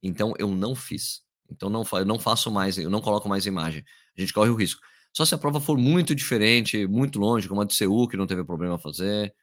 Então 0.00 0.34
eu 0.38 0.48
não 0.48 0.76
fiz. 0.76 1.22
Então 1.50 1.68
não 1.68 1.84
eu 1.94 2.06
não 2.06 2.18
faço 2.20 2.50
mais, 2.50 2.78
eu 2.78 2.90
não 2.90 3.00
coloco 3.00 3.28
mais 3.28 3.44
imagem. 3.44 3.84
A 4.16 4.20
gente 4.20 4.32
corre 4.32 4.50
o 4.50 4.54
risco. 4.54 4.80
Só 5.12 5.24
se 5.24 5.34
a 5.34 5.38
prova 5.38 5.60
for 5.60 5.76
muito 5.78 6.14
diferente, 6.14 6.86
muito 6.86 7.18
longe, 7.18 7.48
como 7.48 7.60
a 7.60 7.64
de 7.64 7.74
Seul, 7.74 8.08
que 8.08 8.16
não 8.16 8.26
teve 8.26 8.44
problema 8.44 8.78
fazer, 8.78 9.34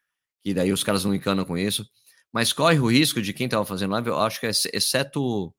que 0.43 0.53
daí 0.53 0.71
os 0.71 0.83
caras 0.83 1.05
não 1.05 1.13
encanam 1.13 1.45
com 1.45 1.57
isso. 1.57 1.87
Mas 2.33 2.53
corre 2.53 2.79
o 2.79 2.87
risco 2.87 3.21
de 3.21 3.33
quem 3.33 3.45
estava 3.45 3.65
fazendo 3.65 3.91
live, 3.91 4.09
eu 4.09 4.19
acho 4.19 4.39
que 4.39 4.45
é 4.47 4.51
exceto 4.73 5.53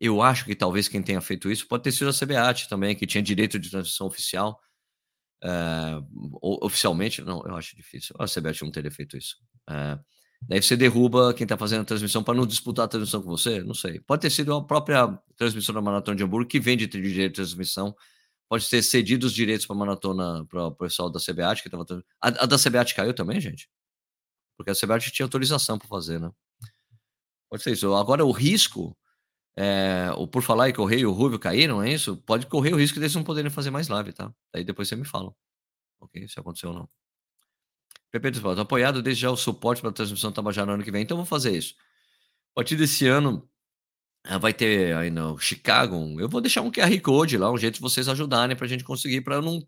eu 0.00 0.20
acho 0.22 0.44
que 0.44 0.54
talvez 0.54 0.88
quem 0.88 1.02
tenha 1.02 1.20
feito 1.20 1.50
isso 1.50 1.66
pode 1.66 1.82
ter 1.82 1.92
sido 1.92 2.10
a 2.10 2.12
CBAT 2.12 2.68
também, 2.68 2.94
que 2.94 3.06
tinha 3.06 3.22
direito 3.22 3.58
de 3.58 3.70
transmissão 3.70 4.06
oficial. 4.06 4.60
É, 5.42 5.48
oficialmente, 6.42 7.22
não, 7.22 7.42
eu 7.46 7.56
acho 7.56 7.76
difícil. 7.76 8.14
A 8.18 8.26
CBAT 8.26 8.62
não 8.62 8.70
teria 8.70 8.90
feito 8.90 9.16
isso. 9.16 9.36
É, 9.68 9.98
daí 10.42 10.62
você 10.62 10.76
derruba 10.76 11.32
quem 11.32 11.44
está 11.44 11.56
fazendo 11.56 11.82
a 11.82 11.84
transmissão 11.84 12.22
para 12.22 12.34
não 12.34 12.46
disputar 12.46 12.84
a 12.84 12.88
transmissão 12.88 13.22
com 13.22 13.28
você, 13.28 13.62
não 13.62 13.74
sei. 13.74 14.00
Pode 14.00 14.22
ter 14.22 14.30
sido 14.30 14.54
a 14.54 14.64
própria 14.64 15.18
transmissão 15.36 15.74
da 15.74 15.80
Maratona 15.80 16.16
de 16.16 16.24
Hamburgo 16.24 16.48
que 16.48 16.60
vende 16.60 16.86
direito 16.86 17.32
de 17.32 17.36
transmissão. 17.36 17.94
Pode 18.48 18.68
ter 18.68 18.82
cedido 18.82 19.26
os 19.26 19.32
direitos 19.32 19.66
para 19.66 19.74
maratona 19.74 20.44
para 20.46 20.66
o 20.66 20.74
pessoal 20.74 21.10
da 21.10 21.18
CBAT 21.18 21.62
que 21.62 21.68
estava. 21.68 21.84
A, 22.20 22.28
a 22.28 22.46
da 22.46 22.56
CBAT 22.58 22.94
caiu 22.94 23.12
também, 23.12 23.40
gente? 23.40 23.68
Porque 24.56 24.70
a 24.70 24.74
CBAT 24.74 25.10
tinha 25.10 25.26
autorização 25.26 25.78
para 25.78 25.88
fazer, 25.88 26.20
né? 26.20 26.30
Pode 27.50 27.62
ser 27.62 27.72
isso. 27.72 27.92
Agora, 27.94 28.24
o 28.24 28.30
risco 28.30 28.96
é, 29.56 30.10
o 30.16 30.28
Por 30.28 30.42
Falar 30.42 30.68
e 30.68 30.72
Correr 30.72 30.98
e 30.98 31.06
o 31.06 31.12
Rubio 31.12 31.38
caíram, 31.38 31.82
é 31.82 31.90
isso? 31.90 32.16
Pode 32.18 32.46
correr 32.46 32.74
o 32.74 32.76
risco 32.76 33.00
deles 33.00 33.14
não 33.14 33.24
poderem 33.24 33.50
fazer 33.50 33.70
mais 33.70 33.88
live, 33.88 34.12
tá? 34.12 34.32
Aí 34.54 34.62
depois 34.62 34.86
você 34.86 34.96
me 34.96 35.06
fala. 35.06 35.34
Ok? 35.98 36.28
Se 36.28 36.38
aconteceu 36.38 36.70
ou 36.70 36.74
não. 36.76 36.88
Pepe 38.10 38.30
dos 38.30 38.40
Paulo, 38.40 38.60
apoiado 38.60 39.02
desde 39.02 39.22
já 39.22 39.30
o 39.30 39.36
suporte 39.36 39.80
para 39.80 39.90
a 39.90 39.92
transmissão 39.92 40.30
Tabajara 40.30 40.66
no 40.66 40.72
ano 40.74 40.84
que 40.84 40.90
vem. 40.90 41.02
Então 41.02 41.16
vou 41.16 41.26
fazer 41.26 41.56
isso. 41.56 41.74
A 42.52 42.56
partir 42.56 42.76
desse 42.76 43.06
ano, 43.06 43.48
vai 44.40 44.52
ter 44.52 44.94
aí 44.96 45.10
no 45.10 45.38
Chicago. 45.38 46.20
Eu 46.20 46.28
vou 46.28 46.40
deixar 46.40 46.62
um 46.62 46.70
QR 46.70 47.00
Code 47.00 47.38
lá, 47.38 47.50
um 47.50 47.58
jeito 47.58 47.74
de 47.74 47.80
vocês 47.80 48.08
ajudarem 48.08 48.56
para 48.56 48.66
a 48.66 48.68
gente 48.68 48.84
conseguir, 48.84 49.20
para 49.20 49.40
não 49.40 49.66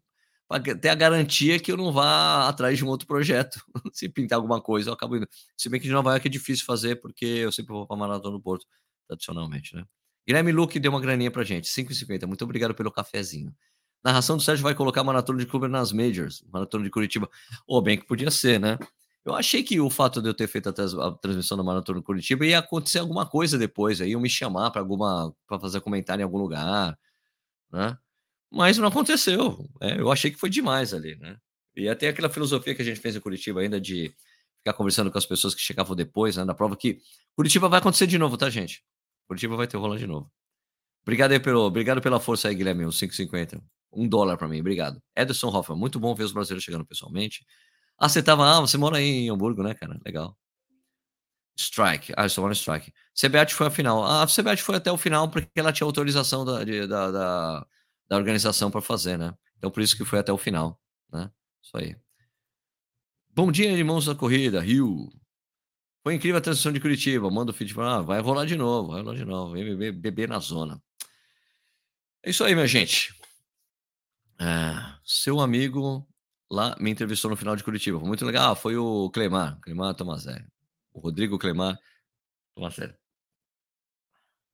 pra 0.48 0.60
ter 0.60 0.88
a 0.88 0.94
garantia 0.94 1.60
que 1.60 1.70
eu 1.70 1.76
não 1.76 1.92
vá 1.92 2.48
atrás 2.48 2.78
de 2.78 2.84
um 2.84 2.88
outro 2.88 3.06
projeto. 3.06 3.60
Se 3.92 4.08
pintar 4.08 4.36
alguma 4.38 4.60
coisa, 4.60 4.90
eu 4.90 4.94
acabo 4.94 5.16
indo. 5.16 5.28
Se 5.56 5.68
bem 5.68 5.80
que 5.80 5.86
de 5.86 5.92
Nova 5.92 6.10
York 6.12 6.26
é 6.26 6.30
difícil 6.30 6.64
fazer, 6.64 6.96
porque 6.96 7.24
eu 7.24 7.52
sempre 7.52 7.72
vou 7.72 7.86
para 7.86 7.96
Maratona 7.96 8.36
do 8.36 8.42
Porto 8.42 8.66
tradicionalmente, 9.06 9.74
né? 9.76 9.84
Guilherme 10.26 10.52
Luque 10.52 10.78
deu 10.78 10.92
uma 10.92 11.00
graninha 11.00 11.30
pra 11.30 11.44
gente, 11.44 11.68
5,50. 11.68 12.26
Muito 12.26 12.44
obrigado 12.44 12.74
pelo 12.74 12.92
cafezinho. 12.92 13.54
Narração 14.04 14.36
do 14.36 14.42
Sérgio 14.42 14.62
vai 14.62 14.74
colocar 14.74 15.02
maratona 15.02 15.38
de 15.38 15.46
Clube 15.46 15.68
nas 15.68 15.92
Majors, 15.92 16.44
maratona 16.52 16.84
de 16.84 16.90
Curitiba. 16.90 17.28
Ou 17.66 17.78
oh, 17.78 17.82
bem 17.82 17.98
que 17.98 18.06
podia 18.06 18.30
ser, 18.30 18.60
né? 18.60 18.78
Eu 19.28 19.34
achei 19.34 19.62
que 19.62 19.78
o 19.78 19.90
fato 19.90 20.22
de 20.22 20.28
eu 20.28 20.34
ter 20.34 20.48
feito 20.48 20.70
a, 20.70 20.72
trans, 20.72 20.94
a 20.94 21.12
transmissão 21.12 21.56
da 21.56 21.62
maratona 21.62 22.00
Curitiba 22.00 22.46
ia 22.46 22.58
acontecer 22.60 22.98
alguma 22.98 23.26
coisa 23.26 23.58
depois, 23.58 24.00
aí 24.00 24.12
iam 24.12 24.20
me 24.20 24.30
chamar 24.30 24.70
para 24.70 24.80
alguma 24.80 25.34
para 25.46 25.60
fazer 25.60 25.82
comentário 25.82 26.22
em 26.22 26.24
algum 26.24 26.38
lugar, 26.38 26.98
né? 27.70 27.98
Mas 28.50 28.78
não 28.78 28.88
aconteceu. 28.88 29.68
É, 29.82 30.00
eu 30.00 30.10
achei 30.10 30.30
que 30.30 30.38
foi 30.38 30.48
demais 30.48 30.94
ali, 30.94 31.14
né? 31.16 31.36
E 31.76 31.88
até 31.90 32.08
aquela 32.08 32.30
filosofia 32.30 32.74
que 32.74 32.80
a 32.80 32.84
gente 32.84 33.00
fez 33.00 33.16
em 33.16 33.20
Curitiba 33.20 33.60
ainda 33.60 33.78
de 33.78 34.14
ficar 34.58 34.72
conversando 34.72 35.12
com 35.12 35.18
as 35.18 35.26
pessoas 35.26 35.54
que 35.54 35.60
chegavam 35.60 35.94
depois, 35.94 36.36
né, 36.36 36.44
da 36.46 36.54
prova 36.54 36.74
que 36.74 36.98
Curitiba 37.36 37.68
vai 37.68 37.80
acontecer 37.80 38.06
de 38.06 38.16
novo, 38.16 38.38
tá, 38.38 38.48
gente? 38.48 38.82
Curitiba 39.26 39.56
vai 39.56 39.66
ter 39.66 39.76
rolando 39.76 40.00
de 40.00 40.06
novo. 40.06 40.32
Obrigado 41.02 41.32
aí 41.32 41.40
pelo, 41.40 41.60
obrigado 41.60 42.00
pela 42.00 42.18
força 42.18 42.48
aí, 42.48 42.54
Guilherme, 42.54 42.86
os 42.86 42.98
5,50. 42.98 43.62
Um 43.92 44.08
dólar 44.08 44.38
para 44.38 44.48
mim, 44.48 44.60
obrigado. 44.60 45.02
Ederson 45.14 45.48
Hoffman, 45.48 45.78
muito 45.78 46.00
bom 46.00 46.14
ver 46.14 46.24
os 46.24 46.32
brasileiros 46.32 46.64
chegando 46.64 46.86
pessoalmente. 46.86 47.44
Ah, 47.98 48.08
você 48.08 48.22
tava, 48.22 48.44
ah, 48.58 48.60
você 48.60 48.78
mora 48.78 48.98
aí 48.98 49.04
em 49.04 49.30
Hamburgo, 49.30 49.62
né, 49.62 49.74
cara? 49.74 49.98
Legal. 50.04 50.36
Strike. 51.58 52.12
Ah, 52.16 52.24
eu 52.24 52.30
só 52.30 52.40
moro 52.40 52.52
Strike. 52.54 52.92
CBAT 53.20 53.52
foi 53.52 53.66
a 53.66 53.70
final. 53.70 54.04
Ah, 54.04 54.22
a 54.22 54.26
CBAT 54.26 54.62
foi 54.62 54.76
até 54.76 54.92
o 54.92 54.96
final 54.96 55.28
porque 55.28 55.50
ela 55.56 55.72
tinha 55.72 55.86
autorização 55.86 56.44
da, 56.44 56.62
de, 56.62 56.86
da, 56.86 57.10
da, 57.10 57.66
da 58.08 58.16
organização 58.16 58.70
para 58.70 58.80
fazer, 58.80 59.18
né? 59.18 59.34
Então 59.56 59.70
por 59.70 59.82
isso 59.82 59.96
que 59.96 60.04
foi 60.04 60.20
até 60.20 60.32
o 60.32 60.38
final, 60.38 60.80
né? 61.12 61.28
Isso 61.60 61.76
aí. 61.76 61.96
Bom 63.34 63.50
dia, 63.50 63.72
irmãos 63.72 64.06
da 64.06 64.14
corrida, 64.14 64.60
Rio. 64.60 65.08
Foi 66.04 66.14
incrível 66.14 66.38
a 66.38 66.40
transição 66.40 66.72
de 66.72 66.80
Curitiba. 66.80 67.28
Manda 67.28 67.50
o 67.50 67.54
feed 67.54 67.74
para 67.74 67.96
ah, 67.96 68.02
vai 68.02 68.20
rolar 68.20 68.46
de 68.46 68.56
novo, 68.56 68.92
vai 68.92 69.02
rolar 69.02 69.16
de 69.16 69.24
novo. 69.24 69.52
Vem 69.52 69.64
beber, 69.64 69.92
beber 69.92 70.28
na 70.28 70.38
zona. 70.38 70.80
É 72.22 72.30
isso 72.30 72.44
aí, 72.44 72.54
minha 72.54 72.66
gente. 72.68 73.12
É, 74.40 74.74
seu 75.04 75.40
amigo 75.40 76.07
lá 76.50 76.76
me 76.78 76.90
entrevistou 76.90 77.30
no 77.30 77.36
final 77.36 77.56
de 77.56 77.64
Curitiba. 77.64 77.98
Foi 77.98 78.08
muito 78.08 78.24
legal. 78.24 78.52
Ah, 78.52 78.56
foi 78.56 78.76
o 78.76 79.10
Clemar, 79.10 79.58
Clemar 79.60 79.94
Tomazé. 79.94 80.44
O 80.92 81.00
Rodrigo 81.00 81.38
Clemar 81.38 81.78
Tomazé. 82.54 82.94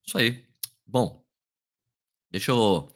Isso 0.06 0.18
aí. 0.18 0.44
Bom, 0.86 1.24
deixa 2.30 2.50
eu. 2.50 2.90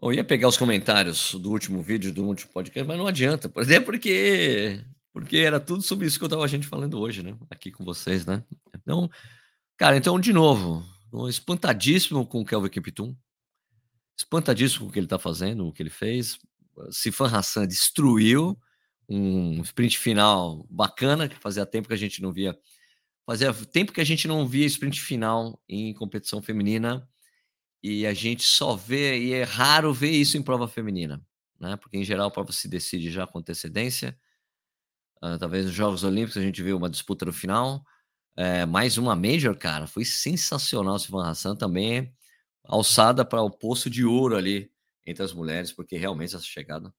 Eu 0.00 0.12
ia 0.12 0.24
pegar 0.24 0.48
os 0.48 0.56
comentários 0.56 1.34
do 1.34 1.50
último 1.50 1.82
vídeo, 1.82 2.12
do 2.12 2.24
último 2.24 2.52
podcast, 2.52 2.86
mas 2.86 2.98
não 2.98 3.06
adianta. 3.06 3.48
Por 3.48 3.62
exemplo, 3.62 3.86
porque 3.86 4.84
porque 5.14 5.38
era 5.38 5.60
tudo 5.60 5.80
sobre 5.80 6.08
isso 6.08 6.18
que 6.18 6.24
eu 6.24 6.28
tava 6.28 6.44
a 6.44 6.48
gente 6.48 6.66
falando 6.66 6.98
hoje, 6.98 7.22
né? 7.22 7.38
Aqui 7.48 7.70
com 7.70 7.84
vocês, 7.84 8.26
né? 8.26 8.42
Então, 8.74 9.08
cara, 9.76 9.96
então, 9.96 10.18
de 10.18 10.32
novo, 10.32 10.84
espantadíssimo 11.28 12.26
com 12.26 12.40
o 12.40 12.44
Kelvin 12.44 12.68
Kiptum. 12.68 13.16
Espantadíssimo 14.18 14.86
com 14.86 14.90
o 14.90 14.92
que 14.92 14.98
ele 14.98 15.06
tá 15.06 15.16
fazendo, 15.16 15.68
o 15.68 15.72
que 15.72 15.80
ele 15.84 15.90
fez. 15.90 16.40
Sifan 16.90 17.26
Hassan 17.26 17.66
destruiu 17.66 18.58
um 19.08 19.62
sprint 19.62 19.98
final 19.98 20.66
bacana, 20.70 21.28
que 21.28 21.36
fazia 21.36 21.66
tempo 21.66 21.88
que 21.88 21.94
a 21.94 21.98
gente 21.98 22.22
não 22.22 22.32
via. 22.32 22.56
Fazia 23.26 23.52
tempo 23.52 23.92
que 23.92 24.00
a 24.00 24.04
gente 24.04 24.28
não 24.28 24.46
via 24.46 24.66
sprint 24.66 25.00
final 25.00 25.60
em 25.68 25.94
competição 25.94 26.42
feminina. 26.42 27.08
E 27.82 28.06
a 28.06 28.14
gente 28.14 28.44
só 28.44 28.74
vê, 28.74 29.18
e 29.18 29.32
é 29.34 29.42
raro 29.42 29.92
ver 29.92 30.10
isso 30.10 30.38
em 30.38 30.42
prova 30.42 30.66
feminina, 30.66 31.22
né? 31.60 31.76
Porque 31.76 31.98
em 31.98 32.04
geral 32.04 32.28
a 32.28 32.30
prova 32.30 32.50
se 32.50 32.66
decide 32.66 33.10
já 33.10 33.26
com 33.26 33.38
antecedência 33.38 34.18
Uh, 35.24 35.38
talvez 35.38 35.64
nos 35.64 35.74
Jogos 35.74 36.04
Olímpicos 36.04 36.36
a 36.36 36.42
gente 36.42 36.62
viu 36.62 36.76
uma 36.76 36.90
disputa 36.90 37.24
no 37.24 37.32
final. 37.32 37.82
É, 38.36 38.66
mais 38.66 38.98
uma 38.98 39.16
Major, 39.16 39.56
cara, 39.56 39.86
foi 39.86 40.04
sensacional 40.04 40.96
esse 40.96 41.10
Van 41.10 41.26
Hassan 41.26 41.56
também. 41.56 42.12
Alçada 42.62 43.24
para 43.24 43.40
o 43.40 43.50
poço 43.50 43.88
de 43.88 44.04
ouro 44.04 44.36
ali 44.36 44.70
entre 45.06 45.22
as 45.24 45.32
mulheres, 45.32 45.72
porque 45.72 45.96
realmente 45.98 46.34
essa 46.36 46.44
chegada. 46.44 46.92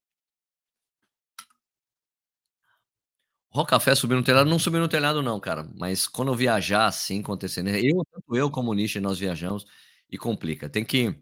O 3.53 3.65
Café 3.65 3.95
subiu 3.95 4.17
no 4.17 4.23
telhado, 4.23 4.49
não 4.49 4.59
subiu 4.59 4.81
no 4.81 4.87
telhado, 4.89 5.21
não, 5.21 5.39
cara. 5.39 5.63
Mas 5.77 6.07
quando 6.07 6.29
eu 6.31 6.35
viajar 6.35 6.87
assim, 6.87 7.21
acontecendo, 7.21 7.69
eu, 7.69 8.03
tanto 8.11 8.35
eu 8.35 8.51
como 8.51 8.71
o 8.71 8.73
Nishi, 8.73 8.99
nós 8.99 9.17
viajamos 9.17 9.65
e 10.11 10.17
complica. 10.17 10.69
Tem 10.69 10.83
que. 10.83 11.15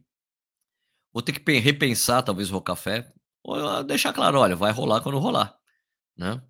Vou 1.12 1.22
ter 1.22 1.34
que 1.34 1.60
repensar, 1.60 2.24
talvez, 2.24 2.50
o 2.50 2.54
ou 3.44 3.84
deixar 3.84 4.14
claro, 4.14 4.40
olha, 4.40 4.56
vai 4.56 4.72
rolar 4.72 5.02
quando 5.02 5.20
rolar, 5.20 5.56
né? 6.18 6.42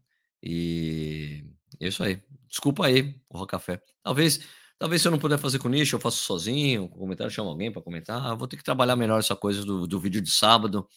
E 0.43 1.45
é 1.81 1.87
isso 1.89 2.03
aí. 2.03 2.21
Desculpa 2.49 2.87
aí, 2.87 3.15
o. 3.29 3.81
Talvez, 4.03 4.41
talvez 4.79 5.01
se 5.01 5.07
eu 5.07 5.11
não 5.11 5.19
puder 5.19 5.37
fazer 5.37 5.59
com 5.59 5.69
nicho, 5.69 5.95
eu 5.95 5.99
faço 5.99 6.17
sozinho, 6.17 6.89
com 6.89 6.99
comentário, 6.99 7.31
chamo 7.31 7.49
alguém 7.49 7.71
para 7.71 7.81
comentar. 7.81 8.35
vou 8.37 8.47
ter 8.47 8.57
que 8.57 8.63
trabalhar 8.63 8.95
melhor 8.95 9.19
essa 9.19 9.35
coisa 9.35 9.65
do, 9.65 9.87
do 9.87 9.99
vídeo 9.99 10.21
de 10.21 10.31
sábado, 10.31 10.87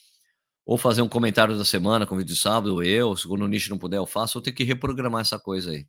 ou 0.64 0.76
fazer 0.78 1.02
um 1.02 1.08
comentário 1.08 1.56
da 1.56 1.64
semana 1.64 2.06
com 2.06 2.16
vídeo 2.16 2.34
de 2.34 2.40
sábado, 2.40 2.82
eu, 2.82 3.16
se 3.16 3.28
o 3.28 3.36
nicho 3.46 3.70
não 3.70 3.78
puder, 3.78 3.98
eu 3.98 4.06
faço. 4.06 4.34
Vou 4.34 4.42
ter 4.42 4.52
que 4.52 4.64
reprogramar 4.64 5.20
essa 5.22 5.38
coisa 5.38 5.70
aí, 5.70 5.86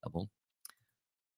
tá 0.00 0.08
bom? 0.10 0.28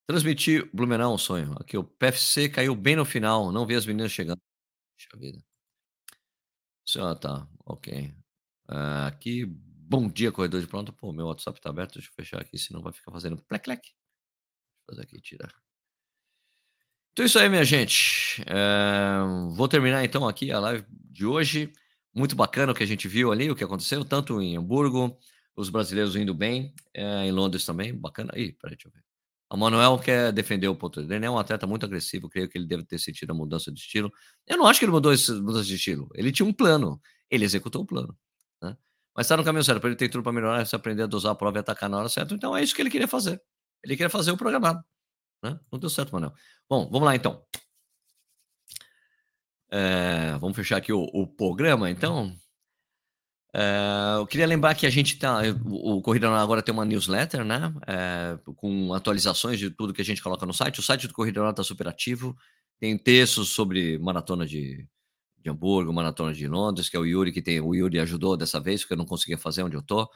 Transmitir 0.07 0.69
Blumenau 0.73 1.11
é 1.11 1.15
um 1.15 1.17
sonho. 1.17 1.53
Aqui 1.59 1.77
o 1.77 1.83
PFC 1.83 2.49
caiu 2.49 2.75
bem 2.75 2.95
no 2.95 3.05
final, 3.05 3.51
não 3.51 3.65
vi 3.65 3.75
as 3.75 3.85
meninas 3.85 4.11
chegando. 4.11 4.39
Puxa 4.97 5.17
vida. 5.17 5.43
Ah, 6.99 7.15
tá, 7.15 7.47
ok. 7.65 8.13
Uh, 8.69 9.07
aqui 9.07 9.45
Bom 9.87 10.09
dia, 10.09 10.31
corredor 10.31 10.61
de 10.61 10.67
pronto. 10.67 10.91
Pô, 10.91 11.11
meu 11.13 11.27
WhatsApp 11.27 11.61
tá 11.61 11.69
aberto. 11.69 11.93
Deixa 11.93 12.09
eu 12.09 12.13
fechar 12.15 12.41
aqui, 12.41 12.57
senão 12.57 12.81
vai 12.81 12.91
ficar 12.91 13.11
fazendo 13.11 13.37
plec-plec. 13.37 13.81
Deixa 13.83 13.93
eu 14.89 14.95
fazer 14.95 15.01
aqui, 15.03 15.21
tirar. 15.21 15.64
Então 17.15 17.23
é 17.23 17.27
isso 17.27 17.39
aí, 17.39 17.47
minha 17.47 17.63
gente. 17.63 18.43
É... 18.45 19.53
Vou 19.55 19.69
terminar 19.69 20.03
então 20.03 20.27
aqui 20.27 20.51
a 20.51 20.59
live 20.59 20.83
de 20.89 21.25
hoje. 21.25 21.71
Muito 22.13 22.35
bacana 22.35 22.73
o 22.73 22.75
que 22.75 22.83
a 22.83 22.85
gente 22.85 23.07
viu 23.07 23.31
ali, 23.31 23.49
o 23.49 23.55
que 23.55 23.63
aconteceu, 23.63 24.03
tanto 24.03 24.41
em 24.41 24.57
Hamburgo, 24.57 25.17
os 25.55 25.69
brasileiros 25.69 26.17
indo 26.17 26.33
bem, 26.33 26.73
é, 26.93 27.25
em 27.25 27.31
Londres 27.31 27.65
também. 27.65 27.95
Bacana. 27.95 28.33
Ih, 28.35 28.51
peraí, 28.51 28.75
deixa 28.75 28.89
eu 28.89 28.91
ver. 28.91 29.01
A 29.49 29.55
Manuel 29.55 29.97
quer 29.97 30.33
defender 30.33 30.67
o 30.67 30.75
ponto 30.75 31.01
dele. 31.01 31.15
Ele 31.15 31.25
é 31.25 31.31
um 31.31 31.37
atleta 31.37 31.65
muito 31.65 31.85
agressivo. 31.85 32.27
Creio 32.27 32.49
que 32.49 32.57
ele 32.57 32.67
deve 32.67 32.83
ter 32.83 32.99
sentido 32.99 33.31
a 33.31 33.33
mudança 33.33 33.71
de 33.71 33.79
estilo. 33.79 34.11
Eu 34.45 34.57
não 34.57 34.67
acho 34.67 34.79
que 34.79 34.85
ele 34.85 34.91
mudou 34.91 35.13
essa 35.13 35.33
mudança 35.35 35.63
de 35.63 35.75
estilo. 35.75 36.09
Ele 36.15 36.33
tinha 36.33 36.45
um 36.45 36.51
plano. 36.51 36.99
Ele 37.31 37.45
executou 37.45 37.83
o 37.83 37.85
plano. 37.85 38.13
Né? 38.61 38.75
Mas 39.15 39.25
está 39.25 39.37
no 39.37 39.43
caminho 39.45 39.63
certo. 39.63 39.87
Ele 39.87 39.95
ter 39.95 40.09
tudo 40.09 40.21
para 40.21 40.33
melhorar, 40.33 40.65
se 40.65 40.75
aprender 40.75 41.03
a 41.03 41.07
dosar 41.07 41.31
a 41.31 41.35
prova 41.35 41.59
e 41.59 41.61
atacar 41.61 41.89
na 41.89 41.97
hora 41.97 42.09
certa. 42.09 42.33
Então 42.33 42.57
é 42.57 42.61
isso 42.61 42.75
que 42.75 42.81
ele 42.81 42.89
queria 42.89 43.07
fazer. 43.07 43.41
Ele 43.81 43.95
queria 43.95 44.09
fazer 44.09 44.31
o 44.31 44.37
programado, 44.37 44.83
né? 45.45 45.59
Não 45.71 45.79
deu 45.79 45.89
certo, 45.89 46.11
Manel. 46.11 46.33
Bom, 46.69 46.89
vamos 46.89 47.05
lá 47.05 47.15
então. 47.15 47.43
É, 49.71 50.37
vamos 50.39 50.55
fechar 50.55 50.77
aqui 50.77 50.93
o, 50.93 51.03
o 51.13 51.27
programa, 51.27 51.89
então. 51.89 52.35
É, 53.53 54.17
eu 54.17 54.27
queria 54.27 54.45
lembrar 54.45 54.75
que 54.75 54.85
a 54.85 54.89
gente 54.89 55.17
tá. 55.17 55.41
O, 55.65 56.01
Corrida 56.01 56.29
agora 56.29 56.61
tem 56.61 56.73
uma 56.73 56.83
newsletter, 56.83 57.45
né? 57.45 57.73
É, 57.87 58.37
com 58.57 58.93
atualizações 58.93 59.57
de 59.57 59.69
tudo 59.69 59.93
que 59.93 60.01
a 60.01 60.05
gente 60.05 60.21
coloca 60.21 60.45
no 60.45 60.53
site. 60.53 60.79
O 60.79 60.83
site 60.83 61.07
do 61.07 61.13
Corrida 61.13 61.49
está 61.49 61.63
super 61.63 61.87
ativo. 61.87 62.35
Tem 62.79 62.97
textos 62.97 63.49
sobre 63.49 63.97
maratona 63.97 64.45
de, 64.45 64.85
de 65.41 65.49
Hamburgo, 65.49 65.93
maratona 65.93 66.33
de 66.33 66.47
Londres, 66.47 66.89
que 66.89 66.97
é 66.97 66.99
o 66.99 67.05
Yuri 67.05 67.31
que 67.31 67.41
tem. 67.41 67.61
O 67.61 67.73
Yuri 67.73 67.99
ajudou 67.99 68.35
dessa 68.35 68.59
vez, 68.59 68.81
porque 68.81 68.93
eu 68.93 68.97
não 68.97 69.05
conseguia 69.05 69.37
fazer 69.37 69.63
onde 69.63 69.77
eu 69.77 69.81
tô. 69.81 70.09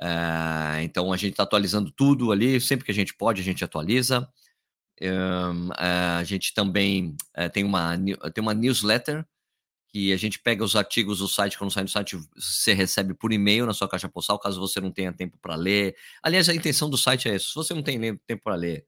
É, 0.00 0.82
então 0.82 1.12
a 1.12 1.16
gente 1.16 1.32
está 1.32 1.44
atualizando 1.44 1.92
tudo 1.92 2.32
ali. 2.32 2.60
Sempre 2.60 2.84
que 2.84 2.90
a 2.90 2.94
gente 2.94 3.14
pode, 3.14 3.40
a 3.40 3.44
gente 3.44 3.64
atualiza. 3.64 4.28
A 5.76 6.22
gente 6.24 6.54
também 6.54 7.16
uh, 7.36 7.50
tem, 7.50 7.64
uma, 7.64 7.96
tem 8.32 8.42
uma 8.42 8.54
newsletter 8.54 9.26
que 9.88 10.12
a 10.12 10.16
gente 10.16 10.38
pega 10.38 10.64
os 10.64 10.74
artigos 10.74 11.18
do 11.18 11.28
site, 11.28 11.58
quando 11.58 11.70
sai 11.70 11.82
no 11.82 11.88
site, 11.88 12.16
você 12.34 12.72
recebe 12.72 13.12
por 13.12 13.30
e-mail 13.30 13.66
na 13.66 13.74
sua 13.74 13.88
caixa 13.88 14.08
postal, 14.08 14.38
caso 14.38 14.58
você 14.58 14.80
não 14.80 14.90
tenha 14.90 15.12
tempo 15.12 15.36
para 15.38 15.54
ler. 15.54 15.94
Aliás, 16.22 16.48
a 16.48 16.54
intenção 16.54 16.88
do 16.88 16.96
site 16.96 17.28
é 17.28 17.36
isso. 17.36 17.50
Se 17.50 17.54
você 17.54 17.74
não 17.74 17.82
tem 17.82 18.16
tempo 18.16 18.42
para 18.42 18.54
ler, 18.54 18.86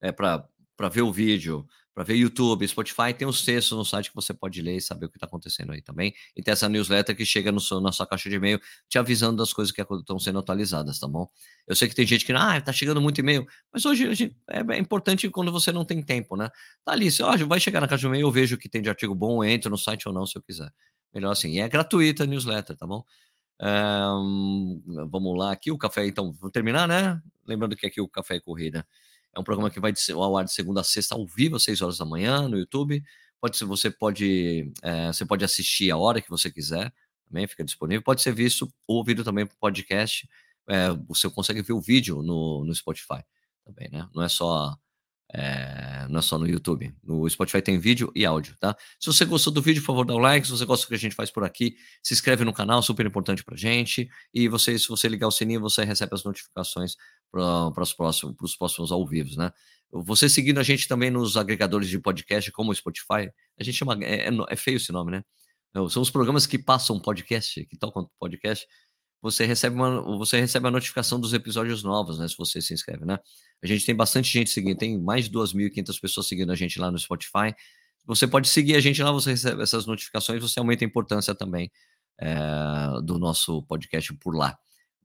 é 0.00 0.10
para 0.10 0.48
ver 0.90 1.02
o 1.02 1.12
vídeo, 1.12 1.66
para 1.96 2.04
ver 2.04 2.14
YouTube, 2.16 2.68
Spotify, 2.68 3.14
tem 3.16 3.26
os 3.26 3.42
textos 3.42 3.74
no 3.74 3.82
site 3.82 4.10
que 4.10 4.14
você 4.14 4.34
pode 4.34 4.60
ler 4.60 4.76
e 4.76 4.80
saber 4.82 5.06
o 5.06 5.08
que 5.08 5.16
está 5.16 5.24
acontecendo 5.24 5.72
aí 5.72 5.80
também. 5.80 6.12
E 6.36 6.42
tem 6.42 6.52
essa 6.52 6.68
newsletter 6.68 7.16
que 7.16 7.24
chega 7.24 7.50
no 7.50 7.58
seu, 7.58 7.80
na 7.80 7.90
sua 7.90 8.06
caixa 8.06 8.28
de 8.28 8.36
e-mail 8.36 8.60
te 8.86 8.98
avisando 8.98 9.38
das 9.38 9.50
coisas 9.50 9.72
que 9.72 9.80
estão 9.80 10.18
sendo 10.18 10.38
atualizadas, 10.38 11.00
tá 11.00 11.08
bom? 11.08 11.26
Eu 11.66 11.74
sei 11.74 11.88
que 11.88 11.94
tem 11.94 12.06
gente 12.06 12.26
que, 12.26 12.34
ah, 12.34 12.60
tá 12.60 12.70
chegando 12.70 13.00
muito 13.00 13.18
e-mail, 13.22 13.46
mas 13.72 13.86
hoje 13.86 14.30
é, 14.46 14.58
é, 14.58 14.78
importante 14.78 15.26
quando 15.30 15.50
você 15.50 15.72
não 15.72 15.86
tem 15.86 16.02
tempo, 16.02 16.36
né? 16.36 16.50
Tá 16.84 16.92
ali, 16.92 17.08
ó, 17.22 17.34
vai 17.46 17.58
chegar 17.58 17.80
na 17.80 17.88
caixa 17.88 18.02
de 18.02 18.08
e-mail, 18.08 18.26
eu 18.26 18.30
vejo 18.30 18.58
que 18.58 18.68
tem 18.68 18.82
de 18.82 18.90
artigo 18.90 19.14
bom, 19.14 19.42
entro 19.42 19.70
no 19.70 19.78
site 19.78 20.06
ou 20.06 20.12
não, 20.12 20.26
se 20.26 20.36
eu 20.36 20.42
quiser. 20.42 20.70
Melhor 21.14 21.30
assim. 21.30 21.52
E 21.52 21.60
é 21.60 21.68
gratuita 21.68 22.24
a 22.24 22.26
newsletter, 22.26 22.76
tá 22.76 22.86
bom? 22.86 23.02
Um, 23.58 24.82
vamos 25.10 25.38
lá 25.38 25.50
aqui, 25.50 25.72
o 25.72 25.78
café, 25.78 26.06
então, 26.06 26.30
vamos 26.34 26.52
terminar, 26.52 26.86
né? 26.86 27.18
Lembrando 27.46 27.74
que 27.74 27.86
aqui 27.86 28.02
o 28.02 28.08
Café 28.08 28.36
é 28.36 28.40
Corrida 28.40 28.86
é 29.36 29.40
um 29.40 29.44
programa 29.44 29.70
que 29.70 29.78
vai 29.78 29.92
ao 30.14 30.36
ar 30.38 30.44
de 30.44 30.52
segunda 30.52 30.80
a 30.80 30.84
sexta 30.84 31.14
ao 31.14 31.26
vivo, 31.26 31.56
às 31.56 31.64
6 31.64 31.82
horas 31.82 31.98
da 31.98 32.06
manhã, 32.06 32.48
no 32.48 32.58
YouTube. 32.58 33.04
Pode 33.38 33.62
você 33.64 33.90
pode, 33.90 34.72
é, 34.82 35.08
você 35.08 35.26
pode 35.26 35.44
assistir 35.44 35.90
a 35.90 35.96
hora 35.98 36.22
que 36.22 36.30
você 36.30 36.50
quiser, 36.50 36.90
também 37.28 37.46
fica 37.46 37.62
disponível. 37.62 38.02
Pode 38.02 38.22
ser 38.22 38.32
visto 38.32 38.66
ou 38.86 38.96
ouvido 38.96 39.22
também 39.22 39.46
por 39.46 39.54
podcast. 39.58 40.26
É, 40.68 40.88
você 41.06 41.28
consegue 41.28 41.60
ver 41.60 41.74
o 41.74 41.80
vídeo 41.80 42.22
no, 42.22 42.64
no 42.64 42.74
Spotify 42.74 43.22
também, 43.62 43.90
né? 43.90 44.08
Não 44.14 44.22
é 44.22 44.28
só 44.28 44.74
é, 45.32 46.06
não 46.08 46.20
é 46.20 46.22
só 46.22 46.38
no 46.38 46.48
YouTube. 46.48 46.94
No 47.02 47.28
Spotify 47.28 47.60
tem 47.60 47.78
vídeo 47.78 48.12
e 48.14 48.24
áudio, 48.24 48.56
tá? 48.58 48.76
Se 48.98 49.06
você 49.06 49.24
gostou 49.24 49.52
do 49.52 49.60
vídeo, 49.60 49.82
por 49.82 49.88
favor, 49.88 50.06
dá 50.06 50.14
um 50.14 50.18
like. 50.18 50.46
Se 50.46 50.52
você 50.52 50.64
gosta 50.64 50.86
do 50.86 50.88
que 50.88 50.94
a 50.94 50.98
gente 50.98 51.14
faz 51.14 51.30
por 51.30 51.44
aqui, 51.44 51.76
se 52.02 52.14
inscreve 52.14 52.44
no 52.44 52.52
canal, 52.52 52.82
super 52.82 53.04
importante 53.04 53.42
pra 53.44 53.56
gente. 53.56 54.08
E 54.32 54.48
você, 54.48 54.78
se 54.78 54.88
você 54.88 55.08
ligar 55.08 55.26
o 55.26 55.32
sininho, 55.32 55.60
você 55.60 55.84
recebe 55.84 56.14
as 56.14 56.24
notificações 56.24 56.94
para 57.30 57.82
os 57.82 57.92
próximos, 57.92 58.36
pros 58.36 58.56
próximos 58.56 58.92
ao 58.92 59.06
vivo, 59.06 59.36
né? 59.36 59.50
Você 59.92 60.28
seguindo 60.28 60.58
a 60.58 60.62
gente 60.62 60.88
também 60.88 61.10
nos 61.10 61.36
agregadores 61.36 61.88
de 61.88 61.98
podcast, 61.98 62.50
como 62.52 62.70
o 62.70 62.74
Spotify, 62.74 63.30
a 63.58 63.64
gente 63.64 63.76
chama. 63.76 63.96
É, 64.02 64.28
é, 64.28 64.30
é 64.48 64.56
feio 64.56 64.76
esse 64.76 64.92
nome, 64.92 65.10
né? 65.10 65.22
São 65.90 66.00
os 66.00 66.10
programas 66.10 66.46
que 66.46 66.58
passam 66.58 66.98
podcast, 66.98 67.66
que 67.66 67.76
tocam 67.76 68.08
podcast 68.18 68.66
você 69.26 69.44
recebe 69.44 69.74
uma, 69.74 70.00
você 70.16 70.38
recebe 70.40 70.68
a 70.68 70.70
notificação 70.70 71.18
dos 71.18 71.32
episódios 71.32 71.82
novos, 71.82 72.18
né? 72.18 72.28
Se 72.28 72.36
você 72.36 72.60
se 72.62 72.72
inscreve, 72.72 73.04
né? 73.04 73.18
A 73.60 73.66
gente 73.66 73.84
tem 73.84 73.94
bastante 73.94 74.30
gente 74.30 74.50
seguindo, 74.50 74.78
tem 74.78 75.00
mais 75.00 75.24
de 75.24 75.32
2.500 75.32 76.00
pessoas 76.00 76.28
seguindo 76.28 76.52
a 76.52 76.54
gente 76.54 76.78
lá 76.78 76.90
no 76.90 76.98
Spotify. 76.98 77.52
Você 78.06 78.28
pode 78.28 78.48
seguir 78.48 78.76
a 78.76 78.80
gente 78.80 79.02
lá, 79.02 79.10
você 79.10 79.30
recebe 79.30 79.60
essas 79.60 79.84
notificações, 79.84 80.40
você 80.40 80.60
aumenta 80.60 80.84
a 80.84 80.86
importância 80.86 81.34
também 81.34 81.72
é, 82.20 82.36
do 83.02 83.18
nosso 83.18 83.64
podcast 83.64 84.14
por 84.14 84.36
lá. 84.36 84.56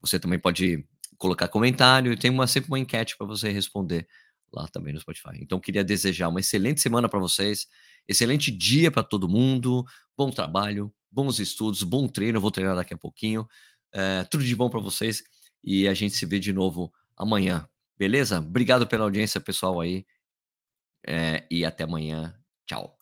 Você 0.02 0.20
também 0.20 0.38
pode 0.38 0.86
colocar 1.18 1.48
comentário, 1.48 2.16
tem 2.16 2.30
uma, 2.30 2.46
sempre 2.46 2.70
uma 2.70 2.80
enquete 2.80 3.18
para 3.18 3.26
você 3.26 3.50
responder 3.52 4.08
lá 4.54 4.68
também 4.68 4.94
no 4.94 5.00
Spotify. 5.00 5.40
Então, 5.40 5.60
queria 5.60 5.84
desejar 5.84 6.28
uma 6.28 6.40
excelente 6.40 6.80
semana 6.80 7.10
para 7.10 7.20
vocês, 7.20 7.66
excelente 8.08 8.52
dia 8.52 8.92
para 8.92 9.02
todo 9.02 9.28
mundo, 9.28 9.84
bom 10.16 10.30
trabalho, 10.30 10.94
bons 11.12 11.40
estudos, 11.40 11.84
bom 11.84 12.08
treino. 12.08 12.40
Vou 12.40 12.52
treinar 12.52 12.76
daqui 12.76 12.94
a 12.94 12.98
pouquinho. 12.98 13.48
É, 13.94 14.24
tudo 14.26 14.44
de 14.44 14.56
bom 14.56 14.70
para 14.70 14.80
vocês 14.80 15.24
e 15.64 15.88
a 15.88 15.94
gente 15.94 16.16
se 16.16 16.26
vê 16.26 16.40
de 16.40 16.54
novo 16.54 16.92
amanhã. 17.18 17.68
Beleza? 17.98 18.40
Obrigado 18.40 18.88
pela 18.88 19.04
audiência, 19.04 19.40
pessoal 19.42 19.80
aí. 19.80 20.06
É, 21.06 21.46
e 21.50 21.66
até 21.66 21.84
amanhã. 21.84 22.36
Tchau. 22.66 23.01